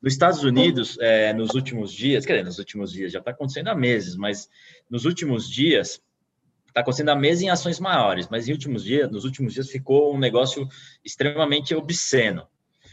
Nos 0.01 0.13
Estados 0.13 0.43
Unidos, 0.43 0.99
é, 0.99 1.33
nos 1.33 1.55
últimos 1.55 1.91
dias, 1.91 2.25
quer 2.25 2.33
dizer, 2.33 2.45
nos 2.45 2.59
últimos 2.59 2.91
dias, 2.91 3.11
já 3.11 3.19
está 3.19 3.31
acontecendo 3.31 3.69
há 3.69 3.75
meses, 3.75 4.15
mas 4.15 4.47
nos 4.87 5.05
últimos 5.05 5.49
dias, 5.49 5.99
está 6.75 6.81
acontecendo 6.81 7.09
a 7.09 7.15
mesa 7.15 7.45
em 7.45 7.49
ações 7.49 7.79
maiores, 7.79 8.27
mas 8.29 8.49
em 8.49 8.51
últimos 8.51 8.83
dias, 8.83 9.09
nos 9.09 9.23
últimos 9.23 9.53
dias 9.53 9.69
ficou 9.69 10.13
um 10.13 10.19
negócio 10.19 10.67
extremamente 11.05 11.73
obsceno. 11.73 12.45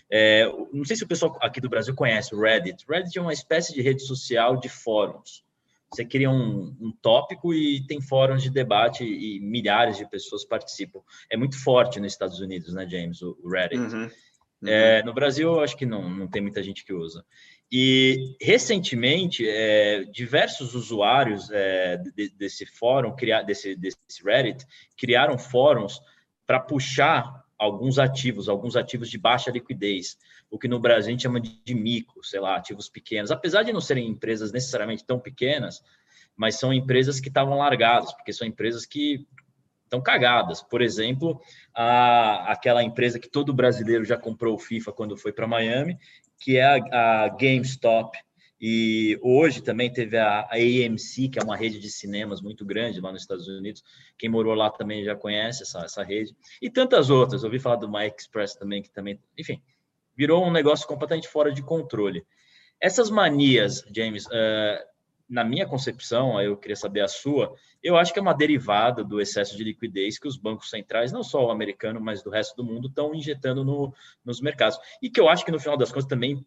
É, 0.08 0.46
não 0.72 0.84
sei 0.84 0.94
se 0.94 1.02
o 1.02 1.08
pessoal 1.08 1.36
aqui 1.40 1.60
do 1.60 1.68
Brasil 1.68 1.92
conhece 1.92 2.32
o 2.32 2.40
Reddit. 2.40 2.84
Reddit 2.88 3.18
é 3.18 3.20
uma 3.20 3.32
espécie 3.32 3.74
de 3.74 3.82
rede 3.82 4.02
social 4.02 4.56
de 4.56 4.68
fóruns. 4.68 5.42
Você 5.90 6.04
cria 6.04 6.30
um, 6.30 6.76
um 6.80 6.92
tópico 7.02 7.52
e 7.52 7.84
tem 7.86 8.00
fóruns 8.00 8.42
de 8.42 8.50
debate 8.50 9.04
e 9.04 9.40
milhares 9.40 9.96
de 9.96 10.08
pessoas 10.08 10.44
participam. 10.44 11.00
É 11.28 11.36
muito 11.36 11.58
forte 11.58 11.98
nos 11.98 12.12
Estados 12.12 12.38
Unidos, 12.38 12.72
né, 12.72 12.88
James, 12.88 13.20
o 13.20 13.36
Reddit. 13.48 13.80
Uhum. 13.80 14.02
Uhum. 14.04 14.10
É, 14.68 15.02
no 15.02 15.12
Brasil, 15.12 15.54
eu 15.54 15.60
acho 15.60 15.76
que 15.76 15.84
não, 15.84 16.08
não 16.08 16.28
tem 16.28 16.40
muita 16.40 16.62
gente 16.62 16.84
que 16.84 16.92
usa. 16.92 17.24
E 17.74 18.36
recentemente, 18.38 19.48
é, 19.48 20.04
diversos 20.04 20.74
usuários 20.74 21.50
é, 21.50 21.96
de, 21.96 22.28
desse 22.28 22.66
fórum, 22.66 23.16
desse, 23.46 23.74
desse 23.74 23.96
Reddit, 24.22 24.66
criaram 24.94 25.38
fóruns 25.38 25.98
para 26.46 26.60
puxar 26.60 27.42
alguns 27.58 27.98
ativos, 27.98 28.46
alguns 28.46 28.76
ativos 28.76 29.08
de 29.08 29.16
baixa 29.16 29.50
liquidez, 29.50 30.18
o 30.50 30.58
que 30.58 30.68
no 30.68 30.78
Brasil 30.78 31.08
a 31.08 31.10
gente 31.12 31.22
chama 31.22 31.40
de, 31.40 31.62
de 31.64 31.74
micro, 31.74 32.22
sei 32.22 32.40
lá, 32.40 32.56
ativos 32.56 32.90
pequenos. 32.90 33.30
Apesar 33.30 33.62
de 33.62 33.72
não 33.72 33.80
serem 33.80 34.06
empresas 34.06 34.52
necessariamente 34.52 35.02
tão 35.02 35.18
pequenas, 35.18 35.82
mas 36.36 36.56
são 36.56 36.74
empresas 36.74 37.20
que 37.20 37.28
estavam 37.28 37.56
largadas, 37.56 38.12
porque 38.12 38.34
são 38.34 38.46
empresas 38.46 38.84
que 38.84 39.26
estão 39.92 40.00
cagadas. 40.00 40.62
Por 40.62 40.80
exemplo, 40.80 41.40
a, 41.74 42.50
aquela 42.50 42.82
empresa 42.82 43.18
que 43.18 43.28
todo 43.28 43.52
brasileiro 43.52 44.04
já 44.04 44.16
comprou 44.16 44.54
o 44.54 44.58
FIFA 44.58 44.92
quando 44.92 45.16
foi 45.16 45.32
para 45.32 45.46
Miami, 45.46 45.98
que 46.40 46.56
é 46.56 46.64
a, 46.64 47.24
a, 47.24 47.28
GameStop. 47.28 48.18
E 48.64 49.18
hoje 49.20 49.60
também 49.60 49.92
teve 49.92 50.16
a, 50.16 50.42
a, 50.42 50.54
AMC, 50.54 51.28
que 51.28 51.38
é 51.38 51.42
uma 51.42 51.56
rede 51.56 51.78
de 51.78 51.90
cinemas 51.90 52.40
muito 52.40 52.64
grande 52.64 53.00
lá 53.00 53.12
nos 53.12 53.22
Estados 53.22 53.46
Unidos. 53.48 53.82
Quem 54.16 54.30
morou 54.30 54.54
lá 54.54 54.70
também 54.70 55.04
já 55.04 55.14
conhece 55.14 55.64
essa, 55.64 55.80
essa 55.80 56.02
rede. 56.02 56.34
E 56.60 56.70
tantas 56.70 57.10
outras. 57.10 57.42
Eu 57.42 57.48
ouvi 57.48 57.58
falar 57.58 57.76
do 57.76 57.90
My 57.90 58.06
Express 58.06 58.54
também, 58.54 58.80
que 58.80 58.90
também. 58.90 59.20
Enfim, 59.36 59.60
virou 60.16 60.44
um 60.46 60.50
negócio 60.50 60.86
completamente 60.86 61.28
fora 61.28 61.52
de 61.52 61.62
controle. 61.62 62.24
Essas 62.80 63.10
manias, 63.10 63.84
James, 63.94 64.26
uh, 64.26 64.91
na 65.32 65.42
minha 65.42 65.66
concepção, 65.66 66.38
eu 66.42 66.58
queria 66.58 66.76
saber 66.76 67.00
a 67.00 67.08
sua, 67.08 67.56
eu 67.82 67.96
acho 67.96 68.12
que 68.12 68.18
é 68.18 68.22
uma 68.22 68.34
derivada 68.34 69.02
do 69.02 69.18
excesso 69.18 69.56
de 69.56 69.64
liquidez 69.64 70.18
que 70.18 70.28
os 70.28 70.36
bancos 70.36 70.68
centrais, 70.68 71.10
não 71.10 71.22
só 71.22 71.46
o 71.46 71.50
americano, 71.50 71.98
mas 71.98 72.22
do 72.22 72.28
resto 72.28 72.54
do 72.54 72.62
mundo, 72.62 72.88
estão 72.88 73.14
injetando 73.14 73.64
no, 73.64 73.94
nos 74.22 74.42
mercados. 74.42 74.78
E 75.00 75.08
que 75.08 75.18
eu 75.18 75.30
acho 75.30 75.42
que, 75.42 75.50
no 75.50 75.58
final 75.58 75.74
das 75.78 75.90
contas, 75.90 76.06
também 76.06 76.44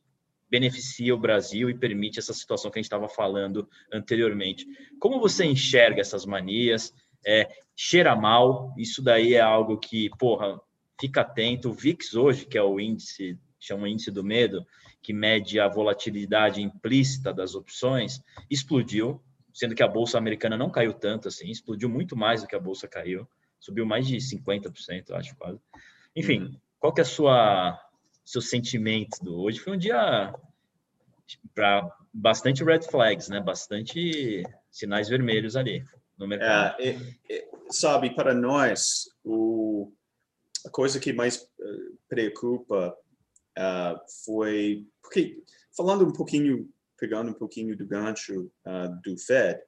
beneficia 0.47 1.15
o 1.15 1.17
Brasil 1.17 1.67
e 1.67 1.73
permite 1.73 2.19
essa 2.19 2.31
situação 2.31 2.69
que 2.69 2.77
a 2.77 2.79
gente 2.79 2.85
estava 2.85 3.09
falando 3.09 3.67
anteriormente. 3.91 4.67
Como 4.99 5.19
você 5.19 5.45
enxerga 5.45 5.99
essas 5.99 6.23
manias? 6.23 6.93
É, 7.25 7.49
cheira 7.75 8.15
mal, 8.15 8.71
isso 8.77 9.01
daí 9.01 9.33
é 9.33 9.41
algo 9.41 9.79
que, 9.79 10.11
porra, 10.19 10.61
fica 11.01 11.21
atento. 11.21 11.71
O 11.71 11.73
VIX 11.73 12.13
hoje, 12.13 12.45
que 12.45 12.55
é 12.55 12.61
o 12.61 12.79
índice, 12.79 13.35
chama 13.59 13.89
índice 13.89 14.11
do 14.11 14.23
medo, 14.23 14.63
que 15.05 15.13
mede 15.13 15.59
a 15.59 15.67
volatilidade 15.67 16.63
implícita 16.63 17.31
das 17.31 17.53
opções, 17.53 18.23
explodiu 18.49 19.21
sendo 19.53 19.75
que 19.75 19.83
a 19.83 19.87
bolsa 19.87 20.17
americana 20.17 20.57
não 20.57 20.71
caiu 20.71 20.93
tanto 20.93 21.27
assim, 21.27 21.47
explodiu 21.47 21.87
muito 21.87 22.17
mais 22.17 22.41
do 22.41 22.47
que 22.47 22.55
a 22.55 22.59
bolsa 22.59 22.87
caiu, 22.87 23.27
subiu 23.59 23.85
mais 23.85 24.07
de 24.07 24.17
50%, 24.17 25.11
acho 25.11 25.35
quase. 25.35 25.59
Enfim, 26.15 26.41
uhum. 26.41 26.59
qual 26.79 26.91
que 26.91 27.01
é 27.01 27.03
a 27.03 27.05
sua 27.05 27.79
seu 28.23 28.41
sentimento 28.41 29.23
do 29.23 29.39
hoje? 29.39 29.59
Foi 29.59 29.73
um 29.73 29.77
dia 29.77 30.33
para 31.53 31.87
bastante 32.11 32.63
red 32.63 32.81
flags, 32.81 33.29
né? 33.29 33.39
Bastante 33.39 34.43
sinais 34.71 35.07
vermelhos 35.07 35.55
ali 35.55 35.85
no 36.17 36.27
mercado. 36.27 36.81
É, 36.81 36.89
é, 36.89 36.97
é, 37.29 37.47
sabe, 37.69 38.09
para 38.09 38.33
nós, 38.33 39.07
o, 39.23 39.93
a 40.65 40.69
coisa 40.71 40.99
que 40.99 41.13
mais 41.13 41.43
uh, 41.59 41.97
preocupa 42.09 42.97
uh, 43.57 43.99
foi 44.23 44.85
porque 45.01 45.43
falando 45.75 46.05
um 46.05 46.11
pouquinho 46.11 46.69
pegando 46.97 47.31
um 47.31 47.33
pouquinho 47.33 47.75
do 47.75 47.85
gancho 47.85 48.51
uh, 48.65 49.01
do 49.03 49.17
Fed 49.17 49.59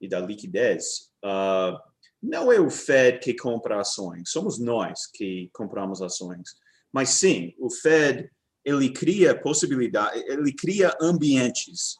e 0.00 0.08
da 0.08 0.18
liquidez, 0.18 1.10
uh, 1.24 1.78
não 2.22 2.50
é 2.50 2.58
o 2.58 2.70
Fed 2.70 3.18
que 3.18 3.34
compra 3.34 3.80
ações, 3.80 4.30
somos 4.30 4.58
nós 4.58 5.06
que 5.06 5.50
compramos 5.52 6.02
ações. 6.02 6.54
Mas 6.92 7.10
sim, 7.10 7.54
o 7.58 7.70
Fed 7.70 8.30
ele 8.64 8.90
cria 8.90 9.38
possibilidade, 9.38 10.22
ele 10.26 10.52
cria 10.52 10.94
ambientes. 11.00 11.96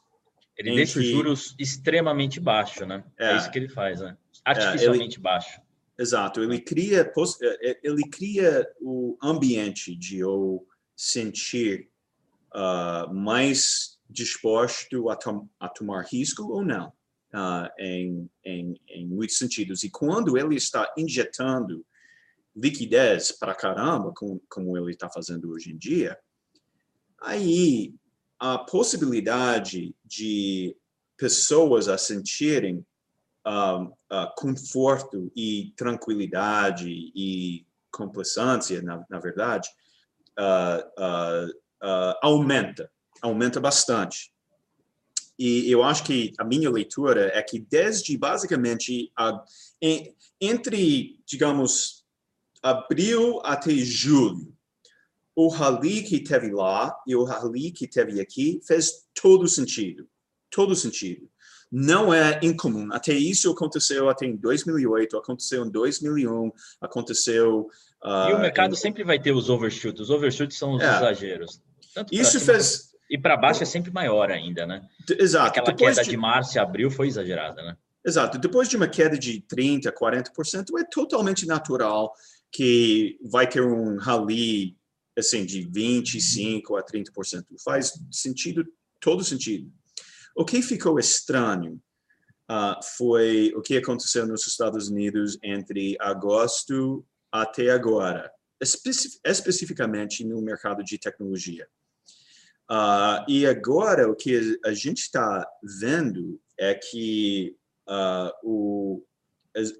Ele 0.57 0.75
deixa 0.75 0.93
que, 0.93 0.99
os 0.99 1.05
juros 1.05 1.55
extremamente 1.57 2.39
baixos, 2.39 2.87
né? 2.87 3.03
É, 3.17 3.31
é, 3.31 3.37
isso 3.37 3.49
que 3.49 3.57
ele 3.57 3.69
faz, 3.69 3.99
né? 3.99 4.15
Artificialmente 4.45 5.15
é, 5.15 5.17
ele, 5.17 5.23
baixo. 5.23 5.61
Exato, 5.97 6.41
ele 6.41 6.59
cria, 6.59 7.11
é, 7.41 7.71
é, 7.71 7.79
ele 7.83 8.03
cria 8.09 8.67
o 8.79 9.17
ambiente 9.21 9.95
de 9.95 10.19
eu 10.19 10.65
sentir 11.01 11.89
uh, 12.53 13.11
mais 13.11 13.97
disposto 14.07 15.09
a, 15.09 15.15
tom, 15.15 15.49
a 15.59 15.67
tomar 15.67 16.05
risco 16.05 16.43
ou 16.43 16.63
não, 16.63 16.89
uh, 17.33 17.67
em, 17.79 18.29
em, 18.45 18.79
em 18.87 19.07
muitos 19.07 19.35
sentidos. 19.35 19.83
E 19.83 19.89
quando 19.89 20.37
ele 20.37 20.55
está 20.55 20.93
injetando 20.95 21.83
liquidez 22.55 23.31
para 23.31 23.55
caramba, 23.55 24.13
como, 24.15 24.43
como 24.47 24.77
ele 24.77 24.91
está 24.91 25.09
fazendo 25.09 25.49
hoje 25.49 25.71
em 25.71 25.77
dia, 25.77 26.19
aí 27.19 27.95
a 28.37 28.59
possibilidade 28.59 29.95
de 30.05 30.77
pessoas 31.17 31.87
a 31.87 31.97
sentirem 31.97 32.85
uh, 33.47 33.91
conforto 34.37 35.31
e 35.35 35.73
tranquilidade 35.75 37.11
e 37.15 37.65
complacência, 37.91 38.83
na, 38.83 39.03
na 39.09 39.19
verdade, 39.19 39.67
aumenta 42.21 42.89
aumenta 43.21 43.59
bastante. 43.59 44.31
E 45.37 45.71
eu 45.71 45.83
acho 45.83 46.03
que 46.03 46.33
a 46.37 46.43
minha 46.43 46.69
leitura 46.69 47.31
é 47.33 47.41
que 47.41 47.59
desde 47.59 48.17
basicamente 48.17 49.11
a, 49.17 49.43
em, 49.81 50.15
entre, 50.39 51.19
digamos, 51.25 52.05
abril 52.61 53.39
até 53.43 53.71
julho, 53.71 54.53
o 55.35 55.47
rally 55.47 56.03
que 56.03 56.19
teve 56.19 56.51
lá 56.51 56.95
e 57.07 57.15
o 57.15 57.23
rally 57.23 57.71
que 57.71 57.87
teve 57.87 58.19
aqui 58.19 58.59
fez 58.67 59.07
todo 59.19 59.47
sentido. 59.47 60.07
Todo 60.51 60.75
sentido. 60.75 61.29
Não 61.71 62.13
é 62.13 62.39
incomum. 62.43 62.89
Até 62.91 63.13
isso 63.13 63.49
aconteceu 63.49 64.09
até 64.09 64.25
em 64.25 64.35
2008, 64.35 65.17
aconteceu 65.17 65.65
em 65.65 65.71
2001, 65.71 66.51
aconteceu... 66.81 67.67
Uh, 68.03 68.29
e 68.29 68.33
o 68.33 68.39
mercado 68.39 68.73
em... 68.73 68.77
sempre 68.77 69.03
vai 69.03 69.19
ter 69.19 69.31
os 69.31 69.49
overshoots. 69.49 70.01
Os 70.01 70.09
overshoots 70.09 70.57
são 70.57 70.73
os 70.73 70.81
é. 70.81 70.85
exageros. 70.85 71.61
isso 72.11 72.39
fez... 72.39 72.91
E 73.09 73.17
para 73.17 73.35
baixo 73.35 73.61
é 73.61 73.65
sempre 73.65 73.91
maior 73.91 74.31
ainda, 74.31 74.65
né? 74.65 74.87
Exato. 75.19 75.47
Aquela 75.49 75.65
Depois 75.67 75.95
queda 75.95 76.05
de... 76.05 76.11
de 76.11 76.17
março 76.17 76.57
e 76.57 76.59
abril 76.59 76.89
foi 76.89 77.07
exagerada, 77.07 77.61
né? 77.61 77.75
Exato. 78.05 78.37
Depois 78.37 78.69
de 78.69 78.77
uma 78.77 78.87
queda 78.87 79.17
de 79.17 79.41
30%, 79.41 79.91
40%, 79.91 80.79
é 80.79 80.83
totalmente 80.85 81.45
natural 81.45 82.13
que 82.51 83.19
vai 83.23 83.47
ter 83.47 83.61
um 83.61 83.97
rally 83.97 84.77
assim, 85.17 85.45
de 85.45 85.61
25% 85.67 86.77
a 86.77 86.83
30%. 86.83 87.45
Faz 87.63 87.93
sentido, 88.11 88.65
todo 88.99 89.23
sentido. 89.23 89.71
O 90.35 90.45
que 90.45 90.61
ficou 90.61 90.99
estranho 90.99 91.81
uh, 92.49 92.81
foi 92.97 93.53
o 93.55 93.61
que 93.61 93.77
aconteceu 93.77 94.25
nos 94.25 94.47
Estados 94.47 94.89
Unidos 94.89 95.37
entre 95.43 95.97
agosto 95.99 97.05
até 97.31 97.69
agora, 97.69 98.31
especi 98.59 99.19
especificamente 99.25 100.23
no 100.23 100.41
mercado 100.41 100.83
de 100.83 100.97
tecnologia. 100.97 101.67
Uh, 102.69 103.25
e 103.27 103.45
agora 103.45 104.09
o 104.09 104.15
que 104.15 104.59
a 104.63 104.73
gente 104.73 104.99
está 104.99 105.45
vendo 105.81 106.39
é 106.57 106.73
que 106.73 107.55
uh, 107.89 108.31
o, 108.43 109.03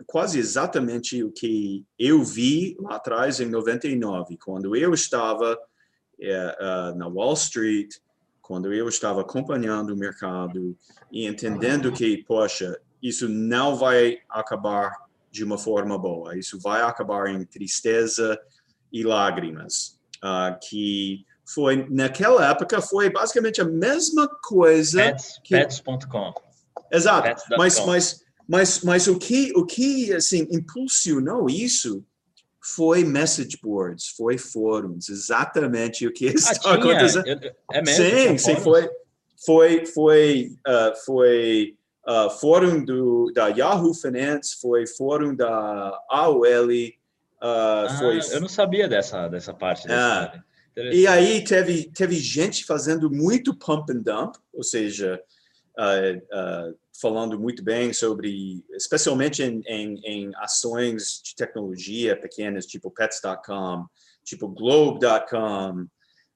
quase 0.06 0.40
exatamente 0.40 1.24
o 1.24 1.32
que 1.32 1.86
eu 1.98 2.24
vi 2.24 2.76
lá 2.80 2.96
atrás 2.96 3.40
em 3.40 3.46
99, 3.46 4.38
quando 4.38 4.76
eu 4.76 4.94
estava 4.94 5.54
uh, 5.54 6.98
na 6.98 7.08
Wall 7.08 7.34
Street, 7.34 7.96
quando 8.42 8.74
eu 8.74 8.90
estava 8.90 9.22
acompanhando 9.22 9.94
o 9.94 9.98
mercado 9.98 10.78
e 11.10 11.26
entendendo 11.26 11.94
que, 11.94 12.24
poxa, 12.26 12.78
isso 13.02 13.30
não 13.30 13.76
vai 13.76 14.20
acabar 14.30 14.94
de 15.32 15.44
uma 15.44 15.58
forma 15.58 15.98
boa, 15.98 16.38
isso 16.38 16.60
vai 16.60 16.82
acabar 16.82 17.28
em 17.30 17.46
tristeza 17.46 18.38
e 18.92 19.04
lágrimas, 19.04 20.00
uh, 20.24 20.60
que 20.68 21.26
foi 21.54 21.88
naquela 21.90 22.50
época 22.50 22.82
foi 22.82 23.10
basicamente 23.10 23.62
a 23.62 23.66
mesma 23.66 24.28
coisa 24.44 25.02
Pets, 25.02 25.40
que 25.44 25.56
pets.com 25.56 26.34
exato. 26.92 27.24
Pets. 27.24 27.44
mas 27.58 27.86
mas 27.86 28.22
mas 28.48 28.84
mas 28.84 29.08
o 29.08 29.18
que 29.18 29.52
o 29.56 29.66
que 29.66 30.14
assim 30.14 30.48
impulsionou 30.52 31.50
isso 31.50 32.06
foi 32.64 33.04
message 33.04 33.58
boards 33.62 34.10
foi 34.10 34.38
fóruns 34.38 35.10
exatamente 35.10 36.06
o 36.06 36.14
que 36.14 36.28
ah, 36.28 36.32
está 36.32 36.74
acontecendo. 36.74 37.28
É 37.72 37.82
mesmo, 37.82 38.38
sim 38.38 38.38
sim 38.38 38.56
foi 38.58 38.90
foi 39.46 39.86
foi 39.88 40.52
uh, 40.68 40.96
foi 41.06 41.76
uh, 42.08 42.30
fórum 42.30 42.84
do 42.84 43.32
da 43.34 43.48
Yahoo 43.48 43.94
Finance 43.94 44.60
foi 44.62 44.88
fórum 44.88 45.36
da 45.36 45.98
AOL 46.10 46.68
uh, 46.68 46.98
ah, 47.42 47.96
foi 48.00 48.20
eu 48.32 48.42
não 48.42 48.50
sabia 48.50 48.88
dessa 48.88 49.28
dessa 49.28 49.54
parte 49.54 49.88
dessa 49.88 50.34
é. 50.36 50.52
E 50.76 51.06
aí 51.06 51.44
teve, 51.44 51.92
teve 51.92 52.16
gente 52.16 52.66
fazendo 52.66 53.10
muito 53.10 53.54
pump 53.54 53.92
and 53.92 54.02
dump, 54.04 54.38
ou 54.54 54.64
seja, 54.64 55.22
uh, 55.78 56.18
uh, 56.18 56.80
falando 57.00 57.38
muito 57.38 57.62
bem 57.62 57.92
sobre, 57.92 58.64
especialmente 58.72 59.44
em, 59.44 59.62
em, 59.68 60.02
em, 60.06 60.32
ações 60.38 61.22
de 61.24 61.36
tecnologia 61.36 62.16
pequenas, 62.16 62.66
tipo 62.66 62.90
pets.com, 62.90 63.86
tipo 64.24 64.48
globe.com. 64.48 65.88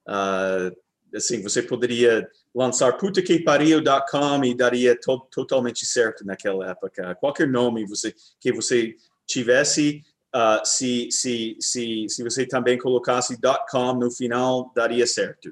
Uh, 0.06 0.76
assim, 1.14 1.42
você 1.42 1.62
poderia 1.62 2.28
lançar 2.54 2.96
putaquepariu.com 2.96 4.44
e 4.44 4.54
daria 4.54 4.98
to 4.98 5.26
totalmente 5.30 5.84
certo 5.86 6.24
naquela 6.24 6.70
época. 6.70 7.14
Qualquer 7.16 7.48
nome 7.48 7.86
você, 7.86 8.14
que 8.40 8.52
você 8.52 8.94
tivesse 9.26 10.02
Uh, 10.34 10.60
se, 10.66 11.08
se, 11.10 11.56
se, 11.58 12.06
se 12.10 12.22
você 12.22 12.44
também 12.46 12.76
colocasse 12.76 13.38
.com 13.70 13.94
no 13.94 14.10
final, 14.10 14.70
daria 14.74 15.06
certo. 15.06 15.46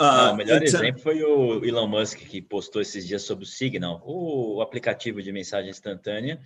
Uh, 0.00 0.04
Não, 0.04 0.32
o 0.32 0.36
melhor 0.36 0.62
então... 0.62 0.80
exemplo 0.80 1.02
foi 1.02 1.22
o 1.22 1.62
Elon 1.62 1.86
Musk, 1.86 2.20
que 2.20 2.40
postou 2.40 2.80
esses 2.80 3.06
dias 3.06 3.22
sobre 3.22 3.44
o 3.44 3.46
Signal, 3.46 4.02
o 4.06 4.62
aplicativo 4.62 5.20
de 5.20 5.30
mensagem 5.32 5.70
instantânea, 5.70 6.40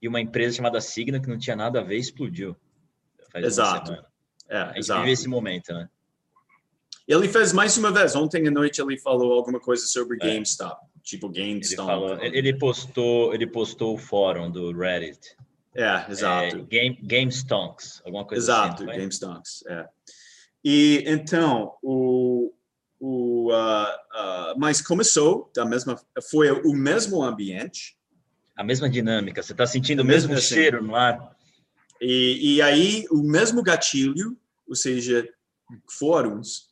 e 0.00 0.06
uma 0.06 0.20
empresa 0.20 0.56
chamada 0.56 0.80
Signal, 0.80 1.20
que 1.20 1.28
não 1.28 1.38
tinha 1.38 1.56
nada 1.56 1.80
a 1.80 1.82
ver, 1.82 1.96
explodiu. 1.96 2.56
exato. 3.34 3.92
É, 4.48 4.58
a 4.58 4.66
gente 4.68 4.78
exato. 4.78 5.00
vive 5.00 5.12
esse 5.12 5.28
momento, 5.28 5.72
né? 5.72 5.88
Ele 7.06 7.28
fez 7.28 7.52
mais 7.52 7.76
uma 7.76 7.92
vez. 7.92 8.16
Ontem 8.16 8.48
à 8.48 8.50
noite 8.50 8.80
ele 8.80 8.98
falou 8.98 9.32
alguma 9.32 9.60
coisa 9.60 9.86
sobre 9.86 10.16
é. 10.20 10.34
GameStop, 10.34 10.80
tipo 11.02 11.28
GameStop. 11.28 11.90
Ele, 11.90 12.00
falou, 12.00 12.24
ele, 12.24 12.58
postou, 12.58 13.34
ele 13.34 13.46
postou 13.46 13.94
o 13.94 13.98
fórum 13.98 14.50
do 14.50 14.76
Reddit 14.76 15.36
é, 15.76 16.10
exato. 16.10 16.56
É, 16.56 16.62
game, 16.62 16.98
game 17.02 17.30
Stonks, 17.30 18.00
alguma 18.04 18.24
coisa 18.24 18.42
exato, 18.42 18.74
assim. 18.74 18.82
Exato, 18.84 18.98
Game 18.98 19.12
Stonks, 19.12 19.64
é. 19.66 19.86
E 20.64 21.04
então, 21.06 21.74
o, 21.82 22.50
o, 22.98 23.52
uh, 23.52 24.54
uh, 24.54 24.58
mas 24.58 24.80
começou 24.80 25.50
da 25.54 25.66
mesma, 25.66 26.00
foi 26.30 26.50
o 26.50 26.72
mesmo 26.72 27.22
ambiente. 27.22 27.94
A 28.56 28.64
mesma 28.64 28.88
dinâmica, 28.88 29.42
você 29.42 29.52
está 29.52 29.66
sentindo 29.66 30.00
o 30.00 30.04
mesmo, 30.04 30.30
mesmo 30.30 30.42
assim. 30.42 30.54
cheiro 30.54 30.82
no 30.82 30.96
ar. 30.96 31.36
E, 32.00 32.54
e 32.56 32.62
aí, 32.62 33.04
o 33.10 33.22
mesmo 33.22 33.62
gatilho, 33.62 34.34
ou 34.66 34.74
seja, 34.74 35.28
fóruns, 35.90 36.70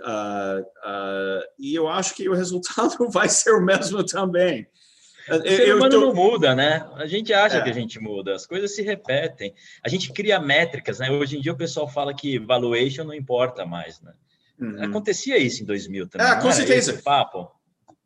uh, 0.00 0.60
uh, 0.60 1.42
e 1.58 1.74
eu 1.74 1.88
acho 1.88 2.14
que 2.14 2.28
o 2.28 2.34
resultado 2.34 2.96
vai 3.10 3.28
ser 3.28 3.52
o 3.52 3.60
mesmo 3.60 4.04
também. 4.04 4.66
O 5.28 5.48
ser 5.48 5.74
humano 5.74 5.90
tô... 5.90 6.00
não 6.00 6.14
muda, 6.14 6.54
né? 6.54 6.88
A 6.96 7.06
gente 7.06 7.32
acha 7.32 7.58
é. 7.58 7.62
que 7.62 7.70
a 7.70 7.72
gente 7.72 8.00
muda, 8.00 8.34
as 8.34 8.46
coisas 8.46 8.74
se 8.74 8.82
repetem. 8.82 9.54
A 9.84 9.88
gente 9.88 10.12
cria 10.12 10.40
métricas, 10.40 10.98
né? 10.98 11.10
Hoje 11.10 11.38
em 11.38 11.40
dia 11.40 11.52
o 11.52 11.56
pessoal 11.56 11.88
fala 11.88 12.12
que 12.12 12.38
valuation 12.38 13.04
não 13.04 13.14
importa 13.14 13.64
mais, 13.64 14.00
né? 14.00 14.12
Uhum. 14.60 14.82
Acontecia 14.82 15.38
isso 15.38 15.62
em 15.62 15.66
2000 15.66 16.08
também. 16.08 16.26
É, 16.26 16.40
com 16.40 16.50
certeza. 16.50 17.00
papo? 17.02 17.50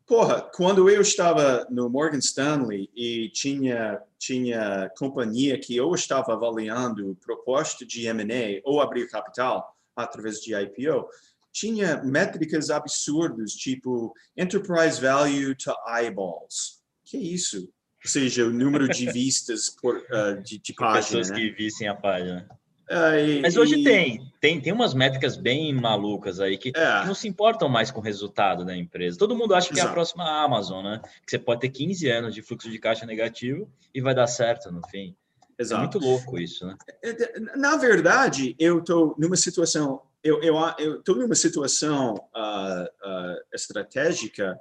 Porra, 0.07 0.41
quando 0.41 0.89
eu 0.89 1.01
estava 1.01 1.67
no 1.69 1.91
Morgan 1.91 2.19
Stanley 2.19 2.89
e 2.95 3.29
tinha 3.31 4.01
tinha 4.19 4.91
companhia 4.97 5.59
que 5.59 5.81
ou 5.81 5.95
estava 5.95 6.33
avaliando 6.33 7.17
proposta 7.25 7.85
de 7.85 8.07
M&A 8.07 8.61
ou 8.65 8.81
abrir 8.81 9.09
capital 9.09 9.77
através 9.97 10.41
de 10.41 10.55
IPO, 10.55 11.09
tinha 11.57 12.03
métricas 12.05 12.69
absurdas, 12.69 13.53
tipo 13.53 14.13
enterprise 14.37 15.01
value 15.01 15.55
to 15.55 15.73
eyeballs. 15.89 16.83
Que 17.03 17.17
isso? 17.17 17.63
Ou 18.05 18.11
seja, 18.11 18.45
o 18.45 18.51
número 18.51 18.87
de 18.87 19.09
vistas 19.11 19.71
por, 19.71 19.97
uh, 19.97 20.43
de, 20.43 20.59
de 20.59 20.75
página. 20.75 21.03
Pessoas 21.03 21.31
né? 21.31 21.37
que 21.37 21.51
vissem 21.53 21.89
a 21.89 21.95
página. 21.95 22.47
Uh, 22.91 23.19
e, 23.19 23.41
Mas 23.41 23.57
hoje 23.57 23.81
e... 23.81 23.85
tem, 23.85 24.33
tem, 24.39 24.61
tem 24.61 24.73
umas 24.73 24.93
métricas 24.93 25.35
bem 25.37 25.73
malucas 25.73 26.41
aí 26.41 26.59
que, 26.59 26.69
é. 26.69 27.01
que, 27.01 27.07
não 27.07 27.15
se 27.15 27.27
importam 27.27 27.71
mais 27.71 27.91
com 27.91 28.01
o 28.01 28.05
resultado 28.05 28.63
da 28.63 28.77
empresa. 28.77 29.19
Todo 29.19 29.35
mundo 29.35 29.55
acha 29.55 29.69
que 29.69 29.75
Exato. 29.75 29.89
é 29.89 29.91
a 29.91 29.95
próxima 29.95 30.45
Amazon, 30.45 30.85
né? 30.85 31.01
Que 31.25 31.31
você 31.31 31.39
pode 31.39 31.63
ter 31.63 31.71
15 31.71 32.09
anos 32.11 32.35
de 32.35 32.43
fluxo 32.43 32.71
de 32.71 32.79
caixa 32.79 33.07
negativo 33.07 33.67
e 33.95 34.01
vai 34.03 34.15
dar 34.15 34.27
certo 34.27 34.71
no 34.71 34.87
fim. 34.89 35.17
É 35.59 35.63
Exato. 35.63 35.81
É 35.81 35.83
muito 35.85 35.99
louco 35.99 36.39
isso, 36.39 36.67
né? 36.67 36.77
É, 37.03 37.41
na 37.57 37.77
verdade, 37.79 38.55
eu 38.59 38.81
estou 38.81 39.17
numa 39.19 39.37
situação 39.37 40.03
eu 40.27 40.57
eu 40.79 40.99
estou 40.99 41.17
numa 41.17 41.35
situação 41.35 42.15
uh, 42.15 42.85
uh, 42.85 43.37
estratégica. 43.55 44.59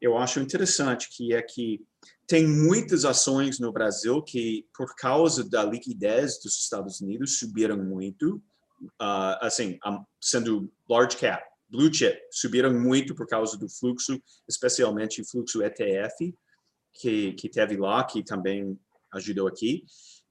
Eu 0.00 0.16
acho 0.16 0.40
interessante 0.40 1.08
que 1.10 1.34
é 1.34 1.42
que 1.42 1.84
tem 2.26 2.46
muitas 2.46 3.04
ações 3.04 3.58
no 3.58 3.72
Brasil 3.72 4.22
que, 4.22 4.64
por 4.74 4.94
causa 4.94 5.42
da 5.42 5.64
liquidez 5.64 6.40
dos 6.40 6.60
Estados 6.60 7.00
Unidos, 7.00 7.38
subiram 7.38 7.76
muito, 7.76 8.36
uh, 9.00 9.36
assim, 9.40 9.78
um, 9.84 10.04
sendo 10.20 10.72
large 10.88 11.16
cap, 11.16 11.44
blue 11.68 11.92
chip, 11.92 12.16
subiram 12.30 12.72
muito 12.72 13.14
por 13.14 13.26
causa 13.26 13.58
do 13.58 13.68
fluxo, 13.68 14.20
especialmente 14.48 15.24
fluxo 15.24 15.62
ETF 15.62 16.32
que, 16.94 17.32
que 17.32 17.48
teve 17.48 17.76
lá, 17.76 18.04
que 18.04 18.22
também 18.22 18.78
ajudou 19.12 19.48
aqui. 19.48 19.84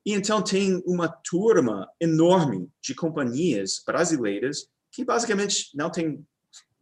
E 0.10 0.14
então 0.14 0.41
tem 0.41 0.82
uma 0.88 1.07
turma 1.07 1.88
enorme 2.01 2.68
de 2.82 2.95
companhias 2.95 3.80
brasileiras 3.86 4.68
que 4.91 5.05
basicamente 5.05 5.70
não 5.76 5.91
tem, 5.91 6.26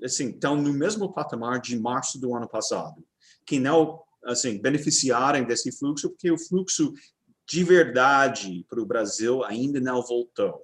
assim, 0.01 0.29
estão 0.29 0.55
no 0.55 0.71
mesmo 0.71 1.11
patamar 1.11 1.59
de 1.59 1.77
março 1.77 2.17
do 2.21 2.33
ano 2.33 2.47
passado, 2.47 3.05
que 3.45 3.59
não, 3.59 4.01
assim, 4.23 4.61
beneficiarem 4.61 5.43
desse 5.43 5.77
fluxo, 5.77 6.09
porque 6.09 6.31
o 6.31 6.37
fluxo 6.37 6.93
de 7.45 7.65
verdade 7.65 8.65
para 8.69 8.79
o 8.79 8.85
Brasil 8.85 9.43
ainda 9.43 9.81
não 9.81 10.01
voltou. 10.01 10.61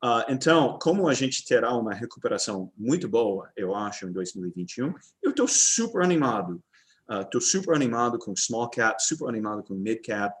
Uh, 0.00 0.22
então, 0.28 0.78
como 0.80 1.08
a 1.08 1.12
gente 1.12 1.44
terá 1.44 1.74
uma 1.74 1.92
recuperação 1.92 2.72
muito 2.76 3.08
boa, 3.08 3.50
eu 3.56 3.74
acho, 3.74 4.06
em 4.06 4.12
2021, 4.12 4.94
eu 5.20 5.30
estou 5.30 5.48
super 5.48 6.04
animado. 6.04 6.62
Estou 7.10 7.40
uh, 7.40 7.44
super 7.44 7.74
animado 7.74 8.16
com 8.16 8.36
small 8.36 8.70
cap, 8.70 9.02
super 9.02 9.28
animado 9.28 9.64
com 9.64 9.74
mid 9.74 10.00
cap, 10.06 10.32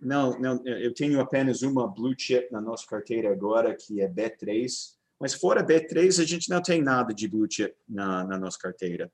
não, 0.00 0.38
não, 0.38 0.66
eu 0.66 0.94
tenho 0.94 1.20
apenas 1.20 1.62
uma 1.62 1.86
blue 1.88 2.14
chip 2.16 2.52
na 2.52 2.60
nossa 2.60 2.86
carteira 2.86 3.32
agora, 3.32 3.74
que 3.74 4.00
é 4.00 4.08
B3, 4.08 4.96
mas 5.20 5.34
fora 5.34 5.64
B3, 5.64 6.22
a 6.22 6.24
gente 6.24 6.48
não 6.48 6.62
tem 6.62 6.80
nada 6.80 7.12
de 7.12 7.26
blue 7.26 7.48
chip 7.50 7.74
na, 7.88 8.24
na 8.24 8.38
nossa 8.38 8.58
carteira. 8.58 9.10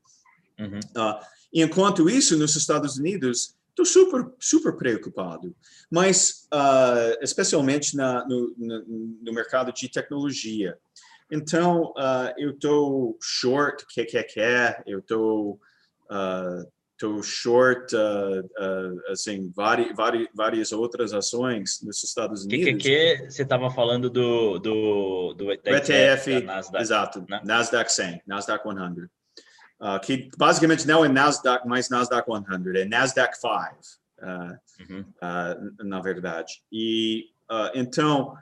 Uhum. 0.58 0.78
Uh, 0.78 1.18
enquanto 1.52 2.08
isso, 2.10 2.36
nos 2.36 2.54
Estados 2.54 2.98
Unidos, 2.98 3.56
estou 3.70 3.86
super, 3.86 4.30
super 4.38 4.76
preocupado. 4.76 5.56
Mas, 5.90 6.46
uh, 6.52 7.18
especialmente 7.22 7.96
na, 7.96 8.26
no, 8.26 8.54
no, 8.56 8.84
no, 9.22 9.32
mercado 9.32 9.72
de 9.72 9.88
tecnologia. 9.88 10.78
Então, 11.30 11.92
uh, 11.96 12.32
eu 12.36 12.50
estou 12.50 13.18
short, 13.20 13.86
que 13.88 14.04
que 14.04 14.40
é, 14.40 14.82
eu 14.86 14.98
estou 14.98 15.58
estou 17.04 17.22
short, 17.22 17.94
uh, 17.94 18.40
uh, 18.40 19.12
assim, 19.12 19.52
várias, 19.54 19.94
várias, 19.94 20.28
várias 20.34 20.72
outras 20.72 21.12
ações 21.12 21.80
nos 21.82 22.02
Estados 22.02 22.44
Unidos. 22.44 22.82
Que 22.82 23.26
você 23.28 23.42
estava 23.42 23.70
falando 23.70 24.08
do, 24.08 24.58
do, 24.58 25.34
do 25.34 25.52
ETF, 25.52 26.40
Nasdaq, 26.42 26.82
exato, 26.82 27.26
né? 27.28 27.40
Nasdaq 27.44 27.92
100, 27.92 28.22
Nasdaq 28.26 28.62
100. 28.62 29.08
Uh, 29.80 30.00
que 30.00 30.30
basicamente 30.38 30.86
não 30.86 31.04
é 31.04 31.08
Nasdaq, 31.08 31.66
mais 31.68 31.90
Nasdaq 31.90 32.26
100, 32.26 32.80
é 32.80 32.84
Nasdaq 32.86 33.36
5, 33.36 33.52
uh, 33.52 34.58
uhum. 34.88 35.00
uh, 35.00 35.84
na 35.84 36.00
verdade. 36.00 36.62
E 36.72 37.30
então, 37.74 38.34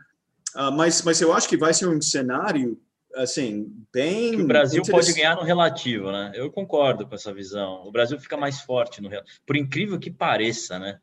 mas, 0.74 1.02
mas 1.02 1.20
eu 1.20 1.34
acho 1.34 1.48
que 1.48 1.56
vai 1.56 1.74
ser 1.74 1.88
um 1.88 2.00
cenário 2.00 2.80
assim, 3.16 3.66
bem. 3.92 4.36
Que 4.36 4.42
o 4.42 4.46
Brasil 4.46 4.82
pode 4.82 5.12
ganhar 5.12 5.36
no 5.36 5.42
relativo, 5.42 6.10
né? 6.10 6.32
Eu 6.34 6.50
concordo 6.50 7.06
com 7.06 7.14
essa 7.14 7.32
visão. 7.32 7.86
O 7.86 7.92
Brasil 7.92 8.18
fica 8.18 8.36
mais 8.36 8.60
forte 8.60 9.00
no 9.00 9.10
por 9.46 9.56
incrível 9.56 9.98
que 9.98 10.10
pareça, 10.10 10.78
né? 10.78 10.98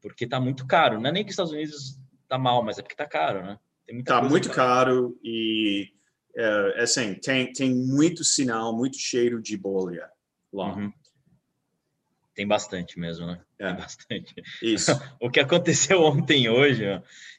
Porque 0.00 0.26
tá 0.26 0.40
muito 0.40 0.66
caro. 0.66 1.00
Não 1.00 1.08
é 1.08 1.12
nem 1.12 1.24
que 1.24 1.30
os 1.30 1.34
Estados 1.34 1.52
Unidos 1.52 1.98
tá 2.28 2.38
mal, 2.38 2.62
mas 2.62 2.78
é 2.78 2.82
porque 2.82 2.96
tá 2.96 3.06
caro, 3.06 3.42
né? 3.42 3.58
tá 4.04 4.22
muito 4.22 4.48
caro 4.48 5.18
e 5.22 5.92
é, 6.34 6.74
é, 6.76 6.82
assim, 6.82 7.14
tem, 7.14 7.52
tem 7.52 7.74
muito 7.74 8.24
sinal, 8.24 8.74
muito 8.74 8.96
cheiro 8.96 9.40
de 9.40 9.56
bolha 9.56 10.08
lá. 10.52 10.74
Uhum. 10.74 10.92
Tem 12.34 12.46
bastante 12.46 12.98
mesmo, 12.98 13.26
né? 13.26 13.40
É. 13.58 13.66
Tem 13.66 13.76
bastante. 13.76 14.34
Isso. 14.62 14.90
o 15.20 15.30
que 15.30 15.40
aconteceu 15.40 16.02
ontem 16.02 16.48
hoje, 16.48 16.84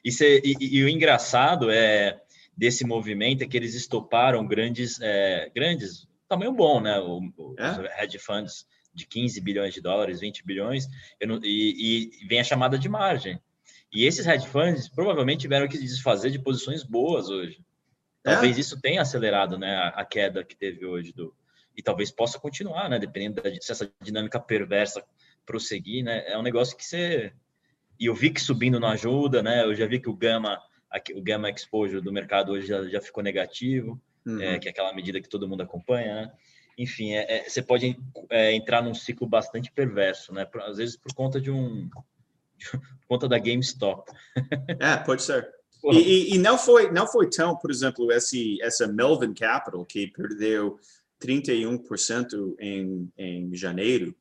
isso 0.04 0.22
é, 0.22 0.36
e, 0.44 0.54
e, 0.60 0.78
e 0.78 0.84
o 0.84 0.88
engraçado 0.88 1.70
é 1.70 2.20
desse 2.56 2.84
movimento 2.84 3.42
é 3.42 3.46
que 3.46 3.56
eles 3.56 3.74
estoparam 3.74 4.46
grandes, 4.46 5.00
é, 5.00 5.50
grandes, 5.54 6.06
tamanho 6.28 6.52
bom, 6.52 6.80
né? 6.80 6.98
O, 7.00 7.20
é? 7.58 7.70
Os 7.70 7.78
hedge 8.00 8.18
funds 8.18 8.66
de 8.92 9.06
15 9.06 9.40
bilhões 9.40 9.74
de 9.74 9.80
dólares, 9.80 10.20
20 10.20 10.44
bilhões, 10.46 10.86
não, 11.20 11.40
e, 11.42 12.12
e, 12.22 12.26
vem 12.26 12.40
a 12.40 12.44
chamada 12.44 12.78
de 12.78 12.88
margem. 12.88 13.40
E 13.92 14.04
esses 14.04 14.26
hedge 14.26 14.46
funds 14.46 14.88
provavelmente 14.88 15.40
tiveram 15.40 15.68
que 15.68 15.78
desfazer 15.78 16.30
de 16.30 16.38
posições 16.38 16.84
boas 16.84 17.28
hoje. 17.28 17.60
Talvez 18.22 18.56
é? 18.56 18.60
isso 18.60 18.80
tenha 18.80 19.02
acelerado 19.02 19.58
né, 19.58 19.74
a, 19.76 19.88
a, 19.88 20.04
queda 20.04 20.44
que 20.44 20.56
teve 20.56 20.86
hoje 20.86 21.12
do, 21.12 21.34
e 21.76 21.82
talvez 21.82 22.10
possa 22.10 22.38
continuar, 22.38 22.88
né? 22.88 22.98
Dependendo 22.98 23.42
da, 23.42 23.50
se 23.60 23.70
essa 23.70 23.92
dinâmica 24.00 24.40
perversa 24.40 25.04
prosseguir, 25.44 26.04
né? 26.04 26.24
É 26.26 26.38
um 26.38 26.42
negócio 26.42 26.76
que 26.76 26.84
você 26.84 27.32
e 27.98 28.08
o 28.10 28.14
VIX 28.14 28.42
subindo 28.42 28.80
não 28.80 28.88
ajuda, 28.88 29.42
né? 29.42 29.64
Eu 29.64 29.74
já 29.74 29.86
vi 29.86 30.00
que 30.00 30.08
o 30.08 30.16
Gama 30.16 30.60
o 31.14 31.22
gamma 31.22 31.50
exposure 31.50 32.00
do 32.02 32.12
mercado 32.12 32.52
hoje 32.52 32.66
já, 32.66 32.84
já 32.88 33.00
ficou 33.00 33.22
negativo, 33.22 34.00
uhum. 34.26 34.40
é, 34.40 34.58
que 34.58 34.68
é 34.68 34.70
aquela 34.70 34.94
medida 34.94 35.20
que 35.20 35.28
todo 35.28 35.48
mundo 35.48 35.62
acompanha, 35.62 36.14
né? 36.14 36.32
Enfim, 36.76 37.12
é, 37.12 37.38
é, 37.38 37.48
você 37.48 37.62
pode 37.62 37.96
é, 38.30 38.52
entrar 38.52 38.82
num 38.82 38.94
ciclo 38.94 39.26
bastante 39.26 39.70
perverso, 39.70 40.32
né? 40.32 40.46
Às 40.66 40.76
vezes 40.76 40.96
por 40.96 41.14
conta 41.14 41.40
de 41.40 41.50
um 41.50 41.88
de, 42.56 42.70
por 42.70 43.06
conta 43.08 43.28
da 43.28 43.38
GameStop. 43.38 44.10
É, 44.80 44.96
pode 44.96 45.22
ser. 45.22 45.48
E, 45.92 45.98
e, 45.98 46.34
e, 46.34 46.38
não 46.38 46.56
foi 46.56 46.90
não 46.90 47.06
foi 47.06 47.28
tão, 47.28 47.56
por 47.56 47.70
exemplo, 47.70 48.10
esse 48.10 48.60
essa 48.62 48.86
Melvin 48.86 49.34
Capital 49.34 49.84
que 49.84 50.06
perdeu 50.08 50.78
31% 51.20 52.54
em, 52.58 53.12
em 53.18 53.54
janeiro 53.54 54.16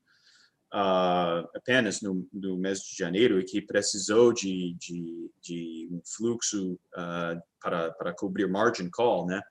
uh, 0.73 1.47
apenas 1.55 2.01
no, 2.01 2.27
no, 2.33 2.57
mês 2.57 2.79
de 2.79 2.97
janeiro 2.97 3.39
e 3.39 3.45
que 3.45 3.61
precisou 3.61 4.33
de, 4.33 4.75
de, 4.79 5.31
de 5.41 5.89
um 5.91 6.01
fluxo 6.03 6.73
uh, 6.73 7.39
para, 7.61 7.91
para 7.91 8.13
cobrir 8.13 8.47
margin 8.47 8.89
call, 8.89 9.27
né? 9.27 9.41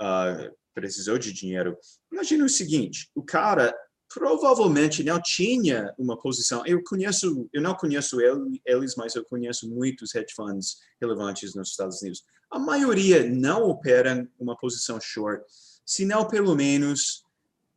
Uh, 0.00 0.54
precisou 0.74 1.18
de 1.18 1.32
dinheiro. 1.32 1.76
Imagina 2.12 2.44
o 2.44 2.48
seguinte, 2.48 3.08
o 3.14 3.22
cara 3.22 3.74
provavelmente 4.12 5.02
não 5.02 5.20
tinha 5.20 5.92
uma 5.98 6.20
posição. 6.20 6.64
Eu 6.66 6.82
conheço, 6.84 7.48
eu 7.52 7.62
não 7.62 7.74
conheço 7.74 8.18
eles, 8.64 8.94
mas 8.96 9.14
eu 9.14 9.24
conheço 9.24 9.68
muitos 9.68 10.14
hedge 10.14 10.34
funds 10.34 10.76
relevantes 11.00 11.54
nos 11.54 11.70
Estados 11.70 12.02
Unidos. 12.02 12.22
A 12.50 12.58
maioria 12.58 13.28
não 13.28 13.64
operam 13.68 14.28
uma 14.38 14.56
posição 14.56 15.00
short, 15.00 15.44
se 15.84 16.04
não 16.04 16.26
pelo 16.26 16.54
menos 16.54 17.23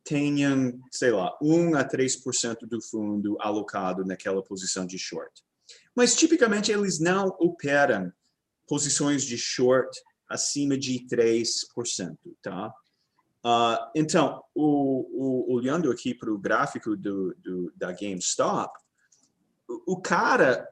tenham, 0.08 0.80
sei 0.90 1.10
lá, 1.10 1.36
1 1.42 1.76
a 1.76 1.86
3% 1.86 2.60
do 2.62 2.80
fundo 2.80 3.36
alocado 3.40 4.06
naquela 4.06 4.42
posição 4.42 4.86
de 4.86 4.98
short. 4.98 5.44
Mas 5.94 6.16
tipicamente 6.16 6.72
eles 6.72 6.98
não 6.98 7.28
operam 7.38 8.10
posições 8.66 9.22
de 9.22 9.36
short 9.36 9.90
acima 10.26 10.78
de 10.78 11.06
3%, 11.06 12.16
tá? 12.40 12.72
Uh, 13.44 13.90
então, 13.94 14.42
o, 14.54 15.06
o, 15.12 15.54
olhando 15.54 15.90
aqui 15.90 16.14
para 16.14 16.32
o 16.32 16.38
gráfico 16.38 16.96
do, 16.96 17.34
do, 17.34 17.70
da 17.76 17.92
GameStop, 17.92 18.72
o, 19.86 20.00
cara 20.00 20.66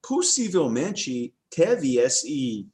possivelmente 0.00 1.34
teve 1.50 1.98
esse, 1.98 2.68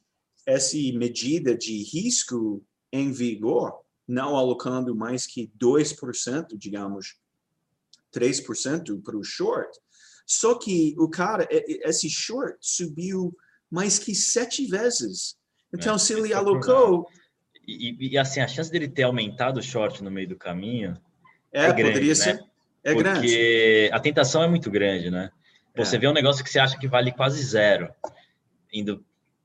essa 0.47 0.77
medida 0.77 1.57
de 1.57 1.83
risco 1.83 2.63
em 2.93 3.11
vigor, 3.11 3.82
não 4.13 4.37
alocando 4.37 4.95
mais 4.95 5.27
que 5.27 5.51
2%, 5.59 6.49
digamos, 6.59 7.17
3% 8.15 9.03
para 9.03 9.17
o 9.17 9.25
short. 9.25 9.71
Só 10.27 10.55
que 10.59 10.95
o 10.99 11.09
cara, 11.09 11.49
esse 11.51 12.11
short 12.11 12.57
subiu 12.61 13.35
mais 13.71 13.99
que 13.99 14.15
sete 14.15 14.67
vezes. 14.67 15.37
Então, 15.75 15.95
é, 15.95 15.99
se 15.99 16.13
ele 16.13 16.33
é 16.33 16.37
alocou. 16.37 17.09
E, 17.67 18.13
e, 18.13 18.19
assim, 18.19 18.41
a 18.41 18.47
chance 18.47 18.71
dele 18.71 18.87
ter 18.87 19.05
aumentado 19.05 19.59
o 19.59 19.63
short 19.63 20.05
no 20.05 20.11
meio 20.11 20.29
do 20.29 20.37
caminho. 20.37 20.95
É, 21.51 21.65
é 21.65 21.73
grande, 21.73 21.83
poderia 21.83 22.09
né? 22.11 22.15
ser. 22.15 22.45
É 22.85 22.93
Porque 22.93 23.03
grande. 23.03 23.21
Porque 23.21 23.91
a 23.93 24.01
tentação 24.01 24.43
é 24.43 24.49
muito 24.49 24.71
grande, 24.71 25.11
né? 25.11 25.31
Você 25.75 25.97
é. 25.97 25.99
vê 25.99 26.07
um 26.07 26.13
negócio 26.13 26.45
que 26.45 26.51
você 26.51 26.59
acha 26.59 26.79
que 26.79 26.87
vale 26.87 27.13
quase 27.13 27.43
zero, 27.43 27.91
indo 28.71 29.03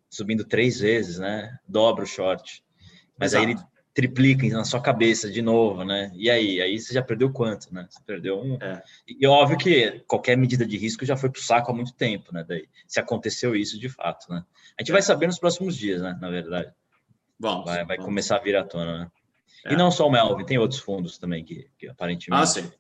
subindo 0.09 0.43
três 0.43 0.81
vezes, 0.81 1.19
né? 1.19 1.57
Dobra 1.65 2.03
o 2.03 2.07
short. 2.07 2.61
Mas 3.17 3.31
Exato. 3.31 3.45
aí 3.45 3.51
ele 3.53 3.61
triplica 3.97 4.47
na 4.49 4.63
sua 4.63 4.79
cabeça 4.79 5.27
de 5.27 5.41
novo, 5.41 5.83
né? 5.83 6.11
E 6.13 6.29
aí? 6.29 6.61
Aí 6.61 6.79
você 6.79 6.93
já 6.93 7.01
perdeu 7.01 7.33
quanto, 7.33 7.73
né? 7.73 7.87
Você 7.89 7.99
perdeu 8.05 8.39
um. 8.39 8.53
É. 8.61 8.83
E 9.07 9.25
óbvio 9.25 9.57
que 9.57 10.03
qualquer 10.07 10.37
medida 10.37 10.67
de 10.67 10.77
risco 10.77 11.03
já 11.03 11.17
foi 11.17 11.31
para 11.31 11.39
o 11.39 11.43
saco 11.43 11.71
há 11.71 11.73
muito 11.73 11.95
tempo, 11.95 12.31
né? 12.31 12.45
Daí, 12.47 12.69
se 12.87 12.99
aconteceu 12.99 13.55
isso 13.55 13.79
de 13.79 13.89
fato, 13.89 14.31
né? 14.31 14.45
A 14.77 14.83
gente 14.83 14.91
é. 14.91 14.93
vai 14.93 15.01
saber 15.01 15.25
nos 15.25 15.39
próximos 15.39 15.75
dias, 15.75 15.99
né? 16.03 16.15
Na 16.21 16.29
verdade. 16.29 16.71
Vamos. 17.39 17.65
Vai, 17.65 17.77
vai 17.85 17.97
vamos. 17.97 18.05
começar 18.05 18.35
a 18.35 18.39
vir 18.39 18.55
à 18.55 18.63
tona, 18.63 18.99
né? 18.99 19.11
É. 19.65 19.73
E 19.73 19.75
não 19.75 19.89
só 19.89 20.05
o 20.07 20.11
Melvin, 20.11 20.45
tem 20.45 20.59
outros 20.59 20.79
fundos 20.79 21.17
também 21.17 21.43
que, 21.43 21.67
que 21.79 21.87
aparentemente. 21.87 22.43
Ah, 22.43 22.45
sim. 22.45 22.71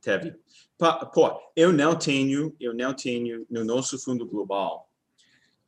Teve. 0.00 0.36
Pô, 0.78 1.40
eu 1.56 1.72
não 1.72 1.96
tenho, 1.96 2.54
eu 2.60 2.72
não 2.72 2.94
tenho 2.94 3.44
no 3.50 3.64
nosso 3.64 3.98
fundo 3.98 4.24
global 4.26 4.88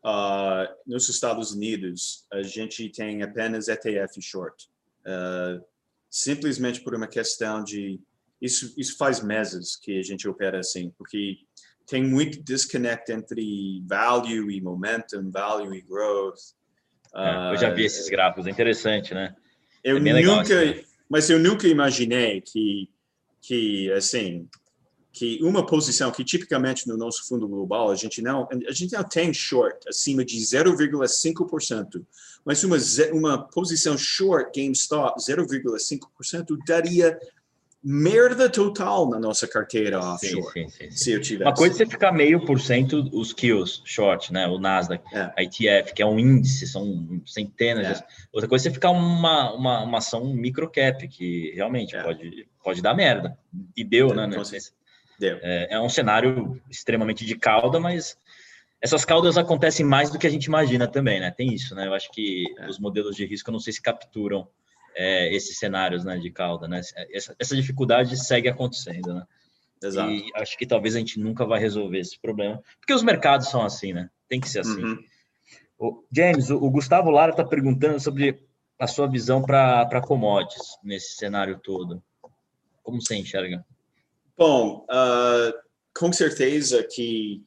Uh, 0.04 0.68
nos 0.86 1.08
Estados 1.08 1.52
Unidos, 1.52 2.26
a 2.30 2.42
gente 2.42 2.90
tem 2.90 3.22
apenas 3.22 3.68
ETF 3.68 4.20
short. 4.20 4.68
Uh, 5.06 5.64
simplesmente 6.10 6.80
por 6.80 6.94
uma 6.94 7.06
questão 7.06 7.62
de. 7.62 8.00
Isso, 8.40 8.74
isso 8.76 8.96
faz 8.96 9.22
meses 9.22 9.76
que 9.76 9.98
a 9.98 10.02
gente 10.02 10.28
opera 10.28 10.58
assim, 10.58 10.92
porque 10.98 11.38
tem 11.86 12.02
muito 12.02 12.42
disconnect 12.42 13.10
entre 13.10 13.82
value 13.86 14.50
e 14.50 14.60
momentum, 14.60 15.30
value 15.30 15.74
e 15.74 15.82
growth. 15.82 16.38
Uh, 17.14 17.52
eu 17.52 17.56
já 17.58 17.70
vi 17.70 17.84
esses 17.84 18.08
gráficos, 18.08 18.46
é 18.46 18.50
interessante, 18.50 19.14
né? 19.14 19.34
Eu 19.82 19.98
é 19.98 20.22
nunca, 20.22 20.62
assim. 20.62 20.84
mas 21.08 21.28
eu 21.30 21.38
nunca 21.38 21.68
imaginei 21.68 22.40
que, 22.40 22.88
que 23.40 23.92
assim, 23.92 24.48
que 25.14 25.38
uma 25.42 25.64
posição 25.64 26.10
que 26.10 26.24
tipicamente 26.24 26.88
no 26.88 26.96
nosso 26.96 27.26
fundo 27.28 27.46
global 27.46 27.88
a 27.90 27.94
gente 27.94 28.20
não 28.20 28.48
a 28.68 28.72
gente 28.72 28.92
não 28.92 29.04
tem 29.04 29.32
short 29.32 29.88
acima 29.88 30.24
de 30.24 30.36
0,5%, 30.36 32.04
mas 32.44 32.64
uma 32.64 32.76
uma 33.12 33.38
posição 33.38 33.96
short 33.96 34.50
GameStop 34.60 35.20
0,5% 35.20 36.58
daria 36.66 37.16
merda 37.86 38.48
total 38.48 39.08
na 39.10 39.20
nossa 39.20 39.46
carteira 39.46 40.00
offshore. 40.00 40.42
Sim, 40.52 40.68
sim, 40.68 40.90
sim, 40.90 40.90
se 40.90 41.12
eu 41.12 41.20
tivesse. 41.20 41.50
Uma 41.50 41.54
coisa 41.54 41.74
é 41.74 41.78
você 41.78 41.86
ficar 41.86 42.12
meio 42.12 42.44
por 42.44 42.58
cento 42.58 43.08
os 43.12 43.34
kills 43.34 43.82
short, 43.84 44.32
né? 44.32 44.48
O 44.48 44.58
Nasdaq, 44.58 45.04
é. 45.12 45.30
a 45.36 45.42
ETF, 45.42 45.92
que 45.92 46.02
é 46.02 46.06
um 46.06 46.18
índice, 46.18 46.66
são 46.66 47.22
centenas. 47.26 47.86
É. 47.86 47.92
De... 47.92 48.04
Outra 48.32 48.48
coisa 48.48 48.66
é 48.66 48.70
você 48.70 48.74
ficar 48.74 48.90
uma, 48.90 49.52
uma, 49.52 49.82
uma 49.82 49.98
ação 49.98 50.32
microcap, 50.32 51.06
que 51.08 51.52
realmente 51.54 51.94
é. 51.94 52.02
pode, 52.02 52.48
pode 52.64 52.80
dar 52.80 52.94
merda. 52.94 53.36
E 53.76 53.84
deu, 53.84 54.14
né? 54.14 54.26
Então, 54.28 54.42
é, 55.20 55.74
é, 55.74 55.80
um 55.80 55.88
cenário 55.88 56.60
extremamente 56.70 57.24
de 57.24 57.36
cauda, 57.36 57.78
mas 57.78 58.18
essas 58.80 59.04
caudas 59.04 59.38
acontecem 59.38 59.84
mais 59.84 60.10
do 60.10 60.18
que 60.18 60.26
a 60.26 60.30
gente 60.30 60.44
imagina 60.44 60.86
também, 60.86 61.20
né? 61.20 61.30
Tem 61.30 61.52
isso, 61.52 61.74
né? 61.74 61.86
Eu 61.86 61.94
acho 61.94 62.10
que 62.10 62.44
é. 62.58 62.68
os 62.68 62.78
modelos 62.78 63.16
de 63.16 63.24
risco, 63.24 63.48
eu 63.48 63.52
não 63.52 63.60
sei 63.60 63.72
se 63.72 63.80
capturam 63.80 64.48
é, 64.94 65.34
esses 65.34 65.58
cenários 65.58 66.04
né, 66.04 66.18
de 66.18 66.30
cauda, 66.30 66.68
né? 66.68 66.80
Essa, 67.12 67.34
essa, 67.38 67.56
dificuldade 67.56 68.16
segue 68.16 68.48
acontecendo, 68.48 69.14
né? 69.14 69.26
Exato. 69.82 70.10
E 70.10 70.30
acho 70.36 70.56
que 70.56 70.66
talvez 70.66 70.94
a 70.94 70.98
gente 70.98 71.18
nunca 71.18 71.44
vai 71.44 71.60
resolver 71.60 71.98
esse 71.98 72.18
problema, 72.18 72.62
porque 72.78 72.92
os 72.92 73.02
mercados 73.02 73.48
são 73.48 73.62
assim, 73.62 73.92
né? 73.92 74.08
Tem 74.28 74.40
que 74.40 74.48
ser 74.48 74.60
assim. 74.60 74.82
Uhum. 74.82 75.04
O, 75.78 76.04
James, 76.10 76.50
o, 76.50 76.56
o 76.56 76.70
Gustavo 76.70 77.10
Lara 77.10 77.32
está 77.32 77.44
perguntando 77.44 78.00
sobre 78.00 78.42
a 78.78 78.86
sua 78.86 79.06
visão 79.06 79.42
para 79.42 80.00
commodities 80.00 80.78
nesse 80.82 81.14
cenário 81.16 81.58
todo. 81.58 82.02
Como 82.82 83.00
você 83.00 83.16
enxerga? 83.16 83.64
Bom, 84.36 84.84
uh, 84.90 85.52
com 85.96 86.12
certeza 86.12 86.82
que 86.82 87.44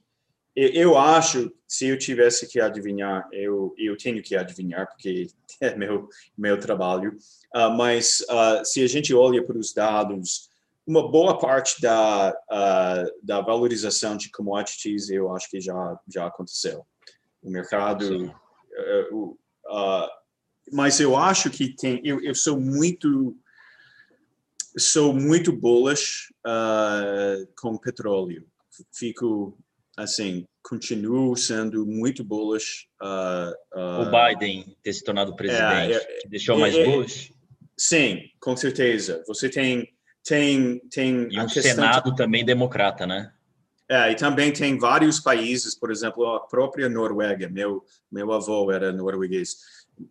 eu 0.55 0.97
acho, 0.97 1.51
se 1.67 1.87
eu 1.87 1.99
tivesse 1.99 2.47
que 2.47 2.59
adivinhar, 2.59 3.27
eu, 3.31 3.75
eu 3.77 3.95
tenho 3.95 4.23
que 4.23 4.35
adivinhar, 4.35 4.87
porque 4.87 5.27
é 5.61 5.75
meu, 5.75 6.09
meu 6.35 6.59
trabalho, 6.59 7.15
uh, 7.55 7.69
mas 7.69 8.21
uh, 8.21 8.65
se 8.65 8.83
a 8.83 8.87
gente 8.87 9.13
olha 9.13 9.43
para 9.45 9.57
os 9.57 9.71
dados, 9.71 10.49
uma 10.85 11.11
boa 11.11 11.37
parte 11.37 11.79
da, 11.79 12.31
uh, 12.31 13.11
da 13.21 13.41
valorização 13.41 14.17
de 14.17 14.31
commodities 14.31 15.09
eu 15.09 15.31
acho 15.35 15.49
que 15.49 15.59
já, 15.59 15.99
já 16.07 16.25
aconteceu. 16.25 16.85
O 17.43 17.51
mercado. 17.51 18.33
mas 20.71 20.99
eu 20.99 21.15
acho 21.15 21.49
que 21.51 21.75
tem. 21.75 22.01
Eu, 22.03 22.19
eu 22.21 22.33
sou 22.33 22.59
muito 22.59 23.37
sou 24.77 25.13
muito 25.13 25.51
bullish 25.51 26.33
uh, 26.45 27.47
com 27.55 27.77
petróleo. 27.77 28.45
Fico 28.93 29.57
assim, 29.97 30.45
continuo 30.61 31.35
sendo 31.35 31.85
muito 31.85 32.23
bullish. 32.23 32.87
Uh, 33.01 33.79
uh, 33.79 34.01
o 34.01 34.11
Biden 34.11 34.77
ter 34.83 34.93
se 34.93 35.03
tornado 35.03 35.35
presidente, 35.35 35.93
é, 35.93 35.95
é, 35.95 36.29
deixou 36.29 36.57
mais 36.57 36.75
é, 36.75 36.83
bullish? 36.83 37.33
Sim, 37.75 38.21
com 38.39 38.55
certeza. 38.55 39.23
Você 39.27 39.49
tem 39.49 39.89
tem 40.23 40.79
tem 40.89 41.27
e 41.31 41.39
um 41.39 41.49
Senado 41.49 42.11
de... 42.11 42.17
também 42.17 42.45
democrata, 42.45 43.07
né? 43.07 43.31
É, 43.89 44.11
e 44.11 44.15
também 44.15 44.51
tem 44.51 44.77
vários 44.77 45.19
países, 45.19 45.73
por 45.73 45.89
exemplo, 45.89 46.25
a 46.35 46.41
própria 46.41 46.89
Noruega. 46.89 47.49
Meu 47.49 47.83
meu 48.11 48.31
avô 48.31 48.71
era 48.71 48.91
norueguês. 48.91 49.55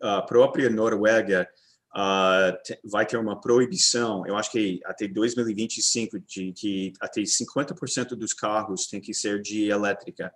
A 0.00 0.22
própria 0.22 0.68
Noruega 0.70 1.46
Uh, 1.94 2.52
vai 2.84 3.06
ter 3.06 3.16
uma 3.16 3.40
proibição, 3.40 4.26
eu 4.26 4.36
acho 4.36 4.50
que 4.50 4.80
até 4.84 5.08
2025, 5.08 6.20
de 6.20 6.52
que 6.52 6.92
até 7.00 7.22
50% 7.22 8.08
dos 8.10 8.34
carros 8.34 8.86
tem 8.86 9.00
que 9.00 9.14
ser 9.14 9.40
de 9.40 9.70
elétrica. 9.70 10.30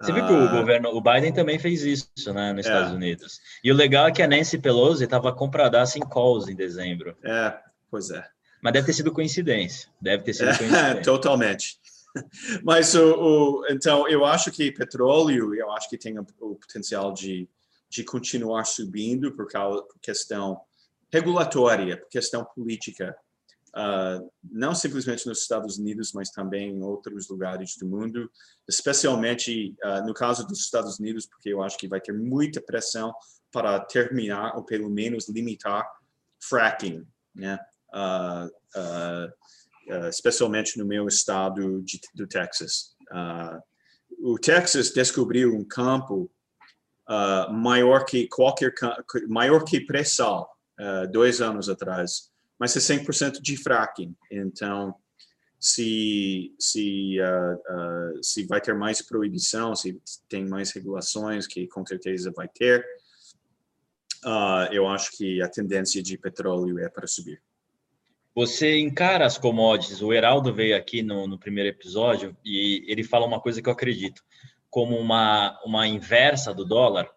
Você 0.00 0.12
viu 0.12 0.26
que 0.26 0.32
o 0.32 0.48
ah, 0.48 0.50
governo, 0.50 0.88
o 0.88 1.00
Biden 1.02 1.34
também 1.34 1.58
fez 1.58 1.82
isso, 1.82 2.08
né, 2.32 2.54
nos 2.54 2.64
é. 2.64 2.68
Estados 2.70 2.94
Unidos. 2.94 3.38
E 3.62 3.70
o 3.70 3.74
legal 3.74 4.06
é 4.06 4.12
que 4.12 4.22
a 4.22 4.26
Nancy 4.26 4.56
Pelosi 4.56 5.04
estava 5.04 5.30
compradaça 5.34 5.98
em 5.98 6.00
calls 6.00 6.48
em 6.48 6.56
dezembro. 6.56 7.14
É, 7.22 7.58
pois 7.90 8.10
é. 8.10 8.26
Mas 8.62 8.72
deve 8.72 8.86
ter 8.86 8.92
sido 8.94 9.12
coincidência. 9.12 9.90
Deve 10.00 10.22
ter 10.22 10.32
sido 10.32 10.48
é, 10.48 10.56
coincidência. 10.56 11.02
Totalmente. 11.02 11.78
Mas 12.64 12.94
o, 12.94 13.14
o, 13.14 13.66
então 13.68 14.08
eu 14.08 14.24
acho 14.24 14.50
que 14.50 14.72
petróleo, 14.72 15.54
eu 15.54 15.70
acho 15.72 15.88
que 15.90 15.98
tem 15.98 16.18
o, 16.18 16.26
o 16.40 16.56
potencial 16.56 17.12
de, 17.12 17.46
de 17.90 18.04
continuar 18.04 18.64
subindo 18.64 19.34
por 19.34 19.48
causa 19.48 19.82
por 19.82 19.98
questão 20.00 20.60
regulatória, 21.12 22.00
questão 22.08 22.44
política, 22.44 23.16
uh, 23.70 24.30
não 24.48 24.74
simplesmente 24.74 25.26
nos 25.26 25.42
Estados 25.42 25.76
Unidos, 25.76 26.12
mas 26.12 26.30
também 26.30 26.70
em 26.70 26.82
outros 26.82 27.28
lugares 27.28 27.76
do 27.76 27.86
mundo, 27.86 28.30
especialmente 28.68 29.74
uh, 29.84 30.06
no 30.06 30.14
caso 30.14 30.46
dos 30.46 30.60
Estados 30.60 31.00
Unidos, 31.00 31.26
porque 31.26 31.48
eu 31.48 31.62
acho 31.62 31.76
que 31.76 31.88
vai 31.88 32.00
ter 32.00 32.12
muita 32.12 32.60
pressão 32.60 33.12
para 33.50 33.80
terminar 33.80 34.56
ou 34.56 34.64
pelo 34.64 34.88
menos 34.88 35.28
limitar 35.28 35.84
fracking, 36.40 37.04
né? 37.34 37.58
Uh, 37.92 38.48
especialmente 40.08 40.78
no 40.78 40.86
meu 40.86 41.08
estado 41.08 41.82
de, 41.82 41.98
do 42.14 42.24
Texas. 42.24 42.94
o 44.20 44.38
Texas 44.38 44.92
descobriu 44.92 45.52
um 45.52 45.64
campo 45.64 46.30
maior 47.50 48.04
que 48.04 48.28
qualquer 48.28 48.72
maior 49.28 49.64
que 49.64 49.80
pré-sal 49.80 50.48
uh, 50.78 51.10
dois 51.10 51.40
anos 51.40 51.68
atrás, 51.68 52.30
mas 52.58 52.76
é 52.76 52.80
100% 52.80 53.40
de 53.40 53.56
fracking. 53.56 54.14
Então, 54.30 54.94
se, 55.58 56.54
se, 56.58 57.18
uh, 57.20 58.14
uh, 58.16 58.24
se 58.24 58.46
vai 58.46 58.60
ter 58.60 58.74
mais 58.74 59.02
proibição, 59.02 59.74
se 59.74 60.00
tem 60.28 60.46
mais 60.46 60.70
regulações, 60.72 61.46
que 61.46 61.66
com 61.66 61.84
certeza 61.84 62.32
vai 62.34 62.48
ter, 62.48 62.84
eu 64.70 64.86
acho 64.86 65.16
que 65.16 65.40
a 65.40 65.48
tendência 65.48 66.02
de 66.02 66.18
petróleo 66.18 66.78
é 66.78 66.90
para 66.90 67.06
subir. 67.06 67.42
Você 68.34 68.78
encara 68.78 69.24
as 69.24 69.38
commodities, 69.38 70.02
o 70.02 70.12
Heraldo 70.12 70.52
veio 70.52 70.76
aqui 70.76 71.02
no, 71.02 71.26
no 71.26 71.38
primeiro 71.38 71.70
episódio 71.70 72.36
e 72.44 72.84
ele 72.86 73.02
fala 73.02 73.26
uma 73.26 73.40
coisa 73.40 73.62
que 73.62 73.68
eu 73.68 73.72
acredito, 73.72 74.22
como 74.70 74.96
uma, 74.96 75.60
uma 75.64 75.86
inversa 75.86 76.54
do 76.54 76.64
dólar, 76.64 77.10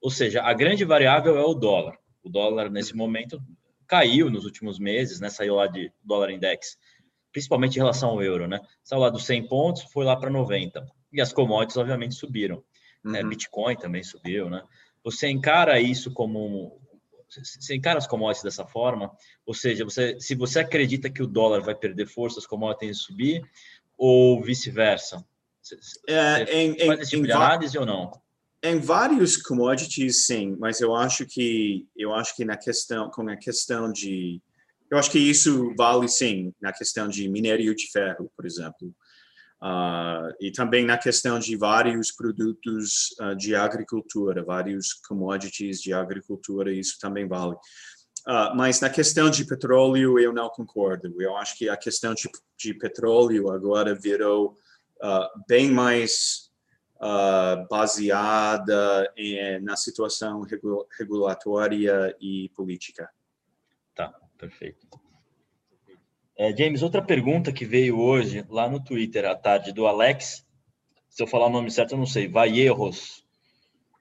Ou 0.00 0.10
seja, 0.10 0.42
a 0.42 0.54
grande 0.54 0.84
variável 0.84 1.36
é 1.36 1.44
o 1.44 1.52
dólar. 1.52 1.98
O 2.22 2.30
dólar, 2.30 2.70
nesse 2.70 2.96
momento, 2.96 3.42
caiu 3.86 4.30
nos 4.30 4.44
últimos 4.44 4.78
meses, 4.78 5.20
né? 5.20 5.28
Saiu 5.28 5.56
lá 5.56 5.66
de 5.66 5.92
dólar 6.02 6.30
index, 6.30 6.78
principalmente 7.32 7.74
em 7.76 7.80
relação 7.80 8.10
ao 8.10 8.22
euro, 8.22 8.46
né? 8.46 8.60
Saiu 8.82 9.00
lá 9.00 9.10
dos 9.10 9.24
100 9.24 9.48
pontos, 9.48 9.82
foi 9.92 10.04
lá 10.04 10.16
para 10.16 10.30
90. 10.30 10.86
E 11.12 11.20
as 11.20 11.32
commodities, 11.32 11.76
obviamente, 11.76 12.14
subiram. 12.14 12.62
Uhum. 13.04 13.16
É, 13.16 13.22
Bitcoin 13.22 13.76
também 13.76 14.02
subiu, 14.02 14.48
né? 14.48 14.62
Você 15.02 15.28
encara 15.28 15.80
isso 15.80 16.12
como 16.12 16.80
você 17.30 17.76
encara 17.76 17.98
as 17.98 18.08
commodities 18.08 18.42
dessa 18.42 18.66
forma? 18.66 19.12
Ou 19.46 19.54
seja, 19.54 19.84
você, 19.84 20.18
se 20.18 20.34
você 20.34 20.60
acredita 20.60 21.08
que 21.08 21.22
o 21.22 21.28
dólar 21.28 21.60
vai 21.60 21.76
perder 21.76 22.06
força, 22.06 22.40
as 22.40 22.46
commodities 22.46 23.02
subir, 23.02 23.42
ou 23.96 24.42
vice-versa? 24.42 25.24
É, 26.08 26.62
em, 26.62 26.86
faz 26.86 27.00
esse 27.00 27.10
tipo 27.10 27.24
de 27.24 27.32
análise 27.32 27.78
ou 27.78 27.86
não? 27.86 28.10
Em 28.62 28.78
vários 28.78 29.36
commodities, 29.36 30.26
sim, 30.26 30.56
mas 30.58 30.80
eu 30.80 30.94
acho 30.94 31.24
que 31.26 31.86
eu 31.96 32.14
acho 32.14 32.36
que 32.36 32.44
na 32.44 32.56
questão 32.56 33.10
com 33.10 33.28
a 33.28 33.36
questão 33.36 33.90
de 33.90 34.40
eu 34.90 34.98
acho 34.98 35.10
que 35.10 35.18
isso 35.18 35.72
vale 35.76 36.08
sim 36.08 36.52
na 36.60 36.72
questão 36.72 37.06
de 37.08 37.28
minério 37.28 37.74
de 37.74 37.88
ferro, 37.90 38.30
por 38.36 38.44
exemplo, 38.44 38.88
uh, 39.62 40.34
e 40.40 40.50
também 40.50 40.84
na 40.84 40.98
questão 40.98 41.38
de 41.38 41.56
vários 41.56 42.10
produtos 42.10 43.14
uh, 43.20 43.36
de 43.36 43.54
agricultura, 43.54 44.44
vários 44.44 44.92
commodities 44.92 45.80
de 45.80 45.92
agricultura, 45.92 46.72
isso 46.72 46.98
também 47.00 47.28
vale. 47.28 47.54
Uh, 48.26 48.54
mas 48.54 48.80
na 48.80 48.90
questão 48.90 49.30
de 49.30 49.44
petróleo 49.44 50.18
eu 50.18 50.32
não 50.32 50.50
concordo. 50.50 51.22
Eu 51.22 51.36
acho 51.36 51.56
que 51.56 51.68
a 51.68 51.76
questão 51.76 52.12
de, 52.12 52.28
de 52.58 52.74
petróleo 52.74 53.50
agora 53.50 53.94
virou 53.94 54.56
bem 55.48 55.70
mais 55.70 56.50
uh, 56.96 57.66
baseada 57.68 59.12
em, 59.16 59.60
na 59.60 59.76
situação 59.76 60.42
regulatória 60.98 62.14
e 62.20 62.50
política. 62.54 63.10
Tá, 63.94 64.12
perfeito. 64.38 64.86
É, 66.36 66.56
James, 66.56 66.82
outra 66.82 67.02
pergunta 67.02 67.52
que 67.52 67.66
veio 67.66 67.98
hoje 67.98 68.44
lá 68.48 68.68
no 68.68 68.82
Twitter 68.82 69.26
à 69.26 69.34
tarde 69.34 69.72
do 69.72 69.86
Alex, 69.86 70.46
se 71.08 71.22
eu 71.22 71.26
falar 71.26 71.46
o 71.46 71.50
nome 71.50 71.70
certo, 71.70 71.92
eu 71.92 71.98
não 71.98 72.06
sei, 72.06 72.28
Valleiros. 72.28 73.24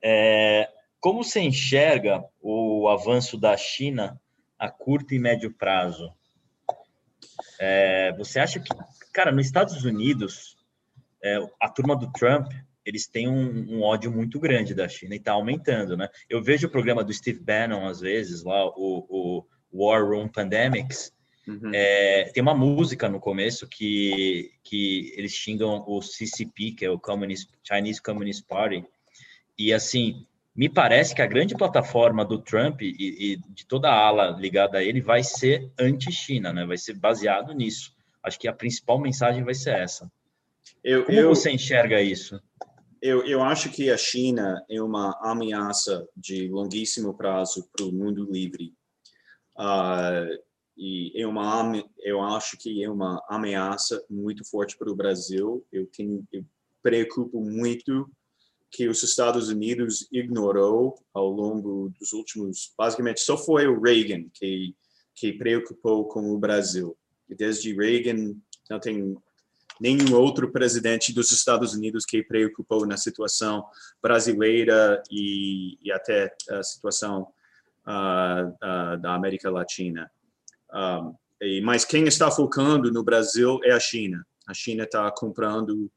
É, 0.02 0.70
como 1.02 1.24
você 1.24 1.42
enxerga 1.42 2.24
o 2.42 2.88
avanço 2.88 3.38
da 3.38 3.58
China 3.58 4.20
a 4.58 4.70
curto 4.70 5.14
e 5.14 5.20
médio 5.20 5.54
prazo? 5.54 6.14
É, 7.60 8.14
você 8.14 8.40
acha 8.40 8.60
que, 8.60 8.70
cara, 9.12 9.32
nos 9.32 9.46
Estados 9.46 9.84
Unidos, 9.84 10.59
é, 11.24 11.40
a 11.62 11.70
turma 11.70 11.96
do 11.96 12.12
Trump 12.12 12.52
eles 12.86 13.08
têm 13.08 13.28
um, 13.28 13.76
um, 13.76 13.82
ódio 13.84 14.12
muito 14.12 14.40
grande 14.40 14.74
da 14.74 14.88
China 14.88 15.14
e 15.14 15.18
está 15.18 15.34
aumentando, 15.34 15.96
né? 15.96 16.10
Eu 16.28 16.42
vejo 16.42 16.68
o 16.68 16.72
programa 16.72 17.04
do 17.04 17.14
Steve 17.14 17.40
Bannon, 17.40 17.86
às 17.86 18.00
vezes, 18.00 18.44
lá, 18.44 18.66
o, 18.68 19.06
o 19.08 19.46
War 19.72 20.04
Room 20.04 20.28
Pandemics, 20.28 21.14
uhum. 21.48 21.72
é, 21.74 22.32
tem 22.34 22.42
uma 22.42 22.56
música 22.56 23.08
no 23.08 23.20
começo 23.20 23.68
que, 23.68 24.52
que 24.64 25.14
eles 25.16 25.34
xingam 25.34 25.84
o 25.88 26.02
CCP, 26.02 26.72
que 26.72 26.86
é 26.86 26.90
o 26.90 27.00
Communist, 27.00 27.50
Chinese 27.64 28.02
Communist 28.02 28.46
Party, 28.48 28.84
e 29.58 29.72
assim, 29.72 30.26
me 30.56 30.68
parece 30.68 31.14
que 31.14 31.22
a 31.22 31.28
grande 31.28 31.56
plataforma 31.56 32.26
do 32.26 32.40
Trump 32.40 32.82
e, 32.82 32.96
e 32.98 33.38
de 33.54 33.66
toda 33.66 33.90
a 33.90 33.96
ala 33.96 34.32
ligada 34.32 34.80
a 34.80 34.84
ele 34.84 35.02
vai 35.02 35.24
ser 35.24 35.70
anti-China, 35.78 36.52
né? 36.52 36.66
Vai 36.66 36.78
ser 36.78 36.94
baseado 36.96 37.54
nisso. 37.54 37.94
Acho 38.24 38.40
que 38.40 38.48
a 38.48 38.54
principal 38.54 39.00
mensagem 39.00 39.44
vai 39.44 39.54
ser 39.54 39.76
essa. 39.76 40.12
Eu, 40.84 41.06
Como 41.06 41.18
eu, 41.18 41.30
você 41.30 41.52
enxerga 41.52 42.02
isso? 42.02 42.40
eu, 43.02 43.26
eu 43.26 43.42
acho 43.42 43.70
que 43.72 43.90
a 43.90 43.98
China 43.98 44.64
é 44.70 44.82
uma 44.82 45.18
ameaça 45.22 46.08
de 46.16 46.48
longuíssimo 46.48 47.14
prazo 47.14 47.70
para 47.72 47.86
o 47.86 47.92
mundo 47.92 48.30
livre. 48.30 48.74
Uh, 49.58 50.38
e 50.78 51.12
é 51.22 51.28
uma, 51.28 51.84
eu 52.00 52.22
acho 52.22 52.58
que 52.58 52.84
é 52.84 52.90
uma 52.90 53.22
ameaça 53.30 54.04
muito 54.10 54.50
forte 54.50 54.78
para 54.78 54.92
o 54.92 54.96
Brasil. 54.96 55.66
Eu, 55.72 55.86
tenho, 55.88 56.26
eu 56.32 56.46
preocupo 56.82 57.42
muito 57.42 58.10
que 58.72 58.88
os 58.88 59.04
Estados 59.04 59.50
Unidos 59.50 60.08
ignorou 60.12 60.96
ao 61.14 61.30
longo 61.30 61.92
dos 62.00 62.14
últimos, 62.14 62.72
basicamente 62.78 63.20
só 63.20 63.36
foi 63.36 63.68
o 63.68 63.82
Reagan 63.82 64.26
que 64.34 64.76
que 65.20 65.34
preocupou 65.34 66.08
com 66.08 66.32
o 66.32 66.40
Brasil. 66.40 66.98
E 67.28 67.36
desde 67.36 67.76
Reagan 67.76 68.36
não 68.70 68.80
tem 68.80 69.18
nenhum 69.80 70.16
outro 70.16 70.52
presidente 70.52 71.14
dos 71.14 71.32
Estados 71.32 71.74
Unidos 71.74 72.06
que 72.06 72.24
preocupou 72.24 72.86
na 72.86 72.98
situação 72.98 73.66
brasileira 74.02 75.02
e, 75.10 75.78
e 75.82 75.92
até 75.92 76.36
a 76.50 76.64
situação 76.64 77.28
uh, 77.88 78.50
uh, 78.50 78.98
da 79.02 79.14
América 79.16 79.50
Latina. 79.50 80.12
Um, 80.74 81.16
e, 81.42 81.62
mas 81.62 81.86
quem 81.86 82.06
está 82.06 82.30
focando 82.30 82.92
no 82.92 83.04
Brasil 83.04 83.60
é 83.64 83.72
a 83.72 83.80
China. 83.80 84.26
A 84.48 84.54
China 84.54 84.84
está 84.84 85.10
comprando 85.12 85.92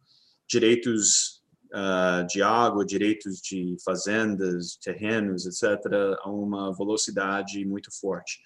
direitos 0.48 1.42
uh, 1.72 2.26
de 2.26 2.42
água, 2.42 2.84
direitos 2.84 3.40
de 3.40 3.76
fazendas, 3.84 4.76
terrenos, 4.76 5.46
etc., 5.46 6.18
a 6.20 6.30
uma 6.30 6.74
velocidade 6.76 7.64
muito 7.64 7.90
forte 7.90 8.40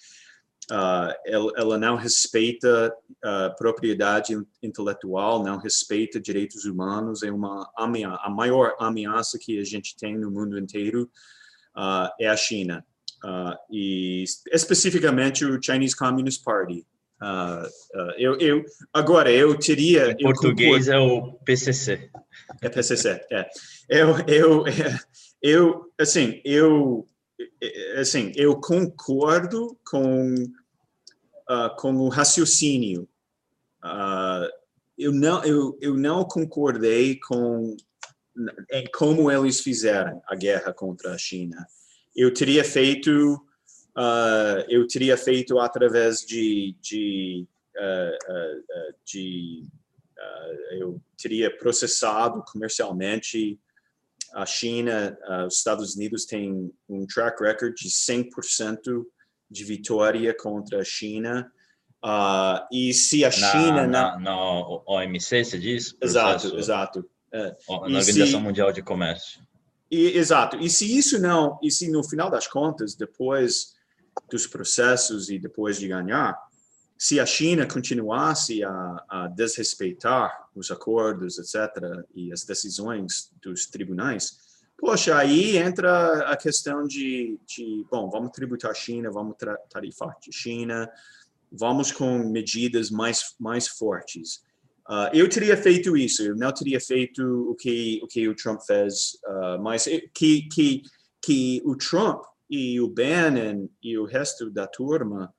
ela, 0.71 1.53
ela, 1.57 1.79
não 1.79 1.97
respeita 1.97 2.93
a 3.23 3.49
uh, 3.49 3.57
propriedade 3.57 4.37
intelectual, 4.63 5.43
não 5.43 5.59
respeita 5.59 6.21
direitos 6.21 6.65
humanos, 6.65 7.23
é 7.23 7.31
uma 7.31 7.71
ameaça, 7.77 8.23
a 8.23 8.31
maior 8.31 8.75
ameaça 8.81 9.39
que 9.39 9.61
a 9.61 9.65
gente 9.65 9.97
tem 9.97 10.19
no 10.19 10.31
mundo 10.31 10.59
inteiro 10.59 11.11
uh, 11.77 12.11
é 12.19 12.29
a 12.29 12.37
China. 12.37 12.85
E 13.71 14.25
especificamente 14.53 15.45
o 15.45 15.61
Chinese 15.61 15.97
Communist 15.97 16.45
Party. 16.45 16.87
Uh, 17.21 17.67
uh, 17.99 18.13
eu, 18.19 18.39
eu, 18.39 18.65
agora, 18.93 19.33
eu 19.33 19.59
teria... 19.59 20.13
Em 20.13 20.23
português 20.23 20.87
é 20.87 20.99
o 20.99 21.33
PCC. 21.45 22.11
É 22.61 22.69
PCC, 22.69 23.25
é. 23.33 23.49
Eu, 23.89 24.17
eu, 24.27 24.65
eu, 25.43 25.93
assim, 25.99 26.41
eu 26.45 27.07
assim, 27.99 28.33
eu 28.35 28.61
concordo 28.61 29.79
com, 29.89 30.35
uh, 30.35 31.77
com 31.79 31.95
o 31.97 32.09
raciocínio. 32.09 33.09
Uh, 33.85 34.49
eu, 34.99 35.13
não, 35.13 35.45
eu, 35.45 35.79
eu 35.81 35.95
não 35.95 36.25
concordei 36.25 37.19
com 37.21 37.77
como 38.93 39.31
eles 39.31 39.61
fizeram 39.61 40.23
a 40.29 40.35
guerra 40.35 40.73
contra 40.73 41.15
a 41.15 41.19
China. 41.19 41.67
Eu 42.15 42.33
teria 42.35 42.63
feito, 42.65 43.35
uh, 43.97 44.61
eu 44.69 44.87
teria 44.87 45.17
feito 45.17 45.59
através 45.59 46.21
de, 46.21 46.77
de, 46.81 47.47
de 49.05 49.69
eu 50.73 51.01
teria 51.17 51.55
processado 51.57 52.43
comercialmente 52.51 53.59
a 54.37 54.45
China, 54.45 55.17
uh, 55.27 55.47
os 55.47 55.57
Estados 55.57 55.97
Unidos 55.97 56.27
têm 56.27 56.71
um 56.87 57.07
track 57.07 57.43
record 57.43 57.75
de 57.75 57.89
100% 57.89 59.03
de 59.51 59.65
vitória 59.65 60.37
contra 60.39 60.81
a 60.81 60.85
China. 60.85 61.51
Uh, 62.05 62.61
e 62.71 62.93
se 62.93 63.25
a 63.25 63.31
China... 63.31 63.87
Na, 63.87 64.19
na, 64.19 64.21
na 64.21 64.37
OMC, 64.87 65.43
você 65.43 65.59
diz? 65.59 65.97
Exato, 66.03 66.55
exato. 66.59 67.09
É. 67.33 67.57
Na 67.67 67.77
Organização 67.77 68.39
se, 68.39 68.45
Mundial 68.45 68.73
de 68.73 68.83
Comércio. 68.83 69.41
E, 69.91 70.19
exato. 70.19 70.59
E 70.59 70.69
se 70.69 70.97
isso 70.97 71.19
não... 71.19 71.59
E 71.63 71.71
se 71.71 71.91
no 71.91 72.05
final 72.05 72.31
das 72.31 72.47
contas, 72.47 72.95
depois 72.95 73.75
dos 74.31 74.47
processos 74.47 75.31
e 75.31 75.39
depois 75.39 75.79
de 75.79 75.89
ganhar, 75.89 76.39
se 76.99 77.19
a 77.19 77.25
China 77.25 77.67
continuasse 77.67 78.63
a, 78.63 79.05
a, 79.09 79.29
desrespeitar 79.29 80.46
os 80.59 80.71
acordos, 80.71 81.39
etc., 81.39 82.05
e 82.15 82.33
as 82.33 82.45
decisões 82.45 83.31
dos 83.43 83.67
tribunais, 83.67 84.39
poxa, 84.77 85.17
aí 85.17 85.57
entra 85.57 86.31
a 86.31 86.37
questão 86.37 86.87
de, 86.87 87.39
de 87.47 87.87
bom, 87.91 88.11
vamos 88.11 88.33
tributar 88.33 88.71
a 88.71 88.75
China, 88.75 89.11
vamos 89.11 89.37
tarifar 89.71 90.11
a 90.11 90.17
China, 90.31 90.91
vamos 91.51 91.93
com 91.93 92.19
medidas 92.19 92.91
mais, 92.91 93.35
mais 93.39 93.69
fortes. 93.69 94.45
Uh, 94.89 95.11
eu 95.13 95.29
teria 95.29 95.57
feito 95.57 95.97
isso, 95.97 96.23
eu 96.23 96.37
não 96.37 96.53
teria 96.53 96.81
feito 96.81 97.51
o 97.51 97.57
que 97.57 98.01
o, 98.03 98.07
que 98.07 98.29
o 98.29 98.37
Trump 98.37 98.61
fez, 98.61 99.19
uh, 99.27 99.61
mas 99.61 99.85
que, 100.15 100.43
que, 100.49 100.83
que 101.21 101.61
o 101.65 101.75
Trump 101.75 102.23
e 102.49 102.81
o 102.81 102.89
Bannon 102.89 103.69
e 103.83 103.99
o 103.99 104.05
resto 104.05 104.49
da 104.49 104.67
turma 104.67 105.35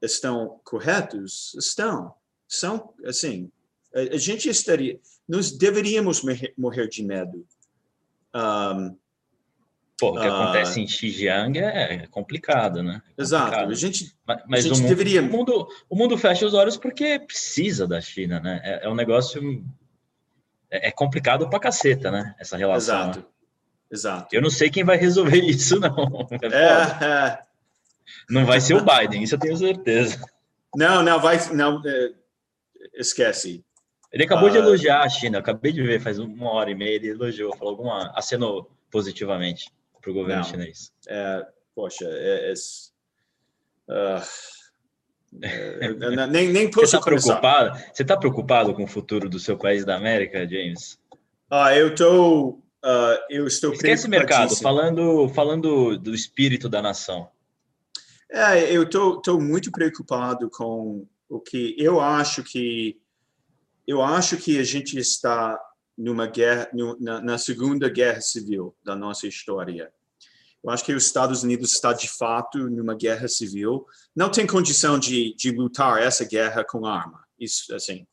estão 0.00 0.60
corretos? 0.64 1.54
Estão. 1.54 2.12
São, 2.48 2.92
assim, 3.04 3.50
a, 3.94 4.16
gente 4.16 4.48
estaria, 4.48 4.98
nós 5.28 5.50
deveríamos 5.50 6.22
morrer 6.56 6.88
de 6.88 7.02
medo. 7.02 7.46
Um, 8.34 8.96
Pô, 9.98 10.10
o 10.10 10.20
que 10.20 10.26
uh, 10.26 10.34
acontece 10.34 10.80
em 10.80 10.86
Xinjiang 10.88 11.58
é 11.58 12.06
complicado, 12.08 12.82
né? 12.82 13.00
É 13.16 13.22
exato. 13.22 13.54
A 13.54 13.74
gente, 13.74 14.12
mas, 14.26 14.42
mas 14.48 14.60
a 14.60 14.68
gente 14.68 14.78
o, 14.78 14.82
mundo, 14.82 14.88
deveria... 14.88 15.22
o, 15.22 15.24
mundo, 15.24 15.68
o 15.88 15.96
mundo 15.96 16.18
fecha 16.18 16.44
os 16.44 16.54
olhos 16.54 16.76
porque 16.76 17.20
precisa 17.20 17.86
da 17.86 18.00
China, 18.00 18.40
né? 18.40 18.60
É, 18.64 18.86
é 18.86 18.88
um 18.88 18.94
negócio... 18.94 19.64
É, 20.70 20.88
é 20.88 20.90
complicado 20.90 21.48
pra 21.48 21.60
caceta, 21.60 22.10
né? 22.10 22.34
Essa 22.38 22.56
relação. 22.56 23.10
Exato. 23.10 23.26
exato. 23.90 24.34
Eu 24.34 24.42
não 24.42 24.50
sei 24.50 24.70
quem 24.70 24.82
vai 24.82 24.96
resolver 24.96 25.38
isso, 25.44 25.78
não. 25.78 26.26
É, 26.42 27.04
é. 27.04 27.42
Não 28.28 28.44
vai 28.44 28.60
ser 28.60 28.74
o 28.74 28.84
Biden, 28.84 29.22
isso 29.22 29.34
eu 29.34 29.38
tenho 29.38 29.56
certeza. 29.56 30.20
Não, 30.74 31.02
não, 31.02 31.20
vai. 31.20 31.38
Não, 31.52 31.82
é, 31.86 32.12
esquece. 32.94 33.64
Ele 34.12 34.24
acabou 34.24 34.48
uh, 34.48 34.52
de 34.52 34.58
elogiar 34.58 35.02
a 35.02 35.08
China, 35.08 35.38
acabei 35.38 35.72
de 35.72 35.82
ver, 35.82 36.00
faz 36.00 36.18
uma 36.18 36.50
hora 36.50 36.70
e 36.70 36.74
meia, 36.74 36.96
ele 36.96 37.08
elogiou, 37.08 37.56
falou 37.56 37.70
alguma. 37.72 38.12
acenou 38.14 38.70
positivamente 38.90 39.70
para 40.00 40.10
o 40.10 40.14
governo 40.14 40.42
não, 40.42 40.48
chinês. 40.48 40.92
É, 41.08 41.46
poxa, 41.74 42.04
é. 42.06 42.52
é 42.52 42.54
uh, 43.88 44.22
nem, 46.28 46.52
nem 46.52 46.70
posso 46.70 46.88
Você 46.90 46.96
está 46.96 47.00
preocupado? 47.00 47.78
Você 47.92 48.02
está 48.02 48.16
preocupado 48.16 48.74
com 48.74 48.84
o 48.84 48.88
futuro 48.88 49.30
do 49.30 49.38
seu 49.38 49.56
país 49.56 49.84
da 49.84 49.96
América, 49.96 50.46
James? 50.46 51.00
Ah, 51.50 51.74
eu 51.74 51.94
tô, 51.94 52.50
uh, 52.84 53.18
eu 53.30 53.46
estou 53.46 53.72
Esquece 53.72 54.08
mercado, 54.08 54.54
falando, 54.56 55.28
falando 55.30 55.96
do 55.96 56.14
espírito 56.14 56.68
da 56.68 56.82
nação. 56.82 57.30
É, 58.30 58.74
eu 58.74 58.88
tô, 58.88 59.20
tô 59.20 59.38
muito 59.38 59.70
preocupado 59.70 60.50
com 60.50 61.06
o 61.28 61.40
que 61.40 61.74
eu 61.78 62.00
acho 62.00 62.42
que 62.42 62.98
eu 63.86 64.02
acho 64.02 64.36
que 64.36 64.58
a 64.58 64.64
gente 64.64 64.98
está 64.98 65.58
numa 65.96 66.26
guerra, 66.26 66.68
na, 67.00 67.20
na 67.20 67.38
segunda 67.38 67.88
guerra 67.88 68.20
civil 68.20 68.74
da 68.84 68.96
nossa 68.96 69.26
história. 69.26 69.92
Eu 70.62 70.70
acho 70.70 70.84
que 70.84 70.94
os 70.94 71.04
Estados 71.04 71.42
Unidos 71.42 71.72
está 71.72 71.92
de 71.92 72.08
fato 72.08 72.58
numa 72.70 72.94
guerra 72.94 73.26
civil. 73.26 73.84
Não 74.14 74.30
tem 74.30 74.46
condição 74.46 74.98
de, 74.98 75.34
de 75.34 75.50
lutar 75.50 76.00
essa 76.00 76.24
guerra 76.24 76.64
com 76.64 76.86
arma. 76.86 77.24
Isso, 77.38 77.74
assim. 77.74 78.06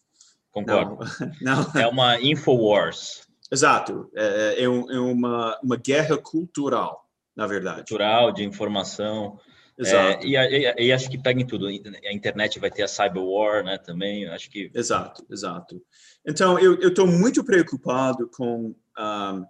Concordo. 0.51 0.97
Não, 1.41 1.61
não. 1.73 1.81
É 1.81 1.87
uma 1.87 2.19
infowars. 2.19 3.27
Exato. 3.51 4.09
É, 4.15 4.55
é, 4.57 4.63
é, 4.63 4.67
uma, 4.67 5.59
uma 5.63 5.75
guerra 5.77 6.17
cultural, 6.17 7.07
na 7.35 7.45
verdade. 7.45 7.77
Cultural, 7.77 8.31
de 8.31 8.43
informação. 8.43 9.39
Exato. 9.79 10.25
É, 10.25 10.27
e, 10.27 10.35
e, 10.35 10.87
e, 10.87 10.91
acho 10.91 11.09
que 11.09 11.17
pega 11.17 11.41
em 11.41 11.47
tudo. 11.47 11.67
A 11.67 12.13
internet 12.13 12.59
vai 12.59 12.69
ter 12.69 12.83
a 12.83 12.87
cyber 12.87 13.23
war, 13.23 13.63
né? 13.63 13.77
Também. 13.77 14.27
Acho 14.27 14.49
que. 14.51 14.69
Exato, 14.75 15.25
exato. 15.31 15.81
Então, 16.27 16.59
eu 16.59 16.75
estou 16.89 17.07
muito 17.07 17.43
preocupado 17.43 18.29
com. 18.29 18.75
Um, 18.99 19.45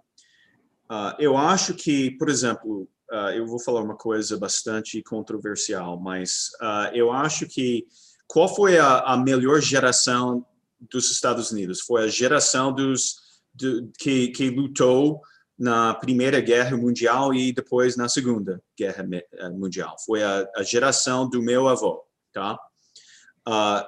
Uh, 0.90 1.14
eu 1.20 1.36
acho 1.36 1.72
que, 1.74 2.10
por 2.18 2.28
exemplo, 2.28 2.82
uh, 3.12 3.30
eu 3.32 3.46
vou 3.46 3.60
falar 3.60 3.80
uma 3.80 3.96
coisa 3.96 4.36
bastante 4.36 5.00
controversial, 5.04 6.00
mas 6.00 6.50
uh, 6.60 6.92
eu 6.92 7.12
acho 7.12 7.46
que 7.46 7.86
qual 8.26 8.52
foi 8.52 8.76
a, 8.76 8.98
a, 8.98 9.16
melhor 9.16 9.60
geração 9.60 10.44
dos 10.90 11.12
Estados 11.12 11.52
Unidos? 11.52 11.80
Foi 11.80 12.02
a 12.02 12.08
geração 12.08 12.72
dos 12.74 13.14
do, 13.54 13.88
que, 14.00 14.28
que 14.28 14.50
lutou 14.50 15.20
na 15.60 15.92
Primeira 15.92 16.40
Guerra 16.40 16.74
Mundial 16.74 17.34
e 17.34 17.52
depois 17.52 17.94
na 17.94 18.08
Segunda 18.08 18.62
Guerra 18.74 19.06
eh, 19.12 19.50
Mundial. 19.50 19.94
Foi 20.06 20.22
a, 20.22 20.48
a 20.56 20.62
geração 20.62 21.28
do 21.28 21.42
meu 21.42 21.68
avô, 21.68 22.02
tá? 22.32 22.58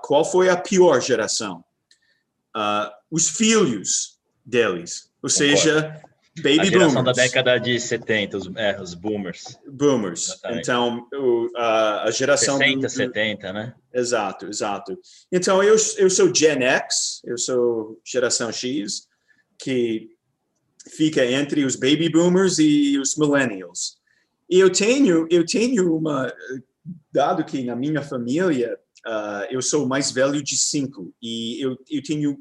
qual 0.02 0.24
foi 0.24 0.48
a 0.48 0.56
pior 0.56 1.00
geração? 1.00 1.64
os 3.10 3.28
filhos 3.28 4.18
deles, 4.44 5.10
ou 5.22 5.30
Concordo. 5.30 5.56
seja, 5.56 6.02
Baby 6.36 6.60
a 6.60 6.64
geração 6.64 6.94
boomers. 6.94 7.16
da 7.16 7.22
década 7.22 7.58
de 7.58 7.78
70, 7.78 8.36
os, 8.38 8.50
é, 8.56 8.80
os 8.80 8.94
boomers. 8.94 9.58
Boomers. 9.66 10.28
Exatamente. 10.28 10.60
Então, 10.62 11.08
o, 11.12 11.50
a, 11.54 12.04
a, 12.04 12.10
geração... 12.10 12.56
60, 12.56 12.80
do, 12.80 12.88
70, 12.88 13.52
né? 13.52 13.74
Exato, 13.92 14.46
exato. 14.46 14.98
Então, 15.30 15.62
eu, 15.62 15.76
eu 15.98 16.10
sou 16.10 16.34
Gen 16.34 16.62
X, 16.62 17.20
eu 17.24 17.36
sou 17.36 18.00
geração 18.04 18.50
X, 18.50 19.06
que 19.58 20.08
fica 20.90 21.24
entre 21.24 21.64
os 21.64 21.76
baby 21.76 22.08
boomers 22.08 22.58
e 22.58 22.98
os 22.98 23.16
millennials. 23.16 23.96
E 24.50 24.58
eu 24.58 24.70
tenho, 24.70 25.26
eu 25.30 25.44
tenho 25.44 25.96
uma... 25.96 26.32
Dado 27.12 27.44
que 27.44 27.62
na 27.62 27.76
minha 27.76 28.02
família, 28.02 28.76
uh, 29.06 29.46
eu 29.50 29.62
sou 29.62 29.84
o 29.84 29.88
mais 29.88 30.10
velho 30.10 30.42
de 30.42 30.56
cinco, 30.56 31.14
e 31.22 31.64
eu, 31.64 31.78
eu 31.88 32.02
tenho 32.02 32.38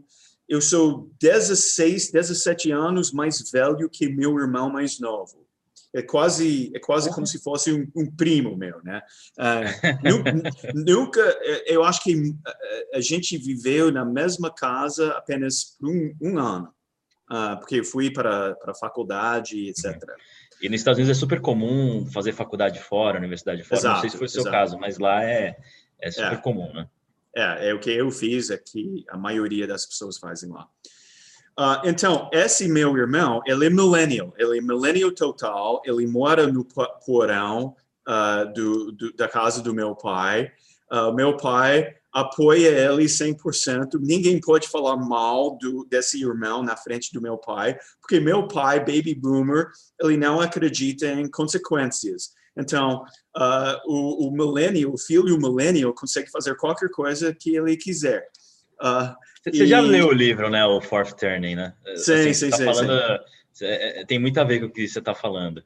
eu 0.52 0.60
sou 0.60 1.10
16, 1.22 2.12
17 2.12 2.72
anos 2.74 3.14
mais 3.14 3.50
velho 3.50 3.90
que 3.90 4.10
meu 4.10 4.38
irmão 4.38 4.70
mais 4.70 5.00
novo. 5.00 5.48
É 5.94 6.02
quase, 6.02 6.70
é 6.76 6.80
quase 6.80 7.10
como 7.10 7.26
se 7.26 7.42
fosse 7.42 7.72
um, 7.72 7.90
um 7.96 8.12
primo 8.12 8.58
meu, 8.58 8.84
né? 8.84 9.02
Uh, 9.40 10.74
nunca, 10.76 11.22
eu 11.66 11.84
acho 11.84 12.04
que 12.04 12.36
a 12.94 13.00
gente 13.00 13.38
viveu 13.38 13.92
na 13.92 14.04
mesma 14.04 14.54
casa 14.54 15.12
apenas 15.12 15.78
por 15.80 15.90
um, 15.90 16.14
um 16.22 16.38
ano, 16.38 16.74
uh, 17.32 17.58
porque 17.58 17.80
eu 17.80 17.84
fui 17.86 18.12
para, 18.12 18.56
para 18.56 18.72
a 18.72 18.76
faculdade, 18.76 19.70
etc. 19.70 19.98
E 20.62 20.70
nos 20.70 20.82
Estados 20.82 20.98
Unidos 21.00 21.18
é 21.18 21.20
super 21.20 21.40
comum 21.40 22.06
fazer 22.06 22.34
faculdade 22.34 22.80
fora, 22.80 23.18
universidade 23.18 23.64
fora. 23.64 23.80
Exato, 23.80 23.94
Não 23.96 24.02
sei 24.02 24.10
se 24.10 24.18
foi 24.18 24.28
o 24.28 24.30
seu 24.30 24.42
exato. 24.42 24.56
caso, 24.56 24.78
mas 24.78 25.00
lá 25.00 25.24
é, 25.24 25.58
é 26.00 26.12
super 26.12 26.34
é. 26.34 26.38
comum, 26.38 26.72
né? 26.74 26.88
É, 27.36 27.70
é 27.70 27.74
o 27.74 27.80
que 27.80 27.90
eu 27.90 28.12
fiz, 28.12 28.50
é 28.50 28.58
que 28.58 29.06
a 29.10 29.18
maioria 29.18 29.66
das 29.66 29.86
pessoas 29.86 30.18
fazem 30.18 30.50
lá. 30.52 30.68
Uh, 31.58 31.88
então, 31.88 32.30
esse 32.32 32.68
meu 32.68 32.96
irmão, 32.98 33.42
ele 33.46 33.66
é 33.66 33.70
millennial, 33.70 34.34
ele 34.38 34.58
é 34.58 34.62
millennial 34.62 35.12
total, 35.12 35.82
ele 35.86 36.06
mora 36.08 36.48
no 36.48 36.66
porão 37.06 37.76
uh, 38.08 38.54
do, 38.54 38.92
do, 38.92 39.14
da 39.14 39.28
casa 39.28 39.62
do 39.62 39.74
meu 39.74 39.96
pai. 39.96 40.52
Uh, 40.92 41.14
meu 41.14 41.38
pai 41.38 41.96
apoia 42.14 42.68
ele 42.68 43.06
100%. 43.06 44.00
Ninguém 44.02 44.40
pode 44.40 44.68
falar 44.68 44.98
mal 44.98 45.58
do, 45.58 45.86
desse 45.86 46.22
irmão 46.22 46.62
na 46.64 46.76
frente 46.76 47.14
do 47.14 47.22
meu 47.22 47.38
pai, 47.38 47.78
porque 48.02 48.20
meu 48.20 48.48
pai, 48.48 48.80
baby 48.80 49.16
boomer, 49.16 49.68
ele 50.02 50.18
não 50.18 50.42
acredita 50.42 51.08
em 51.08 51.30
consequências. 51.30 52.32
Então, 52.58 53.04
uh, 53.38 53.78
o, 53.86 54.28
o 54.28 54.32
millennial, 54.32 54.94
o 54.94 54.98
filho 54.98 55.38
millennial, 55.38 55.94
consegue 55.94 56.30
fazer 56.30 56.56
qualquer 56.58 56.90
coisa 56.90 57.34
que 57.34 57.56
ele 57.56 57.78
quiser. 57.78 58.28
Uh, 58.82 59.16
você 59.44 59.64
e... 59.64 59.68
já 59.68 59.80
leu 59.80 60.08
o 60.08 60.14
livro, 60.14 60.50
né? 60.50 60.66
O 60.66 60.82
Fourth 60.82 61.14
Turning, 61.14 61.56
né? 61.56 61.74
Sim, 61.96 62.14
assim, 62.14 62.34
sim, 62.34 62.50
tá 62.50 62.58
sim, 62.58 62.66
falando, 62.66 63.20
sim. 63.54 63.66
É, 63.66 64.02
é, 64.02 64.06
tem 64.06 64.20
muito 64.20 64.40
a 64.40 64.44
ver 64.44 64.60
com 64.60 64.66
o 64.68 64.72
que 64.72 64.88
você 64.88 65.00
está 65.00 65.16
falando. 65.16 65.64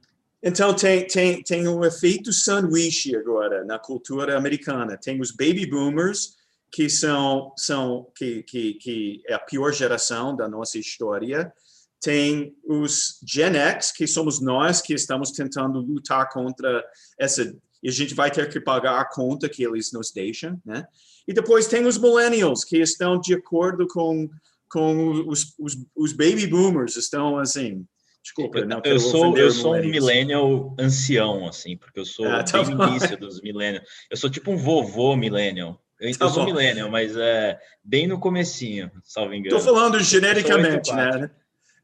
Então, 0.47 0.75
tem, 0.75 1.07
tem, 1.07 1.41
tem 1.41 1.67
um 1.67 1.83
efeito 1.83 2.31
sanduíche 2.31 3.15
agora 3.15 3.65
na 3.65 3.79
cultura 3.79 4.37
americana. 4.37 4.95
Tem 4.95 5.19
os 5.19 5.31
baby 5.31 5.65
boomers, 5.65 6.35
que 6.71 6.87
são, 6.87 7.51
são 7.57 8.11
que, 8.15 8.43
que, 8.43 8.73
que 8.75 9.23
é 9.25 9.33
a 9.33 9.39
pior 9.39 9.73
geração 9.73 10.35
da 10.35 10.47
nossa 10.47 10.77
história, 10.77 11.51
tem 11.99 12.55
os 12.63 13.19
Gen 13.25 13.55
X, 13.55 13.91
que 13.91 14.05
somos 14.05 14.39
nós 14.39 14.81
que 14.81 14.93
estamos 14.93 15.31
tentando 15.31 15.79
lutar 15.79 16.29
contra 16.29 16.85
essa. 17.17 17.55
E 17.81 17.89
a 17.89 17.91
gente 17.91 18.13
vai 18.13 18.29
ter 18.29 18.47
que 18.47 18.59
pagar 18.59 18.99
a 18.99 19.05
conta 19.05 19.49
que 19.49 19.63
eles 19.63 19.91
nos 19.91 20.11
deixam, 20.11 20.61
né? 20.63 20.85
E 21.27 21.33
depois 21.33 21.65
tem 21.65 21.87
os 21.87 21.97
Millennials, 21.97 22.63
que 22.63 22.77
estão 22.77 23.19
de 23.19 23.33
acordo 23.33 23.87
com, 23.87 24.29
com 24.69 25.25
os, 25.27 25.55
os, 25.57 25.75
os 25.95 26.13
baby 26.13 26.45
boomers, 26.45 26.97
estão 26.97 27.39
assim. 27.39 27.83
Desculpa, 28.25 28.65
não 28.65 28.81
eu 28.83 28.99
sou 28.99 29.37
eu 29.37 29.51
sou 29.51 29.75
um 29.75 29.85
millennial 29.85 30.75
ancião 30.79 31.47
assim, 31.47 31.77
porque 31.77 31.99
eu 31.99 32.05
sou 32.05 32.27
ah, 32.27 32.43
tá 32.43 32.63
bem 32.63 32.73
início 32.87 33.15
dos 33.15 33.39
millennials. 33.39 33.87
Eu 34.09 34.17
sou 34.17 34.31
tipo 34.31 34.49
um 34.49 34.57
vovô 34.57 35.15
millennial. 35.15 35.79
Eu, 35.99 36.17
tá 36.17 36.25
eu 36.25 36.29
sou 36.29 36.43
millennial, 36.43 36.89
mas 36.89 37.15
é 37.15 37.59
bem 37.83 38.07
no 38.07 38.19
comecinho, 38.19 38.91
salvo 39.03 39.35
engano. 39.35 39.55
Estou 39.55 39.75
falando 39.75 39.99
genericamente, 39.99 40.91
né? 40.91 41.29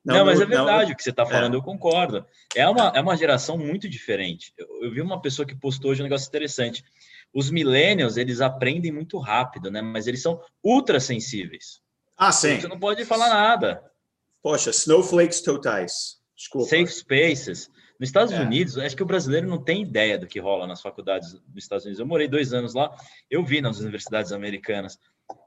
Não, 0.04 0.16
não, 0.16 0.26
mas 0.26 0.42
é 0.42 0.46
verdade 0.48 0.86
não, 0.86 0.94
o 0.94 0.98
que 0.98 1.04
você 1.04 1.12
está 1.12 1.28
falando, 1.28 1.54
é. 1.54 1.58
eu 1.58 1.62
concordo. 1.62 2.26
É 2.56 2.68
uma, 2.68 2.92
é 2.96 3.00
uma 3.00 3.16
geração 3.16 3.56
muito 3.56 3.88
diferente. 3.88 4.52
Eu, 4.58 4.68
eu, 4.86 4.92
vi 4.92 5.00
uma 5.00 5.22
pessoa 5.22 5.46
que 5.46 5.54
postou 5.54 5.92
hoje 5.92 6.02
um 6.02 6.06
negócio 6.06 6.28
interessante. 6.28 6.84
Os 7.32 7.52
millennials, 7.52 8.18
eles 8.18 8.42
aprendem 8.42 8.92
muito 8.92 9.20
rápido, 9.20 9.70
né? 9.70 9.80
Mas 9.80 10.08
eles 10.08 10.24
são 10.24 10.42
ultra 10.64 11.00
sensíveis. 11.00 11.82
Ah, 12.18 12.32
sim. 12.32 12.60
Você 12.60 12.68
não 12.68 12.80
pode 12.80 13.06
falar 13.06 13.30
nada. 13.30 13.84
Poxa, 14.42 14.72
snowflakes 14.72 15.42
totais. 15.42 16.21
Desculpa. 16.42 16.68
Safe 16.68 16.88
spaces. 16.88 17.70
Nos 18.00 18.10
Estados 18.10 18.34
é. 18.34 18.42
Unidos, 18.42 18.76
acho 18.80 18.96
que 18.96 19.04
o 19.04 19.06
brasileiro 19.06 19.48
não 19.48 19.64
tem 19.64 19.84
ideia 19.84 20.18
do 20.18 20.26
que 20.26 20.40
rola 20.40 20.66
nas 20.66 20.82
faculdades 20.82 21.34
dos 21.34 21.64
Estados 21.64 21.86
Unidos. 21.86 22.00
Eu 22.00 22.08
morei 22.08 22.28
dois 22.28 22.52
anos 22.52 22.74
lá, 22.74 22.92
eu 23.30 23.46
vi 23.46 23.62
nas 23.62 23.80
universidades 23.80 24.32
americanas. 24.32 25.00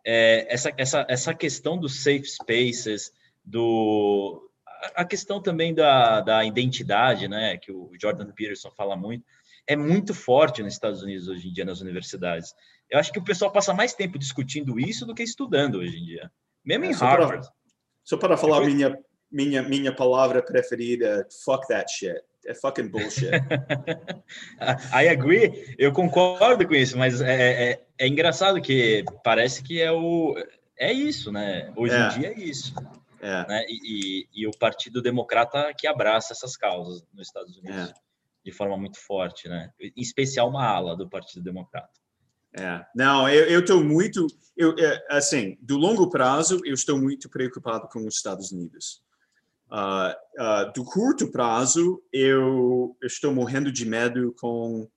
É, 0.07 0.47
essa, 0.49 0.73
essa, 0.77 1.05
essa 1.09 1.35
questão 1.35 1.77
dos 1.77 2.05
safe 2.05 2.25
spaces, 2.25 3.13
do 3.45 4.49
a 4.95 5.05
questão 5.05 5.43
também 5.43 5.75
da, 5.75 6.21
da 6.21 6.45
identidade, 6.45 7.27
né, 7.27 7.57
que 7.57 7.73
o 7.73 7.91
Jordan 8.01 8.31
Peterson 8.31 8.71
fala 8.71 8.95
muito, 8.95 9.25
é 9.67 9.75
muito 9.75 10.15
forte 10.15 10.63
nos 10.63 10.75
Estados 10.75 11.03
Unidos 11.03 11.27
hoje 11.27 11.49
em 11.49 11.53
dia 11.53 11.65
nas 11.65 11.81
universidades. 11.81 12.55
Eu 12.89 13.01
acho 13.01 13.11
que 13.11 13.19
o 13.19 13.25
pessoal 13.25 13.51
passa 13.51 13.75
mais 13.75 13.95
tempo 13.95 14.17
discutindo 14.19 14.79
isso 14.79 15.05
do 15.05 15.15
que 15.15 15.25
estudando 15.25 15.79
hoje 15.79 15.97
em 15.97 16.05
dia, 16.05 16.31
mesmo 16.65 16.85
é, 16.85 16.89
em 16.89 16.93
Harvard. 16.93 17.47
Para, 17.47 17.55
só 18.05 18.17
para 18.17 18.37
falar 18.37 18.59
Depois... 18.59 18.75
minha 18.75 18.97
minha 19.35 19.63
minha 19.63 19.93
palavra 19.93 20.41
preferida, 20.41 21.27
fuck 21.45 21.67
that 21.67 21.91
shit. 21.93 22.23
É 22.47 22.55
fucking 22.55 22.89
bullshit. 22.89 23.31
I 24.93 25.09
agree, 25.09 25.75
eu 25.79 25.93
concordo 25.93 26.67
com 26.67 26.75
isso, 26.75 26.97
mas 26.97 27.21
é, 27.23 27.73
é, 27.73 27.85
é 27.99 28.07
engraçado 28.07 28.61
que 28.61 29.03
parece 29.25 29.63
que 29.63 29.81
é 29.81 29.91
o 29.91 30.35
é 30.79 30.93
isso, 30.93 31.33
né? 31.33 31.73
Hoje 31.77 31.95
em 31.95 32.01
é. 32.01 32.09
dia 32.09 32.29
é 32.29 32.41
isso. 32.41 32.75
É. 33.21 33.49
Né? 33.49 33.65
E, 33.69 33.79
e, 33.85 34.43
e, 34.43 34.47
o 34.47 34.51
Partido 34.59 35.01
Democrata 35.01 35.73
que 35.77 35.87
abraça 35.87 36.35
essas 36.35 36.57
causas 36.57 37.03
nos 37.13 37.27
Estados 37.27 37.57
Unidos 37.57 37.91
é. 37.91 37.95
de 38.45 38.53
forma 38.53 38.77
muito 38.77 38.99
forte, 39.01 39.49
né? 39.49 39.71
Em 39.81 40.03
especial 40.03 40.51
uma 40.51 40.67
ala 40.67 40.95
do 40.95 41.09
Partido 41.09 41.43
Democrata. 41.43 41.89
É. 42.57 42.85
Não, 42.95 43.29
eu 43.29 43.61
estou 43.61 43.83
muito, 43.83 44.27
eu, 44.57 44.75
assim, 45.09 45.59
do 45.61 45.77
longo 45.77 46.09
prazo, 46.09 46.61
eu 46.65 46.75
estou 46.75 46.99
muito 46.99 47.29
preocupado 47.29 47.89
com 47.89 48.07
os 48.07 48.15
Estados 48.15 48.53
Unidos. 48.53 49.03
Uh, 49.75 50.15
uh, 50.41 50.73
do 50.73 50.85
curto 50.85 51.33
prazo, 51.33 52.01
eu 52.13 52.97
estou 53.03 53.35
morrendo 53.35 53.73
de 53.73 53.85
medo 53.85 54.33
com 54.39 54.89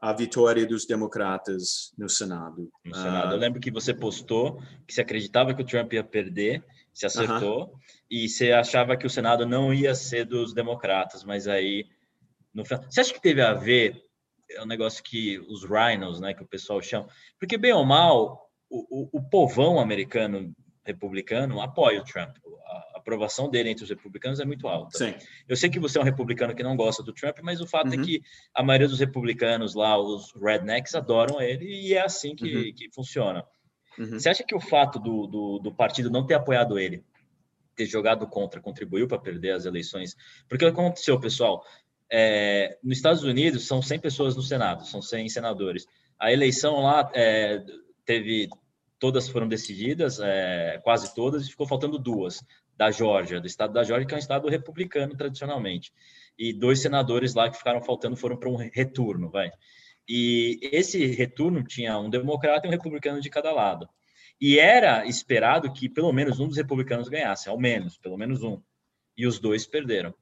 a 0.00 0.12
vitória 0.12 0.64
dos 0.64 0.86
democratas 0.86 1.92
no 1.98 2.08
Senado. 2.08 2.70
No 2.84 2.94
Senado. 2.94 3.30
Uh, 3.30 3.32
eu 3.32 3.38
lembro 3.38 3.60
que 3.60 3.72
você 3.72 3.92
postou 3.92 4.62
que 4.86 4.94
você 4.94 5.00
acreditava 5.00 5.52
que 5.52 5.62
o 5.62 5.66
Trump 5.66 5.92
ia 5.92 6.04
perder, 6.04 6.64
se 6.94 7.06
acertou, 7.06 7.66
-huh. 7.66 7.72
e 8.08 8.28
você 8.28 8.52
achava 8.52 8.96
que 8.96 9.04
o 9.04 9.10
Senado 9.10 9.44
não 9.44 9.74
ia 9.74 9.96
ser 9.96 10.24
dos 10.24 10.54
democratas, 10.54 11.24
mas 11.24 11.48
aí 11.48 11.88
no 12.54 12.64
final. 12.64 12.84
Você 12.88 13.00
acha 13.00 13.12
que 13.12 13.20
teve 13.20 13.42
a 13.42 13.54
ver 13.54 14.00
é 14.52 14.62
um 14.62 14.66
negócio 14.66 15.02
que 15.02 15.38
os 15.48 15.64
rhinos, 15.64 16.20
né, 16.20 16.34
que 16.34 16.42
o 16.42 16.48
pessoal 16.48 16.80
chama, 16.80 17.08
porque 17.38 17.58
bem 17.58 17.72
ou 17.72 17.84
mal, 17.84 18.48
o, 18.68 19.02
o, 19.02 19.18
o 19.18 19.22
povão 19.28 19.80
americano 19.80 20.54
republicano 20.84 21.60
apoia 21.60 22.00
o 22.00 22.04
Trump. 22.04 22.36
A 22.89 22.89
aprovação 23.00 23.50
dele 23.50 23.70
entre 23.70 23.84
os 23.84 23.90
republicanos 23.90 24.40
é 24.40 24.44
muito 24.44 24.68
alta. 24.68 24.98
Sim. 24.98 25.14
Eu 25.48 25.56
sei 25.56 25.68
que 25.68 25.80
você 25.80 25.98
é 25.98 26.00
um 26.00 26.04
republicano 26.04 26.54
que 26.54 26.62
não 26.62 26.76
gosta 26.76 27.02
do 27.02 27.12
Trump, 27.12 27.38
mas 27.42 27.60
o 27.60 27.66
fato 27.66 27.92
é 27.92 27.96
uhum. 27.96 28.02
é 28.02 28.04
que 28.04 28.22
a 28.54 28.62
maioria 28.62 28.88
dos 28.88 29.00
republicanos 29.00 29.74
lá, 29.74 29.98
os 29.98 30.32
rednecks, 30.34 30.94
adoram 30.94 31.40
ele 31.40 31.64
e 31.64 31.94
é 31.94 32.02
assim 32.02 32.34
que, 32.34 32.56
uhum. 32.56 32.74
que 32.74 32.90
funciona. 32.92 33.44
Uhum. 33.98 34.18
Você 34.18 34.28
acha 34.28 34.44
que 34.44 34.54
o 34.54 34.60
fato 34.60 34.98
do, 34.98 35.26
do, 35.26 35.58
do, 35.58 35.74
partido 35.74 36.10
não 36.10 36.24
ter 36.26 36.34
apoiado 36.34 36.78
ele, 36.78 37.04
ter 37.76 37.86
jogado 37.86 38.26
contra, 38.26 38.60
contribuiu 38.60 39.08
para 39.08 39.18
perder 39.18 39.52
as 39.52 39.64
eleições? 39.64 40.16
Porque 40.48 40.64
o 40.64 40.72
que 40.72 40.80
aconteceu, 40.80 41.18
pessoal? 41.18 41.64
É, 42.10 42.78
nos 42.82 42.96
Estados 42.96 43.22
Unidos, 43.22 43.66
são 43.66 43.80
100 43.80 44.00
pessoas 44.00 44.36
no 44.36 44.42
Senado, 44.42 44.86
são 44.86 45.00
100 45.00 45.28
senadores. 45.28 45.86
A 46.18 46.32
eleição 46.32 46.82
lá 46.82 47.10
é, 47.14 47.62
teve. 48.04 48.48
Todas 48.98 49.30
foram 49.30 49.48
decididas, 49.48 50.20
é, 50.20 50.78
quase 50.84 51.14
todas, 51.14 51.46
e 51.46 51.50
ficou 51.50 51.66
faltando 51.66 51.98
duas, 51.98 52.44
da 52.80 52.90
Geórgia, 52.90 53.38
do 53.38 53.46
estado 53.46 53.74
da 53.74 53.84
Geórgia, 53.84 54.06
que 54.06 54.14
é 54.14 54.16
um 54.16 54.18
estado 54.18 54.48
republicano 54.48 55.14
tradicionalmente. 55.14 55.92
E 56.38 56.50
dois 56.50 56.80
senadores 56.80 57.34
lá 57.34 57.50
que 57.50 57.58
ficaram 57.58 57.82
faltando 57.82 58.16
foram 58.16 58.38
para 58.38 58.48
um 58.48 58.56
retorno, 58.56 59.28
vai. 59.28 59.50
E 60.08 60.58
esse 60.62 61.04
retorno 61.08 61.62
tinha 61.62 61.98
um 61.98 62.08
democrata 62.08 62.66
e 62.66 62.68
um 62.68 62.72
republicano 62.72 63.20
de 63.20 63.28
cada 63.28 63.52
lado. 63.52 63.86
E 64.40 64.58
era 64.58 65.04
esperado 65.04 65.70
que 65.70 65.90
pelo 65.90 66.10
menos 66.10 66.40
um 66.40 66.48
dos 66.48 66.56
republicanos 66.56 67.10
ganhasse, 67.10 67.50
ao 67.50 67.60
menos, 67.60 67.98
pelo 67.98 68.16
menos 68.16 68.42
um. 68.42 68.62
E 69.14 69.26
os 69.26 69.38
dois 69.38 69.66
perderam 69.66 70.14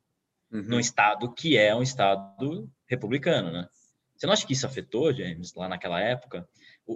uhum. 0.51 0.63
num 0.63 0.81
estado 0.81 1.33
que 1.33 1.57
é 1.57 1.73
um 1.73 1.83
estado 1.83 2.69
republicano, 2.89 3.53
né? 3.53 3.69
Você 4.17 4.27
não 4.27 4.33
acha 4.33 4.45
que 4.45 4.53
isso 4.53 4.67
afetou, 4.67 5.15
James, 5.15 5.55
lá 5.55 5.69
naquela 5.69 6.01
época? 6.01 6.49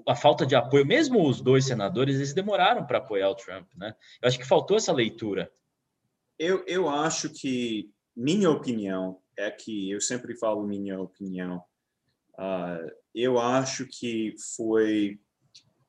A 0.06 0.14
falta 0.14 0.46
de 0.46 0.54
apoio, 0.54 0.86
mesmo 0.86 1.28
os 1.28 1.40
dois 1.40 1.66
senadores, 1.66 2.16
eles 2.16 2.32
demoraram 2.32 2.86
para 2.86 2.98
apoiar 2.98 3.30
o 3.30 3.34
Trump, 3.34 3.68
né? 3.76 3.94
Eu 4.20 4.28
acho 4.28 4.38
que 4.38 4.46
faltou 4.46 4.76
essa 4.76 4.92
leitura. 4.92 5.50
Eu, 6.38 6.64
eu 6.66 6.88
acho 6.88 7.28
que, 7.30 7.90
minha 8.16 8.50
opinião, 8.50 9.20
é 9.36 9.50
que 9.50 9.90
eu 9.90 10.00
sempre 10.00 10.36
falo 10.36 10.66
minha 10.66 11.00
opinião. 11.00 11.62
Uh, 12.34 12.90
eu 13.14 13.38
acho 13.38 13.86
que 13.86 14.34
foi. 14.56 15.18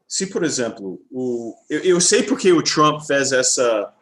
Se, 0.08 0.28
por 0.28 0.44
exemplo, 0.44 1.04
o, 1.10 1.56
eu, 1.70 1.80
eu 1.80 2.02
sei 2.02 2.24
porque 2.24 2.52
o 2.52 2.64
Trump 2.64 3.02
fez 3.02 3.32
essa. 3.32 3.94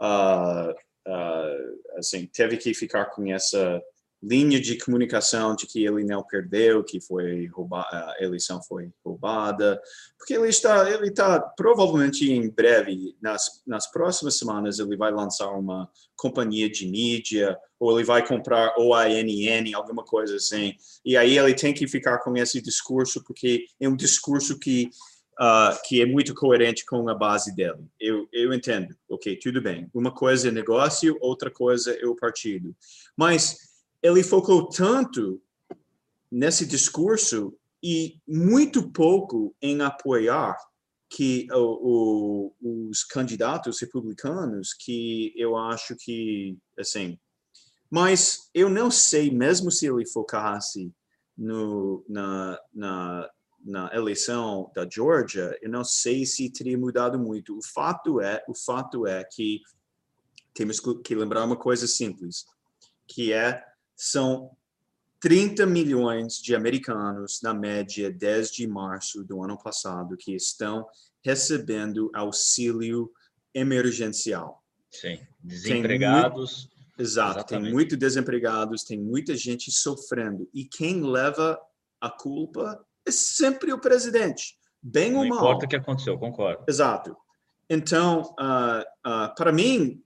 Uh, 0.00 0.70
uh, 1.08 1.98
assim, 1.98 2.26
teve 2.26 2.56
que 2.56 2.72
ficar 2.74 3.06
com 3.06 3.30
essa 3.30 3.82
linha 4.22 4.60
de 4.60 4.78
comunicação 4.78 5.56
de 5.56 5.66
que 5.66 5.84
ele 5.84 6.04
não 6.04 6.22
perdeu, 6.22 6.84
que 6.84 7.00
foi 7.00 7.46
roubada, 7.46 8.14
a 8.18 8.22
eleição 8.22 8.62
foi 8.62 8.90
roubada, 9.04 9.80
porque 10.16 10.34
ele 10.34 10.48
está, 10.48 10.88
ele 10.88 11.08
está 11.08 11.40
provavelmente 11.40 12.30
em 12.30 12.48
breve, 12.48 13.16
nas, 13.20 13.62
nas 13.66 13.90
próximas 13.90 14.38
semanas, 14.38 14.78
ele 14.78 14.96
vai 14.96 15.10
lançar 15.10 15.50
uma 15.50 15.90
companhia 16.16 16.70
de 16.70 16.86
mídia, 16.86 17.58
ou 17.80 17.98
ele 17.98 18.06
vai 18.06 18.24
comprar 18.24 18.74
OANN, 18.78 19.74
alguma 19.74 20.04
coisa 20.04 20.36
assim, 20.36 20.74
e 21.04 21.16
aí 21.16 21.36
ele 21.36 21.54
tem 21.54 21.74
que 21.74 21.88
ficar 21.88 22.18
com 22.18 22.36
esse 22.36 22.62
discurso, 22.62 23.24
porque 23.24 23.66
é 23.80 23.88
um 23.88 23.96
discurso 23.96 24.56
que 24.58 24.88
uh, 25.40 25.76
que 25.84 26.00
é 26.00 26.06
muito 26.06 26.34
coerente 26.34 26.84
com 26.86 27.08
a 27.08 27.14
base 27.14 27.54
dele. 27.54 27.84
Eu, 27.98 28.28
eu 28.32 28.52
entendo, 28.52 28.94
ok, 29.08 29.36
tudo 29.36 29.60
bem. 29.60 29.88
Uma 29.92 30.12
coisa 30.12 30.48
é 30.48 30.52
negócio, 30.52 31.16
outra 31.20 31.50
coisa 31.50 31.92
é 31.92 32.06
o 32.06 32.14
partido. 32.14 32.74
Mas 33.16 33.71
ele 34.02 34.22
focou 34.22 34.68
tanto 34.68 35.40
nesse 36.30 36.66
discurso 36.66 37.56
e 37.82 38.18
muito 38.26 38.90
pouco 38.90 39.54
em 39.60 39.80
apoiar 39.82 40.56
que 41.10 41.46
o, 41.52 42.52
o, 42.60 42.88
os 42.88 43.04
candidatos 43.04 43.80
republicanos 43.80 44.72
que 44.72 45.32
eu 45.36 45.56
acho 45.56 45.94
que 45.96 46.56
assim 46.78 47.18
mas 47.90 48.48
eu 48.54 48.70
não 48.70 48.90
sei 48.90 49.30
mesmo 49.30 49.70
se 49.70 49.86
ele 49.86 50.06
focasse 50.06 50.90
no, 51.36 52.04
na, 52.08 52.58
na 52.72 53.30
na 53.64 53.94
eleição 53.94 54.70
da 54.74 54.88
Georgia, 54.88 55.56
eu 55.62 55.70
não 55.70 55.84
sei 55.84 56.26
se 56.26 56.50
teria 56.50 56.76
mudado 56.76 57.18
muito. 57.18 57.56
O 57.56 57.62
fato 57.62 58.20
é, 58.20 58.44
o 58.48 58.54
fato 58.54 59.06
é 59.06 59.22
que 59.24 59.60
temos 60.52 60.80
que 61.04 61.14
lembrar 61.14 61.44
uma 61.44 61.56
coisa 61.56 61.86
simples, 61.86 62.44
que 63.06 63.32
é 63.32 63.64
são 64.02 64.50
30 65.20 65.64
milhões 65.64 66.38
de 66.42 66.56
americanos 66.56 67.40
na 67.40 67.54
média 67.54 68.10
desde 68.10 68.66
março 68.66 69.22
do 69.22 69.40
ano 69.44 69.56
passado 69.56 70.16
que 70.16 70.34
estão 70.34 70.84
recebendo 71.24 72.10
auxílio 72.12 73.12
emergencial. 73.54 74.60
Sim, 74.90 75.20
desempregados. 75.38 76.68
Muito, 76.68 77.00
exato, 77.00 77.38
Exatamente. 77.38 77.64
tem 77.64 77.72
muito 77.72 77.96
desempregados, 77.96 78.82
tem 78.82 78.98
muita 78.98 79.36
gente 79.36 79.70
sofrendo. 79.70 80.50
E 80.52 80.64
quem 80.64 81.00
leva 81.04 81.56
a 82.00 82.10
culpa 82.10 82.84
é 83.06 83.12
sempre 83.12 83.72
o 83.72 83.80
presidente, 83.80 84.56
bem 84.82 85.12
Não 85.12 85.20
ou 85.20 85.26
mal. 85.28 85.38
Não 85.38 85.44
importa 85.44 85.66
o 85.66 85.68
que 85.68 85.76
aconteceu, 85.76 86.18
concordo. 86.18 86.64
Exato. 86.68 87.16
Então, 87.70 88.34
uh, 88.40 88.82
uh, 89.08 89.34
para 89.36 89.52
mim, 89.52 90.02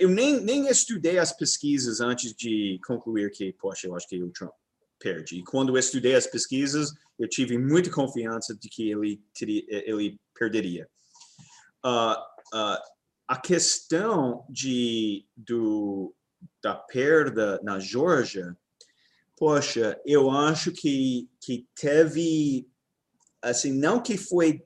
eu 0.00 0.08
nem, 0.08 0.40
nem 0.40 0.66
estudei 0.68 1.18
as 1.18 1.32
pesquisas 1.36 2.00
antes 2.00 2.34
de 2.34 2.78
concluir 2.86 3.30
que, 3.30 3.52
poxa, 3.52 3.86
eu 3.86 3.96
acho 3.96 4.08
que 4.08 4.22
o 4.22 4.30
Trump 4.30 4.52
perde. 4.98 5.36
E 5.38 5.44
quando 5.44 5.70
eu 5.70 5.78
estudei 5.78 6.14
as 6.14 6.26
pesquisas, 6.26 6.92
eu 7.18 7.28
tive 7.28 7.56
muita 7.58 7.90
confiança 7.90 8.54
de 8.54 8.68
que 8.68 8.90
ele, 8.90 9.22
teria, 9.32 9.64
ele 9.68 10.20
perderia. 10.34 10.88
Uh, 11.84 12.16
a 13.26 13.36
questão 13.42 14.44
de, 14.50 15.26
do, 15.36 16.14
da 16.62 16.74
perda 16.74 17.60
na 17.62 17.78
Georgia 17.78 18.56
Poxa, 19.36 20.00
eu 20.06 20.30
acho 20.30 20.70
que, 20.70 21.28
que 21.40 21.66
teve, 21.74 22.68
assim, 23.42 23.72
não 23.72 24.00
que 24.00 24.16
foi 24.16 24.64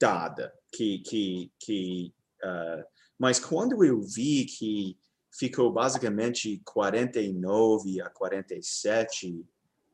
dada, 0.00 0.52
que, 0.72 1.00
que, 1.00 1.52
que 1.60 2.14
uh, 2.42 2.84
mas 3.18 3.38
quando 3.38 3.84
eu 3.84 4.00
vi 4.00 4.44
que 4.44 4.96
ficou 5.30 5.72
basicamente 5.72 6.60
49 6.64 8.00
a 8.00 8.08
47 8.08 9.30
uh, 9.32 9.46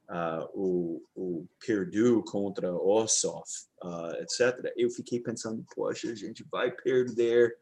ah, 0.09 0.48
o, 0.55 1.02
o 1.14 1.46
Purdue 1.64 2.22
contra 2.24 2.72
Ossoff, 2.74 3.51
uh, 3.82 4.22
etc., 4.22 4.72
eu 4.76 4.90
fiquei 4.90 5.20
pensando, 5.20 5.64
poxa, 5.74 6.10
a 6.10 6.14
gente 6.14 6.44
vai 6.51 6.70
perder, 6.70 7.56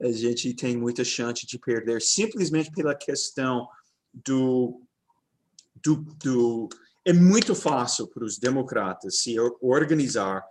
a 0.00 0.10
gente 0.10 0.54
tem 0.54 0.76
muita 0.76 1.04
chance 1.04 1.46
de 1.46 1.58
perder 1.58 2.02
simplesmente 2.02 2.70
pela 2.72 2.94
questão 2.94 3.68
do 4.12 4.80
do, 5.82 5.96
do, 6.22 6.68
é 7.04 7.12
muito 7.12 7.54
fácil 7.54 8.06
para 8.06 8.24
os 8.24 8.38
democratas 8.38 9.18
se 9.18 9.36
organizar 9.60 10.42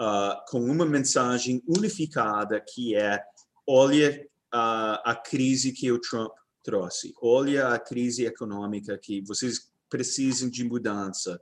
uh, 0.00 0.40
com 0.48 0.60
uma 0.60 0.86
mensagem 0.86 1.62
unificada 1.68 2.58
que 2.60 2.94
é 2.94 3.22
olha 3.70 4.26
uh, 4.52 4.98
a 5.04 5.14
crise 5.14 5.72
que 5.72 5.92
o 5.92 6.00
Trump 6.00 6.32
trouxe, 6.62 7.14
olha 7.22 7.68
a 7.68 7.78
crise 7.78 8.26
econômica 8.26 8.98
que 8.98 9.22
vocês 9.22 9.70
precisam 9.88 10.50
de 10.50 10.64
mudança. 10.64 11.40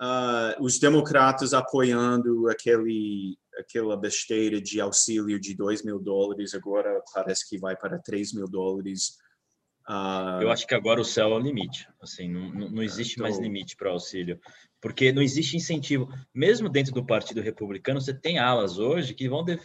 Uh, 0.00 0.62
os 0.62 0.78
democratas 0.78 1.54
apoiando 1.54 2.48
aquele 2.48 3.38
aquela 3.56 3.96
besteira 3.96 4.60
de 4.60 4.80
auxílio 4.80 5.38
de 5.38 5.54
2 5.54 5.84
mil 5.84 6.00
dólares, 6.00 6.54
agora 6.54 7.00
parece 7.14 7.48
que 7.48 7.56
vai 7.56 7.76
para 7.76 8.00
3 8.00 8.32
mil 8.32 8.48
dólares 8.48 9.16
Uh, 9.88 10.40
eu 10.40 10.50
acho 10.50 10.66
que 10.66 10.74
agora 10.74 11.00
o 11.00 11.04
céu 11.04 11.32
é 11.32 11.34
o 11.34 11.38
limite. 11.38 11.88
Assim, 12.00 12.28
não, 12.28 12.70
não 12.70 12.82
existe 12.82 13.18
mais 13.18 13.38
limite 13.38 13.76
para 13.76 13.90
auxílio, 13.90 14.40
porque 14.80 15.12
não 15.12 15.22
existe 15.22 15.56
incentivo. 15.56 16.08
Mesmo 16.32 16.68
dentro 16.68 16.92
do 16.92 17.04
Partido 17.04 17.40
Republicano, 17.40 18.00
você 18.00 18.14
tem 18.14 18.38
alas 18.38 18.78
hoje 18.78 19.14
que 19.14 19.28
vão 19.28 19.44
de, 19.44 19.58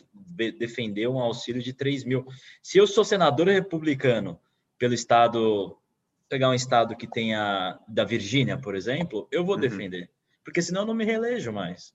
defender 0.51 1.07
um 1.07 1.19
auxílio 1.19 1.61
de 1.61 1.73
3 1.73 2.03
mil. 2.03 2.25
Se 2.61 2.77
eu 2.77 2.85
sou 2.85 3.05
senador 3.05 3.47
republicano 3.47 4.39
pelo 4.77 4.93
estado, 4.93 5.77
pegar 6.27 6.49
um 6.49 6.53
estado 6.53 6.95
que 6.97 7.07
tenha 7.07 7.79
da 7.87 8.03
Virgínia, 8.03 8.57
por 8.57 8.75
exemplo, 8.75 9.27
eu 9.31 9.45
vou 9.45 9.55
uhum. 9.55 9.61
defender, 9.61 10.09
porque 10.43 10.61
senão 10.61 10.81
eu 10.81 10.87
não 10.87 10.93
me 10.93 11.05
reelejo 11.05 11.53
mais. 11.53 11.93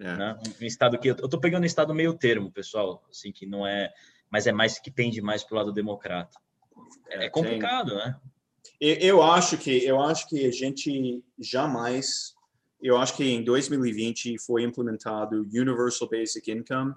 É. 0.00 0.16
Né? 0.16 0.38
Um 0.62 0.64
estado 0.64 0.98
que 0.98 1.08
eu 1.08 1.14
estou 1.14 1.40
pegando 1.40 1.64
um 1.64 1.66
estado 1.66 1.94
meio 1.94 2.14
termo, 2.14 2.50
pessoal, 2.50 3.04
assim 3.10 3.30
que 3.32 3.44
não 3.44 3.66
é, 3.66 3.92
mas 4.30 4.46
é 4.46 4.52
mais 4.52 4.78
que 4.78 4.90
pende 4.90 5.20
mais 5.20 5.42
para 5.42 5.54
o 5.54 5.58
lado 5.58 5.72
democrata. 5.72 6.38
É, 7.08 7.26
é 7.26 7.30
complicado, 7.30 7.94
né? 7.94 8.16
Eu 8.80 9.22
acho 9.22 9.58
que 9.58 9.84
eu 9.84 10.00
acho 10.00 10.28
que 10.28 10.46
a 10.46 10.52
gente 10.52 11.22
jamais, 11.38 12.34
eu 12.80 12.96
acho 12.96 13.16
que 13.16 13.24
em 13.24 13.42
2020 13.42 14.38
foi 14.38 14.62
implementado 14.62 15.46
Universal 15.52 16.08
Basic 16.08 16.50
Income 16.50 16.94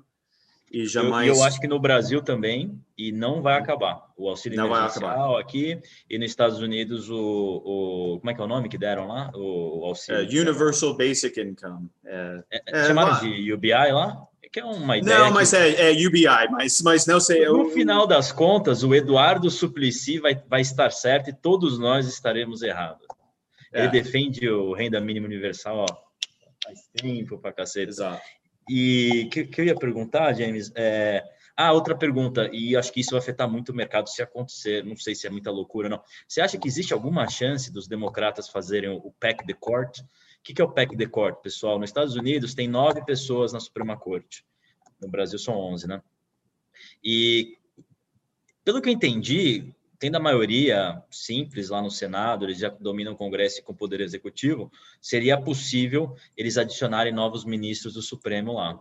e 0.72 0.86
jamais. 0.86 1.28
Eu, 1.28 1.36
eu 1.36 1.44
acho 1.44 1.60
que 1.60 1.68
no 1.68 1.80
Brasil 1.80 2.22
também 2.22 2.80
e 2.96 3.12
não 3.12 3.42
vai 3.42 3.58
acabar 3.58 4.12
o 4.16 4.30
auxílio 4.30 4.58
não 4.58 4.68
emergencial 4.68 5.38
aqui 5.38 5.80
e 6.08 6.20
nos 6.20 6.30
Estados 6.30 6.60
Unidos 6.60 7.10
o, 7.10 7.18
o, 7.18 8.20
como 8.20 8.30
é 8.30 8.34
que 8.36 8.42
é 8.42 8.44
o 8.44 8.48
nome 8.48 8.70
que 8.70 8.78
deram 8.78 9.08
lá 9.08 9.32
o, 9.34 9.80
o 9.80 9.86
auxílio. 9.86 10.22
Uh, 10.22 10.50
Universal 10.50 10.96
Basic 10.96 11.42
Income. 11.42 11.90
É, 12.06 12.44
é, 12.52 12.62
é 12.68 12.86
chamaram 12.86 13.20
de 13.20 13.52
UBI 13.52 13.92
lá? 13.92 14.28
Que 14.52 14.60
é 14.60 14.66
uma 14.66 14.98
ideia. 14.98 15.20
Não, 15.20 15.32
mas 15.32 15.54
é, 15.54 15.92
é, 15.92 16.08
UBI, 16.08 16.26
mas, 16.52 16.82
mas 16.82 17.06
não 17.06 17.20
sei. 17.20 17.48
No 17.48 17.62
eu... 17.62 17.70
final 17.70 18.06
das 18.06 18.32
contas, 18.32 18.84
o 18.84 18.94
Eduardo 18.94 19.50
Suplicy 19.50 20.20
vai, 20.20 20.36
vai 20.48 20.62
estar 20.62 20.92
certo 20.92 21.30
e 21.30 21.34
todos 21.34 21.80
nós 21.80 22.06
estaremos 22.08 22.62
errados. 22.62 23.08
É. 23.74 23.84
Ele 23.84 23.92
defende 23.92 24.50
o 24.50 24.74
renda 24.74 25.00
mínima 25.00 25.28
universal 25.28 25.78
ó, 25.78 25.86
faz 26.64 26.82
tempo 26.94 27.38
para 27.38 27.54
cacete. 27.54 27.90
Exato. 27.90 28.22
E 28.70 29.30
que, 29.32 29.46
que 29.46 29.62
eu 29.62 29.66
ia 29.66 29.76
perguntar, 29.76 30.34
James, 30.34 30.72
é... 30.76 31.24
Ah, 31.56 31.74
outra 31.74 31.96
pergunta, 31.96 32.50
e 32.52 32.76
acho 32.76 32.92
que 32.92 33.02
isso 33.02 33.12
vai 33.12 33.20
afetar 33.20 33.48
muito 33.48 33.70
o 33.70 33.76
mercado 33.76 34.10
se 34.10 34.22
acontecer, 34.22 34.84
não 34.84 34.96
sei 34.96 35.14
se 35.14 35.28
é 35.28 35.30
muita 35.30 35.52
loucura 35.52 35.88
ou 35.88 35.92
não. 35.92 36.02
Você 36.28 36.42
acha 36.42 36.58
que 36.58 36.68
existe 36.68 36.94
alguma 36.94 37.28
chance 37.28 37.72
dos 37.72 37.88
democratas 37.88 38.50
fazerem 38.50 38.90
o 38.90 39.14
PEC 39.20 39.46
de 39.46 39.54
Court? 39.54 40.00
O 40.42 40.44
que 40.54 40.60
é 40.60 40.66
o 40.66 40.72
PEC 40.72 40.96
de 40.96 41.06
Court, 41.06 41.40
pessoal? 41.42 41.78
Nos 41.78 41.92
Estados 41.92 42.16
Unidos 42.16 42.56
tem 42.56 42.68
nove 42.68 43.06
pessoas 43.06 43.54
na 43.54 43.60
Suprema 43.60 43.96
Corte. 43.96 44.44
No 45.00 45.08
Brasil 45.08 45.38
são 45.38 45.56
onze, 45.56 45.88
né? 45.88 46.02
E 47.04 47.60
pelo 48.66 48.82
que 48.82 48.90
eu 48.90 48.94
entendi, 48.94 49.72
tendo 50.00 50.16
a 50.16 50.20
maioria 50.20 51.00
simples 51.12 51.70
lá 51.70 51.80
no 51.80 51.92
Senado, 51.92 52.46
eles 52.46 52.58
já 52.58 52.70
dominam 52.70 53.14
o 53.14 53.16
Congresso 53.16 53.62
com 53.62 53.72
o 53.72 53.76
Poder 53.76 54.02
Executivo, 54.02 54.72
seria 55.00 55.40
possível 55.40 56.16
eles 56.36 56.58
adicionarem 56.58 57.14
novos 57.14 57.46
ministros 57.46 57.94
do 57.94 58.02
Supremo 58.02 58.54
lá. 58.54 58.80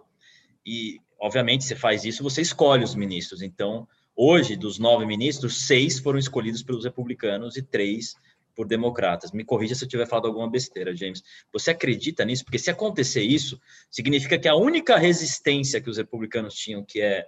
E, 0.65 0.99
obviamente, 1.19 1.65
você 1.65 1.77
faz 1.77 2.07
isso, 2.07 2.23
você 2.23 2.41
escolhe 2.41 2.85
os 2.85 2.95
ministros. 2.95 3.43
Então, 3.43 3.87
hoje, 4.17 4.57
dos 4.57 4.79
nove 4.79 5.05
ministros, 5.05 5.67
seis 5.67 5.99
foram 5.99 6.19
escolhidos 6.19 6.63
pelos 6.63 6.87
republicanos 6.87 7.55
e 7.59 7.63
três 7.63 8.15
por 8.55 8.67
democratas. 8.67 9.33
Me 9.33 9.45
corrija 9.45 9.75
se 9.75 9.85
eu 9.85 9.89
tiver 9.89 10.07
falado 10.07 10.27
alguma 10.27 10.51
besteira, 10.51 10.95
James. 10.95 11.23
Você 11.53 11.71
acredita 11.71 12.25
nisso? 12.25 12.45
Porque 12.45 12.59
se 12.59 12.71
acontecer 12.71 13.23
isso, 13.23 13.61
significa 13.91 14.39
que 14.39 14.49
a 14.49 14.55
única 14.55 14.97
resistência 14.97 15.81
que 15.81 15.91
os 15.91 15.97
republicanos 15.97 16.55
tinham, 16.55 16.85
que 16.85 17.01
é 17.01 17.27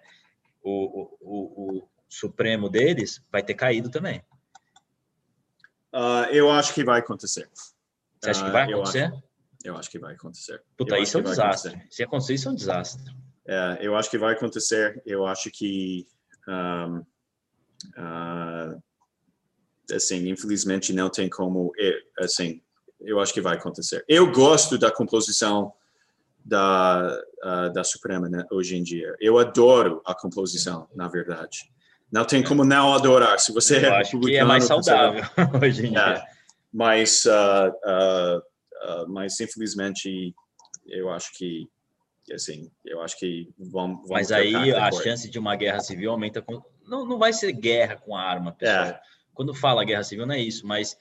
o, 0.62 1.09
o, 1.20 1.78
o 1.78 1.89
supremo 2.09 2.69
deles, 2.69 3.23
vai 3.31 3.43
ter 3.43 3.55
caído 3.55 3.90
também. 3.90 4.23
Uh, 5.93 6.24
eu 6.31 6.51
acho 6.51 6.73
que 6.73 6.85
vai 6.85 7.01
acontecer. 7.01 7.49
Você 8.20 8.31
acha 8.31 8.44
que 8.44 8.51
vai 8.51 8.65
acontecer? 8.65 9.09
Uh, 9.09 9.12
eu, 9.12 9.16
acho, 9.16 9.23
eu 9.65 9.77
acho, 9.77 9.90
que 9.90 9.99
vai 9.99 10.15
acontecer. 10.15 10.62
Puta, 10.77 10.99
isso 10.99 11.19
é 11.19 11.20
um 11.20 11.24
desastre. 11.24 11.73
Acontecer. 11.73 11.94
Se 11.94 12.03
acontecer, 12.03 12.35
isso 12.35 12.49
é 12.49 12.53
um 12.53 12.55
desastre. 12.55 13.15
É, 13.47 13.78
eu 13.81 13.97
acho 13.97 14.11
que 14.11 14.19
vai 14.19 14.35
acontecer. 14.35 15.03
Eu 15.05 15.27
acho 15.27 15.51
que 15.51 16.07
um, 16.49 17.05
uh, 17.99 18.82
assim, 19.90 20.28
infelizmente 20.28 20.92
não 20.92 21.09
tem 21.09 21.28
como, 21.28 21.72
é, 21.78 21.98
assim, 22.20 22.60
eu 23.00 23.20
acho 23.20 23.32
que 23.32 23.40
vai 23.40 23.56
acontecer. 23.56 24.04
Eu 24.09 24.30
gosto 24.30 24.78
da 24.78 24.90
composição 24.90 25.72
da, 26.44 27.18
uh, 27.44 27.72
da 27.72 27.84
Suprema 27.84 28.28
né, 28.28 28.44
hoje 28.50 28.76
em 28.76 28.82
dia. 28.82 29.14
Eu 29.20 29.38
adoro 29.38 30.00
a 30.04 30.14
composição, 30.14 30.88
na 30.94 31.09
verdade. 31.09 31.70
Não 32.10 32.24
tem 32.24 32.42
como 32.42 32.64
não 32.64 32.92
adorar. 32.94 33.38
Se 33.38 33.52
você 33.52 33.78
eu 33.78 33.84
é 33.84 34.00
acho 34.00 34.20
que 34.20 34.36
é 34.36 34.44
mais 34.44 34.64
saudável 34.64 35.24
hoje 35.62 35.86
em 35.86 35.96
é, 35.96 36.04
dia. 36.04 36.24
Mas, 36.72 37.24
uh, 37.24 37.70
uh, 37.70 39.09
mas 39.09 39.40
infelizmente, 39.40 40.34
eu 40.86 41.10
acho 41.10 41.32
que 41.36 41.68
assim, 42.32 42.70
eu 42.84 43.02
acho 43.02 43.18
que 43.18 43.52
vão, 43.59 43.96
vão 43.96 44.06
Mas 44.10 44.30
aí 44.30 44.72
a 44.72 44.90
chance 44.92 45.28
de 45.28 45.38
uma 45.38 45.56
guerra 45.56 45.80
civil 45.80 46.10
aumenta 46.12 46.40
com 46.40 46.62
não, 46.86 47.06
não 47.06 47.18
vai 47.18 47.32
ser 47.32 47.52
guerra 47.52 47.96
com 47.96 48.16
arma, 48.16 48.52
pessoal. 48.52 48.86
É. 48.86 49.00
Quando 49.34 49.54
fala 49.54 49.84
guerra 49.84 50.04
civil, 50.04 50.26
não 50.26 50.34
é 50.34 50.40
isso, 50.40 50.66
mas 50.66 50.96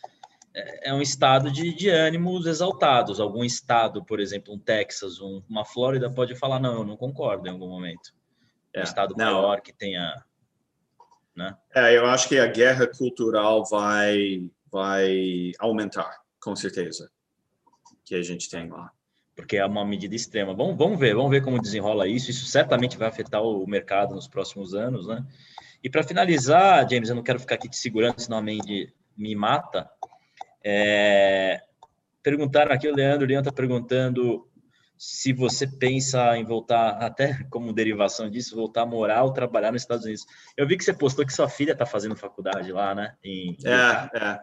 é, 0.53 0.89
é 0.89 0.93
um 0.93 1.01
estado 1.01 1.51
de, 1.51 1.73
de 1.73 1.89
ânimos 1.89 2.45
exaltados. 2.45 3.19
Algum 3.19 3.43
estado, 3.43 4.03
por 4.03 4.19
exemplo, 4.19 4.53
um 4.53 4.59
Texas, 4.59 5.19
um, 5.21 5.41
uma 5.49 5.65
Flórida, 5.65 6.09
pode 6.09 6.35
falar: 6.35 6.59
não, 6.59 6.79
eu 6.79 6.85
não 6.85 6.97
concordo 6.97 7.47
em 7.47 7.51
algum 7.51 7.69
momento. 7.69 8.13
É, 8.73 8.81
um 8.81 8.83
estado 8.83 9.15
não. 9.17 9.25
maior 9.25 9.61
que 9.61 9.73
tenha. 9.73 10.23
Né? 11.35 11.55
É, 11.73 11.97
eu 11.97 12.05
acho 12.05 12.27
que 12.27 12.37
a 12.37 12.47
guerra 12.47 12.87
cultural 12.87 13.65
vai, 13.65 14.49
vai 14.69 15.51
aumentar, 15.59 16.21
com 16.41 16.55
certeza, 16.55 17.09
que 18.05 18.15
a 18.15 18.21
gente 18.21 18.49
tem 18.49 18.69
lá. 18.69 18.91
Porque 19.33 19.57
é 19.57 19.65
uma 19.65 19.85
medida 19.85 20.13
extrema. 20.13 20.53
Vamos, 20.53 20.77
vamos 20.77 20.99
ver, 20.99 21.15
vamos 21.15 21.31
ver 21.31 21.41
como 21.41 21.61
desenrola 21.61 22.07
isso. 22.07 22.29
Isso 22.29 22.45
certamente 22.45 22.97
vai 22.97 23.07
afetar 23.07 23.41
o 23.41 23.65
mercado 23.65 24.13
nos 24.13 24.27
próximos 24.27 24.73
anos, 24.73 25.07
né? 25.07 25.25
E 25.83 25.89
para 25.89 26.03
finalizar, 26.03 26.87
James, 26.89 27.09
eu 27.09 27.15
não 27.15 27.23
quero 27.23 27.39
ficar 27.39 27.55
aqui 27.55 27.69
te 27.69 27.77
segurando, 27.77 28.19
senão 28.19 28.37
a 28.37 28.41
Mandy 28.41 28.93
me 29.17 29.35
mata. 29.35 29.89
É... 30.63 31.61
Perguntaram 32.21 32.71
aqui, 32.71 32.87
o 32.87 32.95
Leandro, 32.95 33.25
o 33.25 33.27
Leandro 33.27 33.49
está 33.49 33.55
perguntando 33.55 34.47
se 34.95 35.33
você 35.33 35.65
pensa 35.65 36.37
em 36.37 36.45
voltar, 36.45 36.89
até 37.03 37.43
como 37.49 37.73
derivação 37.73 38.29
disso, 38.29 38.55
voltar 38.55 38.83
a 38.83 38.85
morar 38.85 39.23
ou 39.23 39.33
trabalhar 39.33 39.71
nos 39.71 39.81
Estados 39.81 40.05
Unidos. 40.05 40.23
Eu 40.55 40.67
vi 40.67 40.77
que 40.77 40.83
você 40.83 40.93
postou 40.93 41.25
que 41.25 41.33
sua 41.33 41.49
filha 41.49 41.71
está 41.71 41.87
fazendo 41.87 42.15
faculdade 42.15 42.71
lá, 42.71 42.93
né? 42.93 43.15
Em... 43.23 43.57
É, 43.65 44.09
é, 44.15 44.39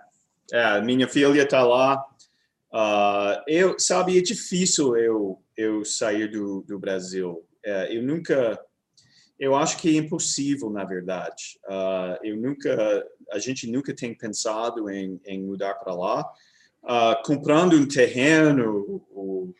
é. 0.52 0.80
Minha 0.80 1.06
filha 1.06 1.40
está 1.40 1.62
lá. 1.62 2.04
Uh, 2.72 3.40
eu, 3.46 3.78
sabe, 3.78 4.18
é 4.18 4.20
difícil 4.20 4.96
eu, 4.96 5.40
eu 5.56 5.84
sair 5.84 6.28
do, 6.28 6.64
do 6.66 6.76
Brasil. 6.76 7.46
É, 7.64 7.96
eu 7.96 8.02
nunca 8.02 8.58
eu 9.38 9.54
acho 9.54 9.78
que 9.78 9.96
é 9.96 10.00
impossível, 10.00 10.68
na 10.70 10.84
verdade. 10.84 11.58
Uh, 11.64 12.18
eu 12.24 12.36
nunca, 12.36 13.06
a 13.30 13.38
gente 13.38 13.70
nunca 13.70 13.94
tem 13.94 14.14
pensado 14.14 14.90
em, 14.90 15.20
em 15.24 15.42
mudar 15.42 15.74
para 15.74 15.94
lá. 15.94 16.22
Uh, 16.82 17.22
comprando 17.24 17.76
um 17.76 17.86
terreno, 17.86 19.02
ou, 19.12 19.54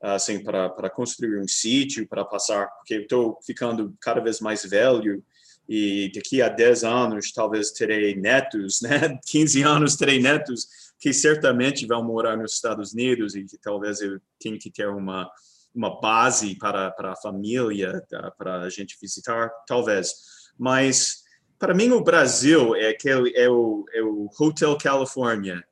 assim, 0.00 0.42
para, 0.42 0.90
construir 0.90 1.38
um 1.38 1.46
sítio, 1.46 2.08
para 2.08 2.24
passar, 2.24 2.68
porque 2.68 2.94
eu 2.94 3.02
estou 3.02 3.38
ficando 3.44 3.94
cada 4.00 4.20
vez 4.20 4.40
mais 4.40 4.64
velho 4.64 5.22
e 5.68 6.10
daqui 6.12 6.42
a 6.42 6.48
10 6.48 6.82
anos 6.82 7.30
talvez 7.30 7.70
terei 7.70 8.16
netos, 8.16 8.80
né? 8.80 9.16
15 9.26 9.62
anos 9.62 9.94
terei 9.94 10.20
netos 10.20 10.66
que 10.98 11.12
certamente 11.12 11.86
vão 11.86 12.02
morar 12.02 12.36
nos 12.36 12.54
Estados 12.54 12.92
Unidos 12.92 13.36
e 13.36 13.44
que 13.44 13.56
talvez 13.56 14.00
eu 14.00 14.20
tenha 14.40 14.58
que 14.58 14.70
ter 14.70 14.88
uma 14.88 15.30
uma 15.74 16.00
base 16.00 16.56
para, 16.56 16.90
para 16.90 17.12
a 17.12 17.16
família, 17.16 18.02
para 18.36 18.62
a 18.62 18.70
gente 18.70 18.96
visitar, 19.00 19.50
talvez. 19.66 20.12
Mas, 20.58 21.22
para 21.58 21.74
mim, 21.74 21.90
o 21.90 22.02
Brasil 22.02 22.74
é, 22.74 22.88
aquele, 22.88 23.32
é, 23.36 23.48
o, 23.48 23.84
é 23.92 24.02
o 24.02 24.28
Hotel 24.38 24.76
California. 24.76 25.64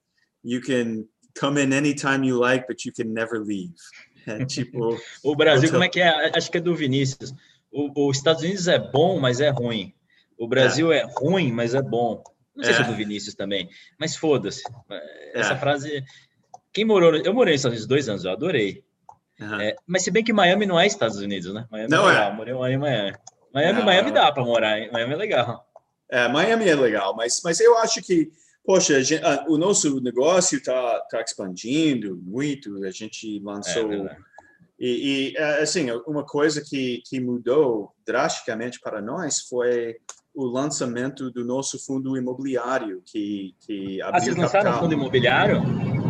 You 0.45 0.61
can 0.63 1.05
come 1.39 1.63
in 1.63 1.73
anytime 1.75 2.27
you 2.27 2.39
like, 2.39 2.67
but 2.67 2.85
you 2.85 2.93
can 2.93 3.13
never 3.13 3.41
leave. 3.41 3.75
É 4.27 4.45
tipo... 4.47 4.97
o 5.23 5.37
Brasil, 5.37 5.71
como 5.71 5.85
é 5.85 5.89
que 5.89 6.01
é? 6.01 6.37
Acho 6.37 6.51
que 6.51 6.59
é 6.59 6.61
do 6.61 6.75
Vinícius. 6.75 7.35
Os 7.73 8.17
Estados 8.17 8.43
Unidos 8.43 8.67
é 8.67 8.79
bom, 8.79 9.19
mas 9.19 9.41
é 9.41 9.51
ruim. 9.51 9.95
O 10.39 10.47
Brasil 10.47 10.93
é, 10.93 11.01
é 11.01 11.07
ruim, 11.19 11.53
mas 11.53 11.75
é 11.75 11.83
bom. 11.83 12.23
Não 12.55 12.65
sei 12.65 12.73
é. 12.73 12.77
se 12.77 12.83
é 12.83 12.85
do 12.85 12.95
Vinícius 12.95 13.35
também, 13.35 13.69
mas 13.99 14.17
foda-se. 14.17 14.63
Essa 15.35 15.55
é. 15.55 15.59
frase. 15.59 16.05
Quem 16.73 16.85
morou. 16.85 17.15
Eu 17.17 17.35
morei 17.35 17.55
nos 17.55 17.61
Estados 17.61 17.79
Unidos 17.79 17.87
dois 17.87 18.09
anos, 18.09 18.25
eu 18.25 18.31
adorei. 18.31 18.85
Uhum. 19.41 19.61
É, 19.61 19.77
mas 19.87 20.03
se 20.03 20.11
bem 20.11 20.25
que 20.25 20.33
Miami 20.33 20.67
não 20.67 20.79
é 20.79 20.87
Estados 20.87 21.19
Unidos, 21.19 21.53
né? 21.55 21.67
Miami 21.71 21.91
não 21.91 22.09
é. 22.09 22.13
Legal. 22.13 22.35
Morei 22.35 22.55
em 22.75 22.79
Miami. 22.79 23.17
Miami, 23.55 23.79
não, 23.79 23.87
Miami 23.87 24.11
dá 24.11 24.33
para 24.33 24.45
morar, 24.45 24.79
hein? 24.79 24.91
Miami 24.93 25.15
é 25.15 25.17
legal. 25.17 25.67
É, 26.11 26.29
Miami 26.29 26.69
é 26.69 26.75
legal, 26.75 27.15
mas, 27.15 27.41
mas 27.45 27.61
eu 27.61 27.77
acho 27.79 28.03
que, 28.03 28.31
poxa, 28.65 29.03
gente, 29.03 29.23
ah, 29.25 29.45
o 29.49 29.59
nosso 29.59 30.01
negócio 30.01 30.59
está 30.59 31.01
tá 31.11 31.21
expandindo 31.21 32.17
muito, 32.17 32.85
a 32.85 32.91
gente 32.91 33.41
lançou. 33.41 33.93
É, 33.93 34.17
e, 34.79 35.33
e, 35.33 35.37
é, 35.37 35.63
assim, 35.63 35.91
uma 36.07 36.25
coisa 36.25 36.63
que, 36.63 37.03
que 37.07 37.21
mudou 37.21 37.93
drasticamente 38.07 38.81
para 38.81 39.03
nós 39.03 39.41
foi 39.41 39.97
o 40.35 40.45
lançamento 40.45 41.31
do 41.31 41.45
nosso 41.45 41.85
fundo 41.85 42.17
imobiliário, 42.17 43.03
que, 43.05 43.55
que 43.61 44.01
abriu 44.01 44.17
ah, 44.17 44.21
vocês 44.21 44.37
lançaram 44.37 44.65
capital. 44.65 44.83
fundo 44.83 44.95
imobiliário? 44.95 45.63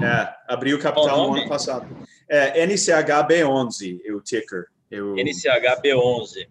É, 0.05 0.35
abriu 0.47 0.79
capital 0.79 1.31
no 1.31 1.39
ano 1.39 1.49
passado. 1.49 1.89
É, 2.29 2.67
NCHB11, 2.67 4.01
o 4.15 4.21
ticker. 4.21 4.67
Eu... 4.91 5.15
NCHB11. 5.15 6.47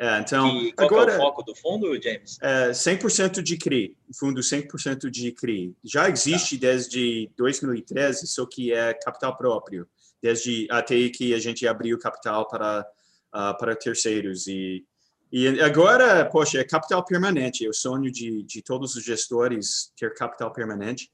É, 0.00 0.20
então, 0.20 0.56
e 0.62 0.72
qual 0.72 0.86
agora, 0.86 1.12
é 1.12 1.16
o 1.16 1.18
foco 1.18 1.42
do 1.42 1.54
fundo, 1.56 2.00
James? 2.00 2.38
É 2.40 2.70
100% 2.70 3.42
de 3.42 3.58
CRI, 3.58 3.96
fundo 4.16 4.40
100% 4.40 5.10
de 5.10 5.32
CRI. 5.32 5.74
Já 5.82 6.08
existe 6.08 6.56
tá. 6.56 6.68
desde 6.68 7.28
2013, 7.36 8.28
só 8.28 8.46
que 8.46 8.72
é 8.72 8.94
capital 8.94 9.36
próprio, 9.36 9.88
desde 10.22 10.68
até 10.70 11.08
que 11.08 11.34
a 11.34 11.40
gente 11.40 11.66
abriu 11.66 11.98
capital 11.98 12.46
para, 12.46 12.86
uh, 13.34 13.58
para 13.58 13.74
terceiros. 13.74 14.46
E, 14.46 14.84
e 15.32 15.48
agora, 15.60 16.24
poxa, 16.26 16.60
é 16.60 16.64
capital 16.64 17.04
permanente. 17.04 17.66
É 17.66 17.68
o 17.68 17.74
sonho 17.74 18.10
de, 18.12 18.44
de 18.44 18.62
todos 18.62 18.94
os 18.94 19.04
gestores 19.04 19.92
ter 19.98 20.14
capital 20.14 20.52
permanente. 20.52 21.10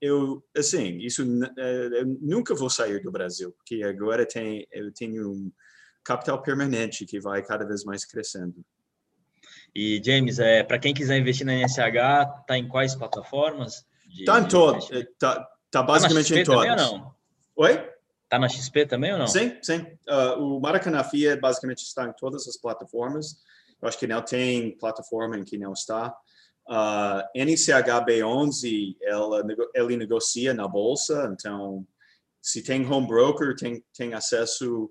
Eu, 0.00 0.44
assim, 0.56 0.98
isso 0.98 1.22
é, 1.58 2.00
eu 2.00 2.06
nunca 2.20 2.54
vou 2.54 2.68
sair 2.68 3.02
do 3.02 3.10
Brasil, 3.10 3.52
porque 3.52 3.82
agora 3.82 4.26
tem, 4.26 4.66
eu 4.70 4.92
tenho 4.92 5.30
um 5.30 5.52
capital 6.04 6.40
permanente 6.42 7.06
que 7.06 7.18
vai 7.18 7.42
cada 7.42 7.66
vez 7.66 7.84
mais 7.84 8.04
crescendo. 8.04 8.64
E 9.74 10.00
James, 10.04 10.38
é, 10.38 10.62
para 10.62 10.78
quem 10.78 10.94
quiser 10.94 11.18
investir 11.18 11.46
na 11.46 11.54
NSH, 11.54 12.44
tá 12.46 12.56
em 12.56 12.68
quais 12.68 12.94
plataformas? 12.94 13.86
Está 14.08 14.40
em 14.40 14.48
todas. 14.48 14.88
Tá, 15.18 15.46
tá 15.70 15.82
basicamente 15.82 16.32
tá 16.32 16.40
em 16.40 16.44
todas. 16.44 16.66
Também 16.66 16.86
ou 16.86 16.98
não? 16.98 17.14
Oi? 17.56 17.90
Tá 18.28 18.38
na 18.38 18.48
XP 18.48 18.86
também 18.86 19.12
ou 19.12 19.18
não? 19.18 19.26
Sim, 19.26 19.56
sim. 19.62 19.86
Uh, 20.08 20.40
o 20.40 20.60
Maracanã 20.60 21.04
FIA 21.04 21.36
basicamente 21.36 21.82
está 21.82 22.06
em 22.06 22.12
todas 22.12 22.46
as 22.48 22.56
plataformas. 22.56 23.36
Eu 23.80 23.88
acho 23.88 23.98
que 23.98 24.06
não 24.06 24.22
tem 24.22 24.76
plataforma 24.78 25.38
em 25.38 25.44
que 25.44 25.58
não 25.58 25.72
está. 25.72 26.16
Uh, 26.68 27.22
NCHB11, 27.36 28.96
ela, 29.00 29.42
ele 29.72 29.96
negocia 29.96 30.52
na 30.52 30.66
bolsa, 30.66 31.32
então 31.32 31.86
se 32.42 32.62
tem 32.62 32.84
home 32.86 33.06
broker, 33.06 33.54
tem, 33.56 33.84
tem 33.96 34.14
acesso 34.14 34.90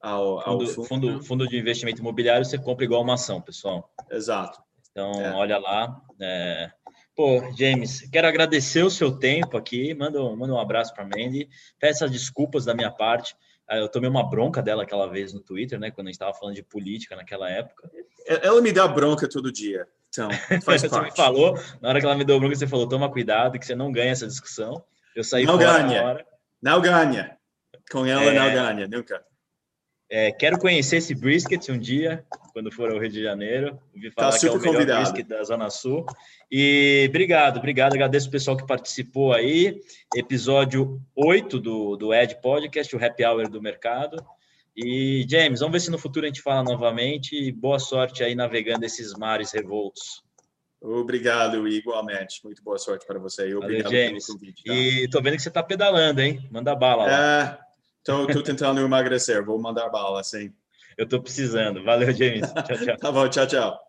ao, 0.00 0.38
ao 0.38 0.60
fundo, 0.60 0.84
fundo, 0.84 1.22
fundo, 1.22 1.48
de 1.48 1.58
investimento 1.58 2.00
imobiliário, 2.00 2.44
você 2.44 2.58
compra 2.58 2.84
igual 2.84 3.02
uma 3.02 3.14
ação, 3.14 3.40
pessoal. 3.40 3.92
Exato. 4.10 4.60
Então, 4.90 5.12
é. 5.12 5.32
olha 5.34 5.58
lá. 5.58 6.00
É... 6.20 6.70
Pô, 7.14 7.40
James, 7.56 8.08
quero 8.10 8.26
agradecer 8.26 8.82
o 8.82 8.90
seu 8.90 9.18
tempo 9.18 9.56
aqui. 9.56 9.94
Manda, 9.94 10.20
manda 10.36 10.52
um 10.52 10.60
abraço 10.60 10.94
para 10.94 11.04
a 11.04 11.06
Mandy. 11.06 11.48
Peço 11.78 12.08
desculpas 12.08 12.64
da 12.64 12.74
minha 12.74 12.90
parte. 12.90 13.36
Ah, 13.68 13.78
eu 13.78 13.88
tomei 13.88 14.08
uma 14.08 14.28
bronca 14.28 14.62
dela 14.62 14.84
aquela 14.84 15.06
vez 15.06 15.32
no 15.32 15.40
Twitter, 15.40 15.78
né? 15.78 15.90
Quando 15.90 16.06
a 16.06 16.10
gente 16.10 16.16
estava 16.16 16.34
falando 16.34 16.54
de 16.54 16.62
política 16.62 17.16
naquela 17.16 17.50
época. 17.50 17.90
Ela 18.26 18.60
me 18.60 18.72
dá 18.72 18.86
bronca 18.86 19.28
todo 19.28 19.52
dia. 19.52 19.86
Então, 20.16 20.30
faz 20.62 20.80
você 20.80 20.88
parte. 20.88 21.16
falou, 21.16 21.58
na 21.80 21.88
hora 21.88 22.00
que 22.00 22.06
ela 22.06 22.16
me 22.16 22.24
deu 22.24 22.38
bronca, 22.38 22.56
você 22.56 22.66
falou: 22.66 22.88
toma 22.88 23.10
cuidado, 23.10 23.58
que 23.58 23.66
você 23.66 23.74
não 23.74 23.92
ganha 23.92 24.12
essa 24.12 24.26
discussão. 24.26 24.82
Eu 25.14 25.22
saí 25.22 25.44
não 25.44 25.58
ganha. 25.58 26.24
Não 26.62 26.80
ganha. 26.80 27.36
Com 27.90 28.04
ela, 28.04 28.24
é... 28.24 28.34
não 28.34 28.52
ganha, 28.52 28.88
nunca. 28.88 29.22
É, 30.08 30.30
quero 30.30 30.58
conhecer 30.58 30.98
esse 30.98 31.14
brisket 31.14 31.68
um 31.68 31.78
dia, 31.78 32.24
quando 32.52 32.70
for 32.70 32.92
ao 32.92 32.98
Rio 33.00 33.10
de 33.10 33.22
Janeiro. 33.22 33.78
Ouvi 33.92 34.08
tá 34.10 34.22
falar 34.22 34.32
tá 34.32 34.38
que 34.38 34.46
é 34.46 34.50
o 34.50 34.58
melhor 34.58 34.72
convidado. 34.72 35.00
brisket 35.00 35.26
da 35.26 35.42
Zona 35.42 35.68
Sul. 35.68 36.06
E 36.50 37.06
obrigado, 37.08 37.58
obrigado. 37.58 37.94
Agradeço 37.94 38.28
o 38.28 38.30
pessoal 38.30 38.56
que 38.56 38.66
participou 38.66 39.32
aí. 39.32 39.80
Episódio 40.14 41.00
8 41.16 41.58
do, 41.58 41.96
do 41.96 42.14
Ed 42.14 42.36
Podcast, 42.40 42.94
o 42.94 43.04
Happy 43.04 43.24
Hour 43.24 43.48
do 43.48 43.60
Mercado. 43.60 44.24
E, 44.76 45.24
James, 45.28 45.60
vamos 45.60 45.72
ver 45.72 45.80
se 45.80 45.90
no 45.90 45.98
futuro 45.98 46.26
a 46.26 46.28
gente 46.28 46.42
fala 46.42 46.62
novamente. 46.62 47.50
Boa 47.52 47.78
sorte 47.78 48.22
aí 48.22 48.34
navegando 48.34 48.84
esses 48.84 49.14
mares 49.14 49.52
revoltos. 49.52 50.22
Obrigado, 50.80 51.66
igualmente. 51.66 52.40
Muito 52.44 52.62
boa 52.62 52.78
sorte 52.78 53.06
para 53.06 53.18
você. 53.18 53.54
Obrigado 53.54 53.84
Valeu, 53.84 54.06
James. 54.08 54.26
Convite, 54.26 54.64
tá? 54.64 54.74
E 54.74 55.08
tô 55.08 55.22
vendo 55.22 55.36
que 55.36 55.42
você 55.42 55.48
está 55.48 55.62
pedalando, 55.62 56.20
hein? 56.20 56.46
Manda 56.52 56.74
bala 56.74 57.06
lá. 57.06 57.60
É 57.62 57.66
Estou 58.06 58.42
tentando 58.42 58.80
emagrecer, 58.84 59.44
vou 59.44 59.58
mandar 59.58 59.88
bala, 59.88 60.22
sim. 60.22 60.52
Eu 60.96 61.04
estou 61.04 61.20
precisando. 61.20 61.82
Valeu, 61.82 62.12
James. 62.12 62.52
Tchau, 62.52 62.78
tchau. 62.78 62.96
tá 62.96 63.12
bom, 63.12 63.28
tchau, 63.28 63.46
tchau. 63.46 63.85